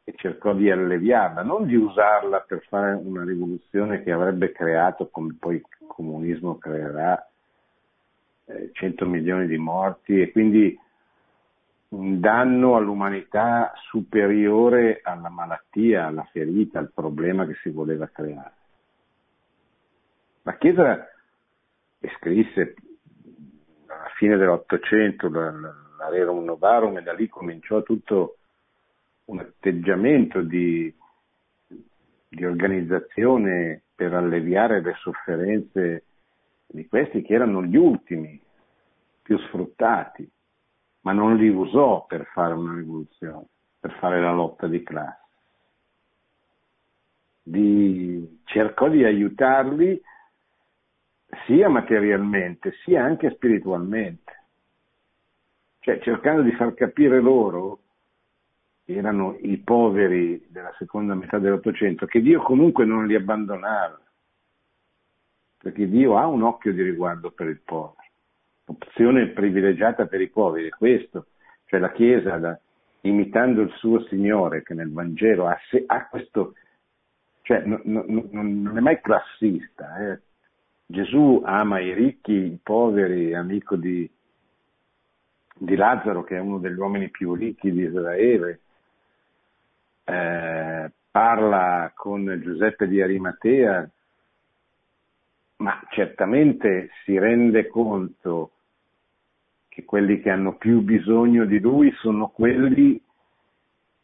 e 0.04 0.14
cercò 0.16 0.52
di 0.54 0.70
alleviarla, 0.70 1.42
non 1.42 1.66
di 1.66 1.76
usarla 1.76 2.40
per 2.40 2.64
fare 2.68 2.92
una 2.92 3.24
rivoluzione 3.24 4.02
che 4.02 4.10
avrebbe 4.10 4.50
creato, 4.50 5.08
come 5.08 5.36
poi 5.38 5.56
il 5.56 5.64
comunismo 5.86 6.58
creerà, 6.58 7.24
100 8.72 9.04
eh, 9.04 9.08
milioni 9.08 9.46
di 9.46 9.56
morti 9.56 10.20
e 10.20 10.32
quindi 10.32 10.76
un 11.90 12.20
danno 12.20 12.76
all'umanità 12.76 13.72
superiore 13.90 15.00
alla 15.02 15.28
malattia, 15.28 16.06
alla 16.06 16.26
ferita, 16.32 16.78
al 16.78 16.90
problema 16.92 17.46
che 17.46 17.54
si 17.62 17.70
voleva 17.70 18.08
creare. 18.08 18.52
La 20.42 20.56
Chiesa 20.56 21.06
scrisse 22.16 22.74
alla 23.86 24.10
fine 24.16 24.36
dell'Ottocento 24.36 25.28
l'Arerum 25.28 26.42
Novarum 26.42 26.96
e 26.96 27.02
da 27.02 27.12
lì 27.12 27.28
cominciò 27.28 27.82
tutto 27.82 28.38
un 29.26 29.38
atteggiamento 29.38 30.42
di, 30.42 30.92
di 32.28 32.44
organizzazione 32.44 33.82
per 33.94 34.14
alleviare 34.14 34.80
le 34.80 34.94
sofferenze 34.98 36.04
di 36.66 36.86
questi 36.86 37.22
che 37.22 37.34
erano 37.34 37.62
gli 37.62 37.76
ultimi, 37.76 38.40
più 39.22 39.38
sfruttati, 39.38 40.28
ma 41.02 41.12
non 41.12 41.36
li 41.36 41.48
usò 41.48 42.04
per 42.06 42.26
fare 42.32 42.54
una 42.54 42.74
rivoluzione, 42.74 43.46
per 43.78 43.92
fare 43.98 44.20
la 44.20 44.32
lotta 44.32 44.66
di 44.66 44.82
classe. 44.82 45.20
Di, 47.44 48.40
cercò 48.44 48.88
di 48.88 49.04
aiutarli 49.04 50.00
sia 51.46 51.68
materialmente 51.68 52.72
sia 52.84 53.02
anche 53.02 53.30
spiritualmente, 53.30 54.44
cioè 55.80 55.98
cercando 56.00 56.42
di 56.42 56.52
far 56.52 56.74
capire 56.74 57.20
loro, 57.20 57.81
erano 58.84 59.36
i 59.40 59.58
poveri 59.58 60.46
della 60.48 60.74
seconda 60.78 61.14
metà 61.14 61.38
dell'Ottocento, 61.38 62.06
che 62.06 62.20
Dio 62.20 62.42
comunque 62.42 62.84
non 62.84 63.06
li 63.06 63.14
abbandonava, 63.14 64.00
perché 65.58 65.88
Dio 65.88 66.16
ha 66.16 66.26
un 66.26 66.42
occhio 66.42 66.72
di 66.72 66.82
riguardo 66.82 67.30
per 67.30 67.48
il 67.48 67.60
povero 67.60 68.00
opzione 68.72 69.28
privilegiata 69.28 70.06
per 70.06 70.20
i 70.20 70.28
poveri, 70.28 70.68
è 70.68 70.70
questo, 70.70 71.26
cioè 71.66 71.80
la 71.80 71.92
Chiesa, 71.92 72.36
da, 72.38 72.58
imitando 73.02 73.62
il 73.62 73.72
suo 73.76 74.02
Signore 74.06 74.62
che 74.62 74.74
nel 74.74 74.92
Vangelo 74.92 75.46
ha, 75.46 75.58
se, 75.68 75.82
ha 75.86 76.06
questo, 76.08 76.54
cioè 77.42 77.62
no, 77.64 77.80
no, 77.84 78.04
no, 78.06 78.28
non 78.30 78.76
è 78.76 78.80
mai 78.80 79.00
classista, 79.00 80.12
eh. 80.12 80.20
Gesù 80.84 81.40
ama 81.44 81.80
i 81.80 81.94
ricchi, 81.94 82.32
i 82.32 82.58
poveri, 82.62 83.34
amico 83.34 83.76
di, 83.76 84.08
di 85.54 85.74
Lazzaro 85.74 86.22
che 86.22 86.36
è 86.36 86.40
uno 86.40 86.58
degli 86.58 86.76
uomini 86.76 87.08
più 87.08 87.34
ricchi 87.34 87.72
di 87.72 87.84
Israele, 87.84 88.60
eh, 90.04 90.90
parla 91.10 91.92
con 91.94 92.40
Giuseppe 92.42 92.88
di 92.88 93.00
Arimatea, 93.00 93.88
ma 95.56 95.80
certamente 95.90 96.90
si 97.04 97.18
rende 97.18 97.68
conto 97.68 98.52
che 99.68 99.84
quelli 99.84 100.20
che 100.20 100.30
hanno 100.30 100.56
più 100.56 100.80
bisogno 100.80 101.44
di 101.44 101.58
lui 101.58 101.92
sono 102.00 102.28
quelli 102.28 103.02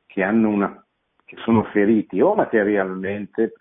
che, 0.06 0.22
una, 0.24 0.84
che 1.24 1.36
sono 1.38 1.64
feriti 1.64 2.20
o 2.20 2.34
materialmente 2.34 3.52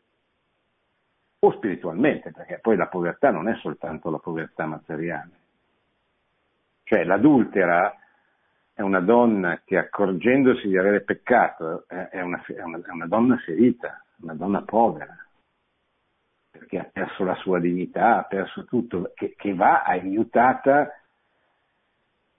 o 1.39 1.51
spiritualmente, 1.51 2.31
perché 2.31 2.59
poi 2.59 2.75
la 2.77 2.87
povertà 2.87 3.31
non 3.31 3.47
è 3.47 3.55
soltanto 3.55 4.09
la 4.09 4.19
povertà 4.19 4.65
materiale. 4.65 5.31
Cioè 6.83 7.03
l'adultera 7.03 7.93
è 8.77 8.83
una 8.83 8.99
donna 8.99 9.59
che 9.65 9.75
accorgendosi 9.75 10.67
di 10.67 10.77
avere 10.77 11.01
peccato 11.01 11.85
è 11.87 12.21
una, 12.21 12.39
è 12.45 12.61
una, 12.61 12.77
è 12.77 12.91
una 12.91 13.07
donna 13.07 13.35
ferita, 13.37 14.05
una 14.21 14.35
donna 14.35 14.61
povera 14.61 15.17
perché 16.51 16.77
ha 16.77 16.89
perso 16.93 17.23
la 17.23 17.33
sua 17.37 17.59
dignità, 17.59 18.19
ha 18.19 18.23
perso 18.25 18.65
tutto, 18.65 19.13
che, 19.15 19.33
che 19.35 19.55
va 19.55 19.81
aiutata 19.81 20.91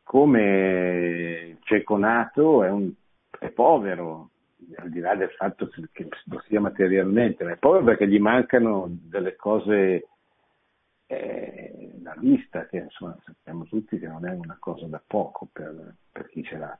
come 0.04 1.56
cieco 1.62 1.96
nato 1.98 2.62
è, 2.62 2.70
un, 2.70 2.92
è 3.40 3.48
povero, 3.48 4.30
al 4.76 4.90
di 4.90 5.00
là 5.00 5.16
del 5.16 5.30
fatto 5.30 5.68
che 5.90 6.08
lo 6.26 6.40
sia 6.46 6.60
materialmente, 6.60 7.42
ma 7.42 7.50
è 7.50 7.56
povero 7.56 7.82
perché 7.82 8.06
gli 8.06 8.20
mancano 8.20 8.86
delle 8.88 9.34
cose 9.34 10.06
eh, 11.08 11.90
da 11.94 12.14
vista, 12.18 12.66
che 12.66 12.76
insomma 12.76 13.18
sappiamo 13.24 13.64
tutti 13.64 13.98
che 13.98 14.06
non 14.06 14.26
è 14.26 14.32
una 14.32 14.56
cosa 14.60 14.86
da 14.86 15.02
poco 15.04 15.48
per, 15.50 15.94
per 16.12 16.28
chi 16.28 16.44
ce 16.44 16.58
l'ha. 16.58 16.78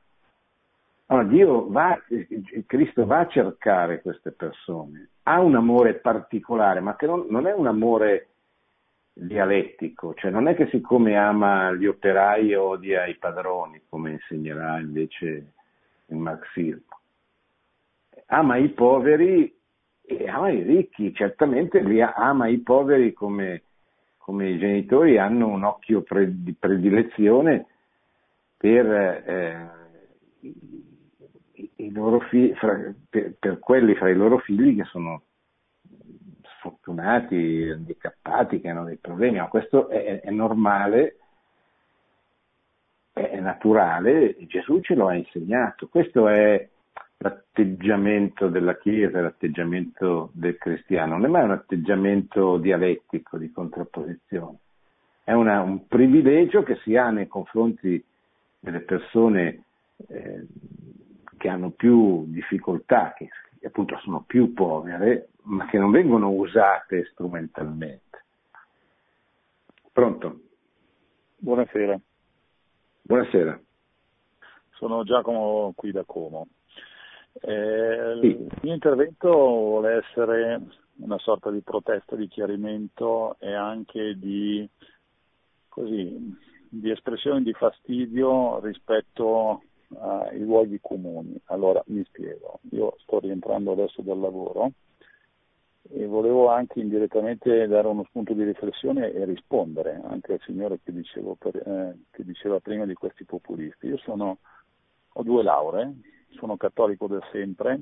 Allora 1.07 1.27
Dio 1.27 1.67
va, 1.69 1.99
Cristo 2.67 3.05
va 3.07 3.19
a 3.19 3.27
cercare 3.27 4.01
queste 4.01 4.31
persone, 4.31 5.09
ha 5.23 5.39
un 5.41 5.55
amore 5.55 5.95
particolare, 5.95 6.79
ma 6.79 6.95
che 6.95 7.07
non, 7.07 7.25
non 7.29 7.47
è 7.47 7.53
un 7.53 7.65
amore 7.65 8.27
dialettico, 9.13 10.13
cioè 10.13 10.29
non 10.29 10.47
è 10.47 10.55
che 10.55 10.67
siccome 10.67 11.17
ama 11.17 11.73
gli 11.73 11.87
operai 11.87 12.53
odia 12.53 13.07
i 13.07 13.17
padroni, 13.17 13.81
come 13.89 14.11
insegnerà 14.11 14.79
invece 14.79 15.53
il 16.05 16.17
marxismo. 16.17 16.99
Ama 18.27 18.57
i 18.57 18.69
poveri 18.69 19.51
e 20.03 20.27
ama 20.27 20.51
i 20.51 20.61
ricchi, 20.61 21.11
certamente 21.15 21.81
ama 22.15 22.47
i 22.47 22.59
poveri 22.59 23.13
come, 23.13 23.63
come 24.29 24.47
i 24.47 24.59
genitori 24.59 25.17
hanno 25.17 25.47
un 25.47 25.63
occhio 25.63 26.03
di 26.27 26.53
predilezione 26.53 27.65
per 28.55 28.85
eh, 28.85 29.69
i 31.77 31.91
loro 31.91 32.19
figli, 32.19 32.53
fra, 32.53 32.93
per, 33.09 33.33
per, 33.39 33.57
quelli 33.57 33.95
fra 33.95 34.07
i 34.07 34.13
loro 34.13 34.37
figli 34.37 34.75
che 34.75 34.83
sono 34.83 35.23
sfortunati, 36.43 37.71
handicappati, 37.73 38.61
che 38.61 38.69
hanno 38.69 38.83
dei 38.83 38.97
problemi, 38.97 39.39
ma 39.39 39.47
questo 39.47 39.89
è, 39.89 40.21
è 40.21 40.29
normale, 40.29 41.17
è 43.11 43.39
naturale, 43.39 44.35
Gesù 44.41 44.79
ce 44.81 44.93
lo 44.93 45.07
ha 45.07 45.15
insegnato. 45.15 45.87
Questo 45.87 46.27
è 46.27 46.69
l'atteggiamento 47.21 48.47
della 48.47 48.77
Chiesa, 48.77 49.19
l'atteggiamento 49.19 50.29
del 50.33 50.57
cristiano, 50.57 51.17
non 51.17 51.25
è 51.25 51.27
mai 51.27 51.43
un 51.43 51.51
atteggiamento 51.51 52.57
dialettico 52.57 53.37
di 53.37 53.51
contrapposizione, 53.51 54.57
è 55.25 55.33
una, 55.33 55.61
un 55.61 55.85
privilegio 55.87 56.63
che 56.63 56.77
si 56.83 56.95
ha 56.95 57.09
nei 57.09 57.27
confronti 57.27 58.03
delle 58.59 58.79
persone 58.79 59.63
eh, 60.07 60.47
che 61.37 61.49
hanno 61.49 61.71
più 61.71 62.23
difficoltà, 62.27 63.13
che 63.13 63.29
appunto 63.63 63.97
sono 63.99 64.23
più 64.25 64.53
povere, 64.53 65.29
ma 65.43 65.67
che 65.67 65.77
non 65.77 65.91
vengono 65.91 66.29
usate 66.31 67.05
strumentalmente. 67.11 68.23
Pronto? 69.91 70.39
Buonasera. 71.37 71.99
Buonasera. 73.01 73.59
Sono 74.71 75.03
Giacomo 75.03 75.73
qui 75.75 75.91
da 75.91 76.03
Como. 76.05 76.47
Eh, 77.33 78.17
sì. 78.21 78.27
Il 78.27 78.57
mio 78.61 78.73
intervento 78.73 79.29
vuole 79.29 79.97
essere 79.97 80.61
una 80.97 81.17
sorta 81.19 81.49
di 81.51 81.61
protesta, 81.61 82.15
di 82.15 82.27
chiarimento 82.27 83.37
e 83.39 83.53
anche 83.53 84.17
di, 84.17 84.67
così, 85.67 86.37
di 86.67 86.91
espressione 86.91 87.41
di 87.41 87.53
fastidio 87.53 88.59
rispetto 88.59 89.63
ai 89.97 90.39
luoghi 90.39 90.79
comuni. 90.81 91.39
Allora 91.45 91.81
mi 91.87 92.03
spiego, 92.03 92.59
io 92.71 92.95
sto 92.99 93.19
rientrando 93.19 93.71
adesso 93.71 94.01
dal 94.01 94.19
lavoro 94.19 94.71
e 95.91 96.05
volevo 96.05 96.49
anche 96.49 96.79
indirettamente 96.79 97.65
dare 97.67 97.87
uno 97.87 98.03
spunto 98.03 98.33
di 98.33 98.43
riflessione 98.43 99.11
e 99.11 99.25
rispondere 99.25 99.99
anche 100.03 100.33
al 100.33 100.41
signore 100.41 100.79
che, 100.83 100.91
per, 101.37 101.55
eh, 101.55 101.97
che 102.11 102.23
diceva 102.23 102.59
prima 102.59 102.85
di 102.85 102.93
questi 102.93 103.23
populisti. 103.23 103.87
Io 103.87 103.97
sono, 103.97 104.37
ho 105.13 105.23
due 105.23 105.41
lauree, 105.41 105.91
sono 106.31 106.57
cattolico 106.57 107.07
da 107.07 107.19
sempre, 107.31 107.79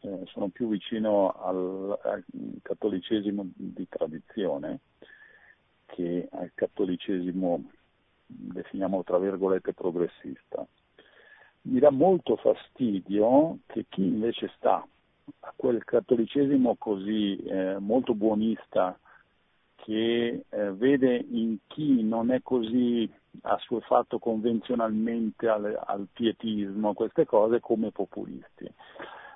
eh, 0.00 0.22
sono 0.26 0.48
più 0.48 0.68
vicino 0.68 1.30
al, 1.30 1.98
al, 2.02 2.24
cattolicesimo 2.62 3.50
di 3.54 3.86
tradizione 3.88 4.80
che 5.86 6.28
al 6.30 6.50
cattolicesimo, 6.54 7.70
definiamo 8.26 9.02
tra 9.02 9.18
virgolette, 9.18 9.74
progressista. 9.74 10.66
Mi 11.62 11.78
dà 11.78 11.90
molto 11.90 12.36
fastidio 12.36 13.58
che 13.66 13.86
chi 13.88 14.02
invece 14.02 14.50
sta 14.56 14.86
a 15.40 15.52
quel 15.54 15.84
cattolicesimo 15.84 16.76
così 16.76 17.36
eh, 17.36 17.78
molto 17.78 18.14
buonista 18.14 18.98
che 19.76 20.44
eh, 20.48 20.72
vede 20.72 21.16
in 21.16 21.58
chi 21.66 22.02
non 22.02 22.30
è 22.30 22.40
così 22.42 23.10
assuefatto 23.42 24.18
convenzionalmente 24.18 25.48
al, 25.48 25.80
al 25.86 26.06
pietismo, 26.12 26.90
a 26.90 26.94
queste 26.94 27.24
cose, 27.24 27.60
come 27.60 27.90
populisti. 27.90 28.70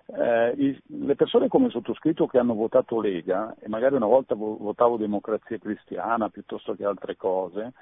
Eh, 0.09 0.55
i, 0.57 0.83
le 0.87 1.17
persone 1.17 1.49
come 1.49 1.69
sottoscritto 1.71 2.27
che 2.27 2.39
hanno 2.39 2.55
votato 2.55 3.01
Lega, 3.01 3.55
e 3.59 3.69
magari 3.69 3.97
una 3.97 4.07
volta 4.07 4.35
votavo 4.35 4.97
democrazia 4.97 5.59
cristiana 5.59 6.29
piuttosto 6.29 6.75
che 6.75 6.85
altre 6.85 7.17
cose, 7.17 7.73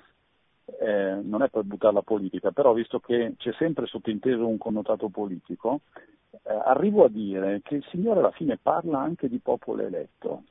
eh, 0.80 1.18
non 1.22 1.42
è 1.42 1.50
per 1.50 1.64
buttare 1.64 1.92
la 1.92 2.02
politica, 2.02 2.50
però 2.50 2.72
visto 2.72 2.98
che 3.00 3.34
c'è 3.36 3.52
sempre 3.52 3.86
sottinteso 3.86 4.46
un 4.46 4.56
connotato 4.56 5.08
politico, 5.08 5.80
eh, 6.30 6.52
arrivo 6.52 7.04
a 7.04 7.10
dire 7.10 7.60
che 7.62 7.76
il 7.76 7.86
Signore 7.90 8.20
alla 8.20 8.30
fine 8.30 8.58
parla 8.60 9.00
anche 9.00 9.28
di 9.28 9.38
popolo 9.38 9.82
eletto. 9.82 10.44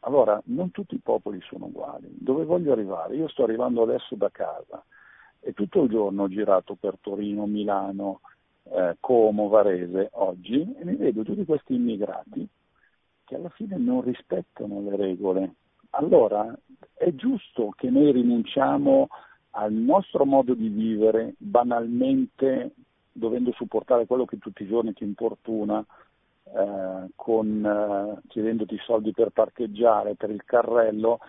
Allora, 0.00 0.40
non 0.46 0.70
tutti 0.70 0.94
i 0.94 1.00
popoli 1.02 1.40
sono 1.42 1.66
uguali. 1.66 2.08
Dove 2.10 2.44
voglio 2.44 2.72
arrivare? 2.72 3.16
Io 3.16 3.28
sto 3.28 3.42
arrivando 3.44 3.82
adesso 3.82 4.14
da 4.14 4.30
casa 4.30 4.82
e 5.48 5.54
tutto 5.54 5.84
il 5.84 5.88
giorno 5.88 6.24
ho 6.24 6.28
girato 6.28 6.74
per 6.74 6.98
Torino, 7.00 7.46
Milano, 7.46 8.20
eh, 8.64 8.98
Como, 9.00 9.48
Varese 9.48 10.10
oggi 10.12 10.60
e 10.60 10.84
mi 10.84 10.94
vedo 10.94 11.22
tutti 11.22 11.46
questi 11.46 11.74
immigrati 11.74 12.46
che 13.24 13.34
alla 13.34 13.48
fine 13.48 13.78
non 13.78 14.02
rispettano 14.02 14.82
le 14.82 14.94
regole. 14.94 15.54
Allora 15.90 16.54
è 16.92 17.14
giusto 17.14 17.72
che 17.74 17.88
noi 17.88 18.12
rinunciamo 18.12 19.08
al 19.52 19.72
nostro 19.72 20.26
modo 20.26 20.52
di 20.52 20.68
vivere 20.68 21.32
banalmente 21.38 22.74
dovendo 23.10 23.50
supportare 23.52 24.04
quello 24.04 24.26
che 24.26 24.36
tutti 24.36 24.64
i 24.64 24.68
giorni 24.68 24.92
ti 24.92 25.04
importuna, 25.04 25.82
eh, 26.54 27.08
con, 27.14 27.64
eh, 27.64 28.20
chiedendoti 28.28 28.76
soldi 28.84 29.12
per 29.12 29.30
parcheggiare, 29.30 30.14
per 30.14 30.30
il 30.30 30.44
carrello 30.44 31.20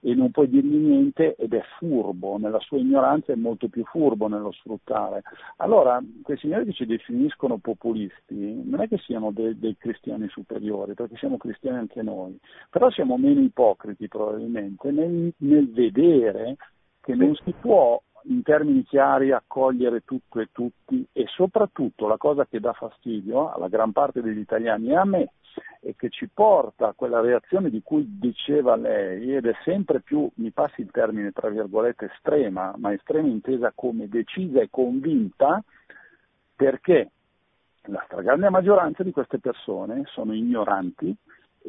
e 0.00 0.14
non 0.14 0.30
puoi 0.30 0.48
dirgli 0.48 0.76
niente 0.76 1.34
ed 1.36 1.54
è 1.54 1.62
furbo, 1.78 2.38
nella 2.38 2.60
sua 2.60 2.78
ignoranza 2.78 3.32
è 3.32 3.36
molto 3.36 3.68
più 3.68 3.84
furbo 3.84 4.28
nello 4.28 4.52
sfruttare. 4.52 5.22
Allora, 5.56 6.00
quei 6.22 6.38
signori 6.38 6.66
che 6.66 6.72
ci 6.72 6.86
definiscono 6.86 7.58
populisti 7.58 8.62
non 8.64 8.80
è 8.80 8.88
che 8.88 8.98
siano 8.98 9.32
dei, 9.32 9.58
dei 9.58 9.76
cristiani 9.76 10.28
superiori, 10.28 10.94
perché 10.94 11.16
siamo 11.16 11.36
cristiani 11.36 11.78
anche 11.78 12.02
noi, 12.02 12.38
però 12.70 12.90
siamo 12.90 13.16
meno 13.16 13.40
ipocriti 13.40 14.06
probabilmente 14.06 14.90
nel, 14.90 15.32
nel 15.38 15.70
vedere 15.72 16.56
che 17.00 17.14
non 17.14 17.34
si 17.36 17.54
può 17.58 18.00
in 18.28 18.42
termini 18.42 18.84
chiari 18.84 19.32
accogliere 19.32 20.02
tutto 20.04 20.40
e 20.40 20.48
tutti 20.52 21.06
e 21.12 21.24
soprattutto 21.28 22.06
la 22.06 22.16
cosa 22.16 22.46
che 22.46 22.60
dà 22.60 22.72
fastidio 22.72 23.52
alla 23.52 23.68
gran 23.68 23.92
parte 23.92 24.20
degli 24.22 24.38
italiani 24.38 24.90
e 24.90 24.96
a 24.96 25.04
me 25.04 25.32
e 25.80 25.94
che 25.96 26.10
ci 26.10 26.28
porta 26.32 26.88
a 26.88 26.92
quella 26.94 27.20
reazione 27.20 27.70
di 27.70 27.82
cui 27.82 28.18
diceva 28.18 28.76
lei 28.76 29.34
ed 29.34 29.46
è 29.46 29.54
sempre 29.64 30.00
più, 30.00 30.28
mi 30.34 30.50
passi 30.50 30.80
il 30.80 30.90
termine 30.90 31.32
tra 31.32 31.48
virgolette, 31.48 32.10
estrema, 32.12 32.74
ma 32.76 32.92
estrema 32.92 33.28
intesa 33.28 33.72
come 33.74 34.08
decisa 34.08 34.60
e 34.60 34.68
convinta, 34.70 35.62
perché 36.54 37.10
la 37.82 38.02
stragrande 38.04 38.50
maggioranza 38.50 39.02
di 39.02 39.12
queste 39.12 39.38
persone 39.38 40.02
sono 40.06 40.34
ignoranti 40.34 41.16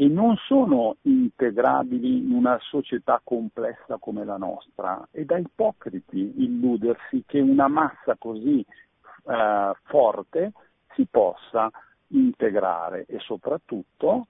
e 0.02 0.08
non 0.08 0.38
sono 0.38 0.96
integrabili 1.02 2.20
in 2.20 2.32
una 2.32 2.58
società 2.62 3.20
complessa 3.22 3.98
come 4.00 4.24
la 4.24 4.38
nostra. 4.38 5.06
È 5.12 5.26
da 5.26 5.38
ipocriti 5.38 6.36
illudersi 6.38 7.26
che 7.28 7.42
una 7.42 7.68
massa 7.68 8.16
così 8.18 8.62
eh, 8.62 9.74
forte 9.84 10.54
si 10.96 11.06
possa 11.06 11.70
integrare 12.08 13.08
e 13.10 13.20
soprattutto 13.20 14.28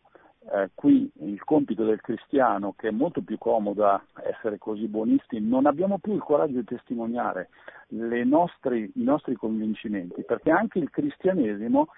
eh, 0.52 0.72
qui 0.74 1.08
il 1.20 1.44
compito 1.44 1.86
del 1.86 2.02
cristiano, 2.02 2.74
che 2.76 2.88
è 2.88 2.92
molto 2.92 3.22
più 3.22 3.38
comodo 3.38 4.02
essere 4.24 4.58
così 4.58 4.88
buonisti, 4.88 5.40
non 5.40 5.68
abbiamo 5.68 6.00
più 6.00 6.16
il 6.16 6.24
coraggio 6.24 6.54
di 6.54 6.64
testimoniare 6.64 7.50
nostri, 7.90 8.92
i 8.96 9.04
nostri 9.04 9.36
convincimenti, 9.36 10.24
perché 10.24 10.50
anche 10.50 10.80
il 10.80 10.90
cristianesimo 10.90 11.90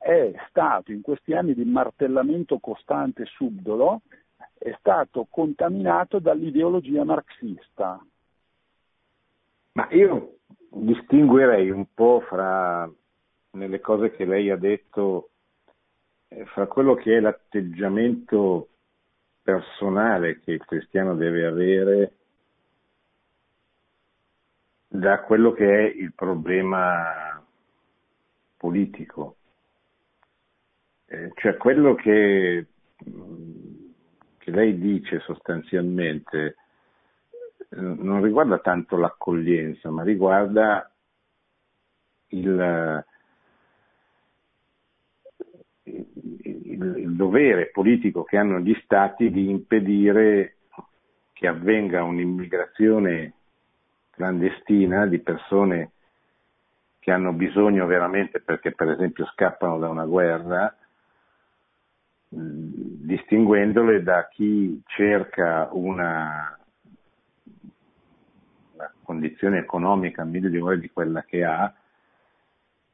è 0.00 0.32
stato 0.48 0.92
in 0.92 1.02
questi 1.02 1.34
anni 1.34 1.52
di 1.52 1.64
martellamento 1.64 2.58
costante 2.58 3.26
subdolo, 3.26 4.00
è 4.56 4.74
stato 4.78 5.26
contaminato 5.28 6.18
dall'ideologia 6.18 7.04
marxista. 7.04 8.02
Ma 9.72 9.88
io 9.90 10.38
distinguerei 10.70 11.68
un 11.70 11.84
po' 11.92 12.22
fra, 12.26 12.90
nelle 13.50 13.80
cose 13.80 14.10
che 14.12 14.24
lei 14.24 14.48
ha 14.48 14.56
detto, 14.56 15.28
eh, 16.28 16.46
fra 16.46 16.66
quello 16.66 16.94
che 16.94 17.18
è 17.18 17.20
l'atteggiamento 17.20 18.68
personale 19.42 20.40
che 20.40 20.52
il 20.52 20.64
cristiano 20.64 21.14
deve 21.14 21.44
avere 21.44 22.14
da 24.86 25.20
quello 25.20 25.52
che 25.52 25.66
è 25.66 25.94
il 25.94 26.12
problema 26.14 27.42
politico. 28.56 29.36
Eh, 31.12 31.32
cioè 31.34 31.56
quello 31.56 31.96
che, 31.96 32.66
che, 34.38 34.50
lei 34.52 34.78
dice 34.78 35.18
sostanzialmente 35.18 36.54
eh, 37.68 37.80
non 37.80 38.22
riguarda 38.22 38.60
tanto 38.60 38.96
l'accoglienza, 38.96 39.90
ma 39.90 40.04
riguarda 40.04 40.88
il, 42.28 43.04
il, 45.82 46.94
il 46.96 47.16
dovere 47.16 47.70
politico 47.72 48.22
che 48.22 48.36
hanno 48.36 48.60
gli 48.60 48.78
stati 48.84 49.32
di 49.32 49.50
impedire 49.50 50.58
che 51.32 51.48
avvenga 51.48 52.04
un'immigrazione 52.04 53.32
clandestina 54.10 55.06
di 55.06 55.18
persone 55.18 55.90
che 57.00 57.10
hanno 57.10 57.32
bisogno 57.32 57.86
veramente 57.86 58.40
perché 58.40 58.70
per 58.70 58.90
esempio 58.90 59.26
scappano 59.26 59.76
da 59.80 59.88
una 59.88 60.04
guerra 60.04 60.72
distinguendole 62.30 64.02
da 64.04 64.28
chi 64.28 64.80
cerca 64.86 65.68
una, 65.72 66.56
una 68.74 68.92
condizione 69.02 69.58
economica 69.58 70.24
migliore 70.24 70.78
di 70.78 70.88
quella 70.90 71.22
che 71.24 71.44
ha 71.44 71.74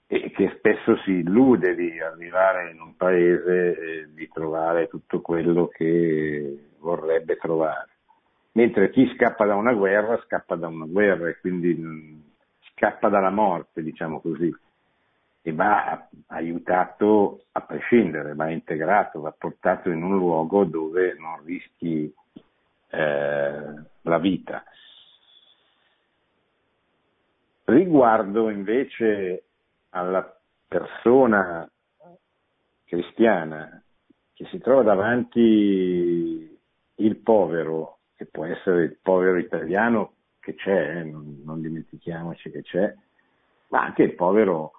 e 0.08 0.30
che 0.30 0.54
spesso 0.56 0.96
si 1.02 1.10
illude 1.10 1.74
di 1.74 2.00
arrivare 2.00 2.70
in 2.70 2.80
un 2.80 2.96
paese 2.96 3.76
e 3.76 4.08
di 4.14 4.28
trovare 4.32 4.88
tutto 4.88 5.20
quello 5.20 5.66
che 5.66 6.70
vorrebbe 6.78 7.36
trovare. 7.36 7.88
Mentre 8.52 8.90
chi 8.90 9.12
scappa 9.14 9.44
da 9.44 9.54
una 9.54 9.74
guerra 9.74 10.18
scappa 10.24 10.54
da 10.54 10.68
una 10.68 10.86
guerra 10.86 11.28
e 11.28 11.38
quindi 11.40 12.24
scappa 12.70 13.10
dalla 13.10 13.30
morte, 13.30 13.82
diciamo 13.82 14.20
così 14.20 14.54
e 15.46 15.52
va 15.52 16.08
aiutato 16.26 17.44
a 17.52 17.60
prescindere, 17.60 18.34
va 18.34 18.50
integrato, 18.50 19.20
va 19.20 19.30
portato 19.30 19.90
in 19.90 20.02
un 20.02 20.16
luogo 20.16 20.64
dove 20.64 21.14
non 21.16 21.44
rischi 21.44 22.12
eh, 22.88 23.74
la 24.00 24.18
vita. 24.18 24.64
Riguardo 27.62 28.50
invece 28.50 29.44
alla 29.90 30.36
persona 30.66 31.70
cristiana 32.84 33.80
che 34.32 34.46
si 34.46 34.58
trova 34.58 34.82
davanti 34.82 36.58
il 36.96 37.16
povero, 37.18 37.98
che 38.16 38.26
può 38.26 38.46
essere 38.46 38.82
il 38.82 38.98
povero 39.00 39.38
italiano 39.38 40.14
che 40.40 40.56
c'è, 40.56 40.96
eh, 40.96 41.04
non, 41.04 41.40
non 41.44 41.60
dimentichiamoci 41.60 42.50
che 42.50 42.62
c'è, 42.62 42.92
ma 43.68 43.84
anche 43.84 44.02
il 44.02 44.14
povero 44.16 44.72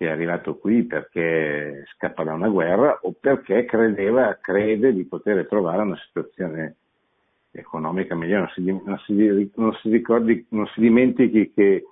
che 0.00 0.06
è 0.06 0.10
arrivato 0.10 0.56
qui 0.56 0.84
perché 0.84 1.84
scappa 1.92 2.24
da 2.24 2.32
una 2.32 2.48
guerra 2.48 3.00
o 3.02 3.12
perché 3.12 3.66
credeva, 3.66 4.38
crede 4.40 4.94
di 4.94 5.04
poter 5.04 5.46
trovare 5.46 5.82
una 5.82 5.98
situazione 6.06 6.76
economica 7.50 8.14
migliore. 8.14 8.50
Non 8.56 8.96
si, 9.04 9.14
non 9.52 9.74
non 9.74 10.46
non 10.48 10.66
si 10.68 10.80
dimentichi 10.80 11.52
che 11.52 11.84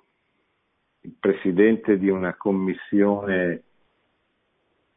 il 1.01 1.13
presidente 1.19 1.99
di 1.99 2.09
una 2.09 2.33
commissione 2.33 3.61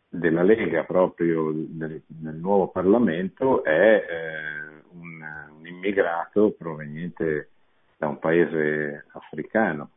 della 0.08 0.42
Lega 0.42 0.84
proprio 0.84 1.50
nel, 1.52 2.00
nel 2.18 2.36
nuovo 2.36 2.68
Parlamento 2.68 3.62
è 3.62 4.06
eh, 4.08 4.82
un, 4.92 5.22
un, 5.58 5.66
immigrato 5.66 6.54
proveniente 6.56 7.50
da 7.98 8.08
un 8.08 8.18
paese 8.18 9.04
africano 9.12 9.90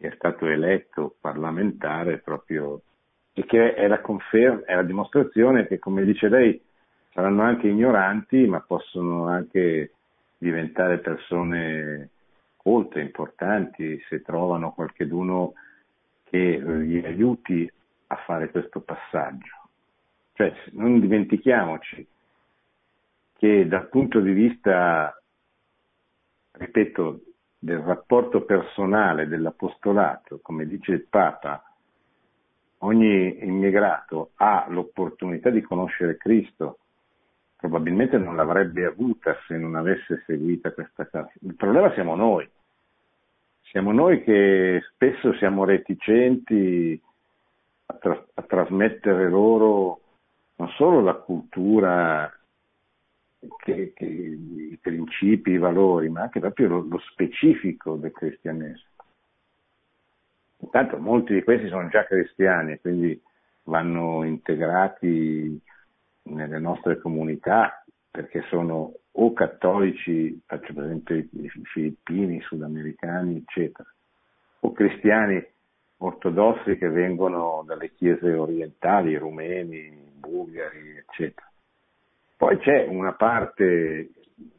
che 0.00 0.08
è 0.08 0.14
stato 0.14 0.46
eletto 0.46 1.14
parlamentare 1.20 2.18
proprio 2.18 2.80
e 3.34 3.44
che 3.44 3.74
è 3.74 3.86
la, 3.86 4.00
confer- 4.00 4.64
è 4.64 4.74
la 4.74 4.82
dimostrazione 4.82 5.66
che 5.66 5.78
come 5.78 6.04
dice 6.04 6.28
lei 6.28 6.60
saranno 7.12 7.42
anche 7.42 7.68
ignoranti 7.68 8.46
ma 8.46 8.60
possono 8.60 9.26
anche 9.26 9.92
diventare 10.38 10.98
persone 10.98 12.08
colte, 12.56 13.00
importanti, 13.00 14.02
se 14.08 14.22
trovano 14.22 14.72
qualcheduno 14.72 15.52
che 16.24 16.38
gli 16.38 17.04
aiuti 17.04 17.70
a 18.06 18.16
fare 18.16 18.50
questo 18.50 18.80
passaggio. 18.80 19.68
Cioè, 20.34 20.52
non 20.72 21.00
dimentichiamoci 21.00 22.06
che 23.36 23.66
dal 23.66 23.88
punto 23.88 24.20
di 24.20 24.32
vista, 24.32 25.14
ripeto, 26.52 27.20
del 27.62 27.78
rapporto 27.78 28.44
personale, 28.44 29.28
dell'apostolato, 29.28 30.40
come 30.40 30.66
dice 30.66 30.92
il 30.92 31.06
Papa, 31.08 31.62
ogni 32.78 33.44
immigrato 33.44 34.30
ha 34.36 34.64
l'opportunità 34.68 35.50
di 35.50 35.60
conoscere 35.60 36.16
Cristo, 36.16 36.78
probabilmente 37.56 38.16
non 38.16 38.34
l'avrebbe 38.34 38.86
avuta 38.86 39.36
se 39.46 39.58
non 39.58 39.74
avesse 39.74 40.22
seguito 40.24 40.72
questa 40.72 41.06
cosa. 41.06 41.30
Il 41.42 41.54
problema 41.54 41.92
siamo 41.92 42.16
noi, 42.16 42.48
siamo 43.60 43.92
noi 43.92 44.22
che 44.22 44.80
spesso 44.94 45.34
siamo 45.34 45.64
reticenti 45.64 46.98
a, 47.86 47.94
tra- 47.94 48.24
a 48.34 48.42
trasmettere 48.42 49.28
loro 49.28 50.00
non 50.56 50.68
solo 50.70 51.00
la 51.02 51.14
cultura, 51.14 52.32
che, 53.58 53.92
che, 53.94 54.04
i 54.04 54.78
principi, 54.80 55.52
i 55.52 55.58
valori, 55.58 56.08
ma 56.08 56.22
anche 56.22 56.40
proprio 56.40 56.68
lo, 56.68 56.86
lo 56.88 56.98
specifico 57.10 57.96
del 57.96 58.12
cristianesimo. 58.12 58.88
Intanto 60.58 60.98
molti 60.98 61.34
di 61.34 61.42
questi 61.42 61.68
sono 61.68 61.88
già 61.88 62.04
cristiani, 62.04 62.78
quindi 62.80 63.20
vanno 63.64 64.24
integrati 64.24 65.58
nelle 66.24 66.58
nostre 66.58 66.98
comunità 66.98 67.82
perché 68.10 68.44
sono 68.48 68.92
o 69.12 69.32
cattolici, 69.32 70.40
faccio 70.46 70.72
per 70.74 70.84
esempio 70.84 71.16
i 71.16 71.50
filippini, 71.64 72.40
sudamericani, 72.42 73.36
eccetera, 73.36 73.88
o 74.60 74.72
cristiani 74.72 75.44
ortodossi 75.98 76.76
che 76.76 76.88
vengono 76.88 77.62
dalle 77.66 77.92
chiese 77.94 78.32
orientali, 78.32 79.16
rumeni, 79.16 79.90
bulgari, 80.14 80.96
eccetera. 80.96 81.49
Poi 82.40 82.58
c'è 82.60 82.86
una 82.86 83.12
parte 83.12 84.12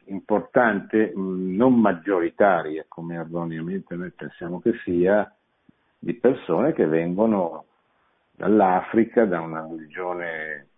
importante, 0.04 1.10
non 1.16 1.80
maggioritaria, 1.80 2.84
come 2.86 3.16
erroneamente 3.16 3.96
noi 3.96 4.12
pensiamo 4.12 4.60
che 4.60 4.74
sia, 4.84 5.28
di 5.98 6.14
persone 6.14 6.74
che 6.74 6.86
vengono 6.86 7.64
dall'Africa, 8.30 9.24
da 9.24 9.40
una 9.40 9.66
religione 9.66 10.68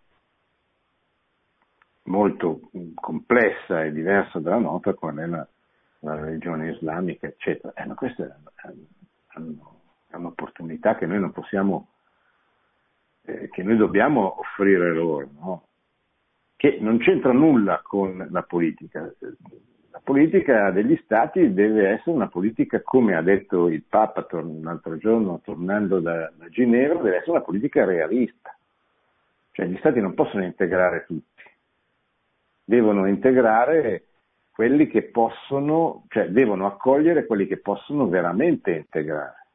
molto 2.04 2.70
complessa 2.94 3.84
e 3.84 3.92
diversa 3.92 4.38
dalla 4.38 4.56
nostra, 4.56 4.94
qual 4.94 5.16
è 5.16 5.26
la, 5.26 5.46
la 5.98 6.14
religione 6.14 6.70
islamica, 6.70 7.26
eccetera. 7.26 7.74
Eh, 7.74 7.84
ma 7.84 7.94
queste 7.96 8.34
hanno, 9.26 9.80
è 10.06 10.16
un'opportunità 10.16 10.94
che 10.94 11.04
noi 11.04 11.20
non 11.20 11.32
possiamo, 11.32 11.88
eh, 13.24 13.50
che 13.50 13.62
noi 13.62 13.76
dobbiamo 13.76 14.40
offrire 14.40 14.90
loro, 14.94 15.28
no? 15.38 15.66
Che 16.64 16.78
non 16.80 16.96
c'entra 16.96 17.30
nulla 17.30 17.82
con 17.82 18.26
la 18.30 18.42
politica. 18.42 19.12
La 19.90 20.00
politica 20.02 20.70
degli 20.70 20.98
stati 21.04 21.52
deve 21.52 21.90
essere 21.90 22.12
una 22.12 22.28
politica, 22.28 22.80
come 22.80 23.14
ha 23.14 23.20
detto 23.20 23.68
il 23.68 23.82
Papa 23.82 24.26
l'altro 24.62 24.96
giorno 24.96 25.42
tornando 25.44 26.00
da, 26.00 26.32
da 26.34 26.48
Ginevra, 26.48 27.02
deve 27.02 27.16
essere 27.16 27.32
una 27.32 27.42
politica 27.42 27.84
realista. 27.84 28.56
Cioè 29.50 29.66
gli 29.66 29.76
stati 29.76 30.00
non 30.00 30.14
possono 30.14 30.42
integrare 30.42 31.04
tutti, 31.04 31.42
devono 32.64 33.08
integrare 33.08 34.04
quelli 34.50 34.86
che 34.86 35.02
possono, 35.02 36.06
cioè 36.08 36.28
devono 36.28 36.64
accogliere 36.64 37.26
quelli 37.26 37.46
che 37.46 37.58
possono 37.58 38.08
veramente 38.08 38.70
integrare. 38.70 39.46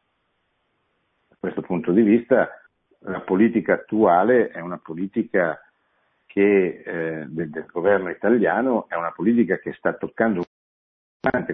Da 1.27 1.35
questo 1.39 1.61
punto 1.61 1.91
di 1.91 2.03
vista 2.03 2.49
la 2.99 3.21
politica 3.21 3.73
attuale 3.73 4.49
è 4.49 4.59
una 4.59 4.77
politica 4.77 5.59
che, 6.31 6.83
eh, 6.85 7.25
del, 7.27 7.49
del, 7.49 7.65
governo 7.65 8.11
italiano, 8.11 8.87
è 8.87 8.95
una 8.95 9.11
politica 9.11 9.57
che 9.57 9.73
sta 9.73 9.93
toccando 9.93 10.43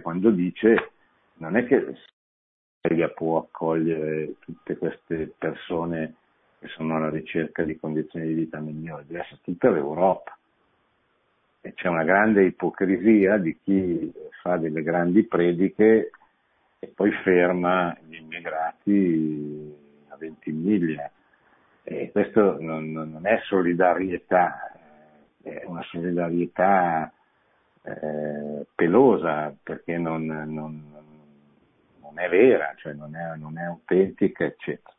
quando 0.01 0.29
dice 0.31 0.91
non 1.37 1.55
è 1.55 1.65
che 1.65 1.95
Lega 2.81 3.07
può 3.09 3.39
accogliere 3.39 4.35
tutte 4.39 4.77
queste 4.77 5.33
persone 5.37 6.15
che 6.59 6.67
sono 6.67 6.97
alla 6.97 7.09
ricerca 7.09 7.63
di 7.63 7.79
condizioni 7.79 8.27
di 8.27 8.33
vita 8.33 8.59
migliori, 8.59 9.05
deve 9.07 9.21
essere 9.21 9.39
tutta 9.43 9.69
l'Europa 9.71 10.37
e 11.61 11.73
c'è 11.73 11.87
una 11.87 12.03
grande 12.03 12.43
ipocrisia 12.43 13.37
di 13.37 13.57
chi 13.63 14.13
fa 14.41 14.57
delle 14.57 14.83
grandi 14.83 15.23
prediche 15.23 16.11
e 16.77 16.87
poi 16.93 17.11
ferma 17.23 17.97
gli 18.05 18.17
immigrati 18.17 19.73
a 20.09 20.17
20 20.17 20.51
miglia. 20.51 21.09
E 21.87 22.09
questo 22.11 22.59
non, 22.59 22.91
non 22.91 23.27
è 23.27 23.39
solidarietà, 23.43 24.71
è 25.43 25.61
una 25.65 25.83
solidarietà 25.83 27.13
eh, 27.83 28.65
pelosa 28.73 29.55
perché 29.61 29.95
non, 29.99 30.25
non, 30.25 30.83
non, 32.01 32.19
è 32.19 32.27
vera, 32.27 32.73
cioè 32.77 32.93
non 32.93 33.15
è, 33.15 33.37
non 33.37 33.59
è 33.59 33.65
autentica, 33.65 34.45
eccetera. 34.45 34.95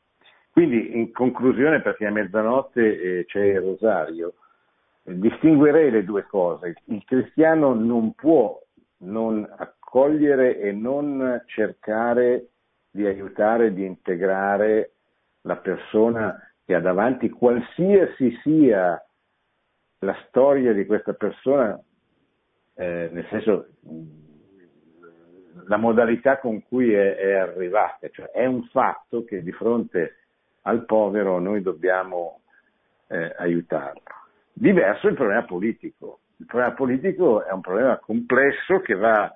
Quindi 0.52 0.96
in 0.96 1.10
conclusione, 1.10 1.82
perché 1.82 2.06
a 2.06 2.12
mezzanotte 2.12 3.18
eh, 3.18 3.24
c'è 3.24 3.42
il 3.42 3.60
rosario, 3.60 4.34
distinguerei 5.02 5.90
le 5.90 6.04
due 6.04 6.22
cose. 6.22 6.76
Il 6.84 7.02
cristiano 7.04 7.74
non 7.74 8.12
può 8.14 8.62
non 8.98 9.44
accogliere 9.56 10.60
e 10.60 10.70
non 10.70 11.42
cercare 11.46 12.50
di 12.90 13.04
aiutare, 13.04 13.74
di 13.74 13.84
integrare 13.84 14.92
la 15.42 15.56
persona 15.56 16.40
che 16.66 16.74
ha 16.74 16.80
davanti, 16.80 17.30
qualsiasi 17.30 18.36
sia 18.42 19.00
la 20.00 20.24
storia 20.26 20.72
di 20.72 20.84
questa 20.84 21.12
persona, 21.12 21.80
eh, 22.74 23.08
nel 23.12 23.26
senso 23.30 23.68
la 25.68 25.76
modalità 25.76 26.38
con 26.38 26.62
cui 26.64 26.92
è, 26.92 27.14
è 27.16 27.32
arrivata, 27.34 28.08
cioè 28.10 28.26
è 28.30 28.44
un 28.44 28.64
fatto 28.64 29.24
che 29.24 29.42
di 29.42 29.52
fronte 29.52 30.16
al 30.62 30.84
povero 30.84 31.38
noi 31.38 31.62
dobbiamo 31.62 32.40
eh, 33.06 33.32
aiutarlo. 33.38 34.02
Diverso 34.52 35.06
il 35.06 35.14
problema 35.14 35.44
politico. 35.44 36.20
Il 36.38 36.46
problema 36.46 36.74
politico 36.74 37.44
è 37.44 37.52
un 37.52 37.60
problema 37.60 37.96
complesso 37.98 38.80
che 38.80 38.94
va, 38.94 39.34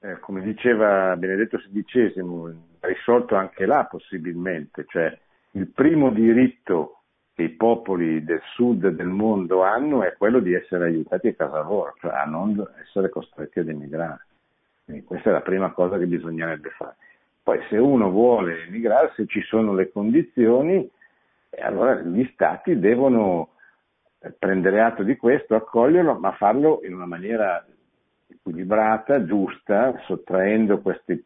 eh, 0.00 0.18
come 0.20 0.40
diceva 0.40 1.14
Benedetto 1.16 1.58
XVI, 1.58 2.58
risolto 2.80 3.34
anche 3.36 3.66
là 3.66 3.84
possibilmente, 3.84 4.86
cioè 4.88 5.16
il 5.56 5.68
primo 5.68 6.10
diritto 6.10 7.00
che 7.34 7.44
i 7.44 7.48
popoli 7.50 8.22
del 8.24 8.42
sud 8.54 8.88
del 8.88 9.08
mondo 9.08 9.62
hanno 9.62 10.02
è 10.02 10.14
quello 10.16 10.40
di 10.40 10.52
essere 10.52 10.84
aiutati 10.84 11.28
a 11.28 11.34
casa 11.34 11.62
loro, 11.62 11.94
cioè 11.98 12.12
a 12.12 12.24
non 12.24 12.62
essere 12.82 13.08
costretti 13.08 13.60
ad 13.60 13.68
emigrare. 13.68 14.26
Quindi 14.84 15.04
questa 15.04 15.30
è 15.30 15.32
la 15.32 15.40
prima 15.40 15.70
cosa 15.72 15.96
che 15.98 16.06
bisognerebbe 16.06 16.70
fare. 16.70 16.96
Poi 17.42 17.58
se 17.68 17.78
uno 17.78 18.10
vuole 18.10 18.66
emigrare, 18.66 19.12
se 19.16 19.26
ci 19.26 19.40
sono 19.42 19.74
le 19.74 19.90
condizioni, 19.90 20.88
allora 21.58 21.94
gli 22.00 22.28
stati 22.32 22.78
devono 22.78 23.50
prendere 24.38 24.82
atto 24.82 25.02
di 25.02 25.16
questo, 25.16 25.54
accoglierlo, 25.54 26.18
ma 26.18 26.32
farlo 26.32 26.80
in 26.84 26.94
una 26.94 27.06
maniera 27.06 27.64
equilibrata, 28.28 29.24
giusta, 29.24 30.02
sottraendo 30.04 30.74
eh, 30.74 30.80
queste 30.80 31.22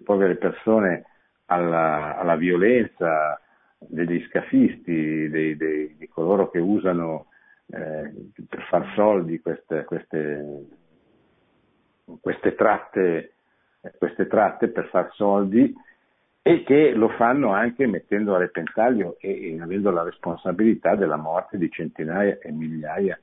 povere 0.00 0.34
persone 0.36 1.04
alla, 1.46 2.16
alla, 2.18 2.36
violenza 2.36 3.40
degli 3.78 4.24
scafisti, 4.28 5.28
dei, 5.28 5.56
dei, 5.56 5.96
di 5.96 6.08
coloro 6.08 6.50
che 6.50 6.58
usano 6.58 7.26
eh, 7.66 8.12
per 8.48 8.62
far 8.68 8.92
soldi 8.94 9.40
queste, 9.40 9.84
queste, 9.84 10.66
queste, 12.20 12.54
tratte, 12.54 13.32
queste 13.98 14.26
tratte 14.26 14.68
per 14.68 14.88
far 14.88 15.10
soldi 15.14 15.74
e 16.42 16.62
che 16.62 16.92
lo 16.92 17.08
fanno 17.10 17.52
anche 17.52 17.86
mettendo 17.86 18.34
a 18.34 18.38
repentaglio 18.38 19.16
e, 19.18 19.54
e 19.54 19.60
avendo 19.60 19.90
la 19.90 20.04
responsabilità 20.04 20.94
della 20.94 21.16
morte 21.16 21.58
di 21.58 21.68
centinaia 21.70 22.38
e 22.40 22.52
migliaia 22.52 23.18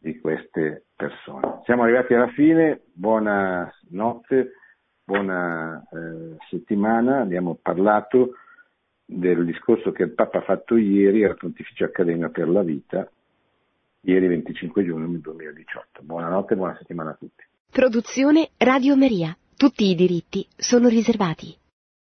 di 0.00 0.18
queste 0.20 0.84
persone. 0.94 1.60
Siamo 1.64 1.82
arrivati 1.82 2.14
alla 2.14 2.28
fine, 2.28 2.82
buona 2.92 3.68
notte, 3.90 4.52
buona 5.08 5.82
eh, 5.90 6.36
settimana, 6.50 7.20
abbiamo 7.20 7.58
parlato 7.60 8.34
del 9.06 9.46
discorso 9.46 9.90
che 9.90 10.02
il 10.02 10.12
Papa 10.12 10.38
ha 10.38 10.42
fatto 10.42 10.76
ieri 10.76 11.24
alla 11.24 11.32
Pontificia 11.32 11.86
Accademia 11.86 12.28
per 12.28 12.46
la 12.46 12.62
Vita, 12.62 13.10
ieri 14.02 14.26
25 14.26 14.84
giugno 14.84 15.06
2018. 15.06 16.02
Buonanotte 16.02 16.52
e 16.52 16.56
buona 16.56 16.76
settimana 16.76 17.10
a 17.12 17.14
tutti. 17.14 17.42
Produzione 17.72 18.50
Radio 18.58 18.96
Maria. 18.96 19.34
Tutti 19.56 19.88
i 19.88 19.94
diritti 19.94 20.46
sono 20.54 20.88
riservati. 20.88 21.56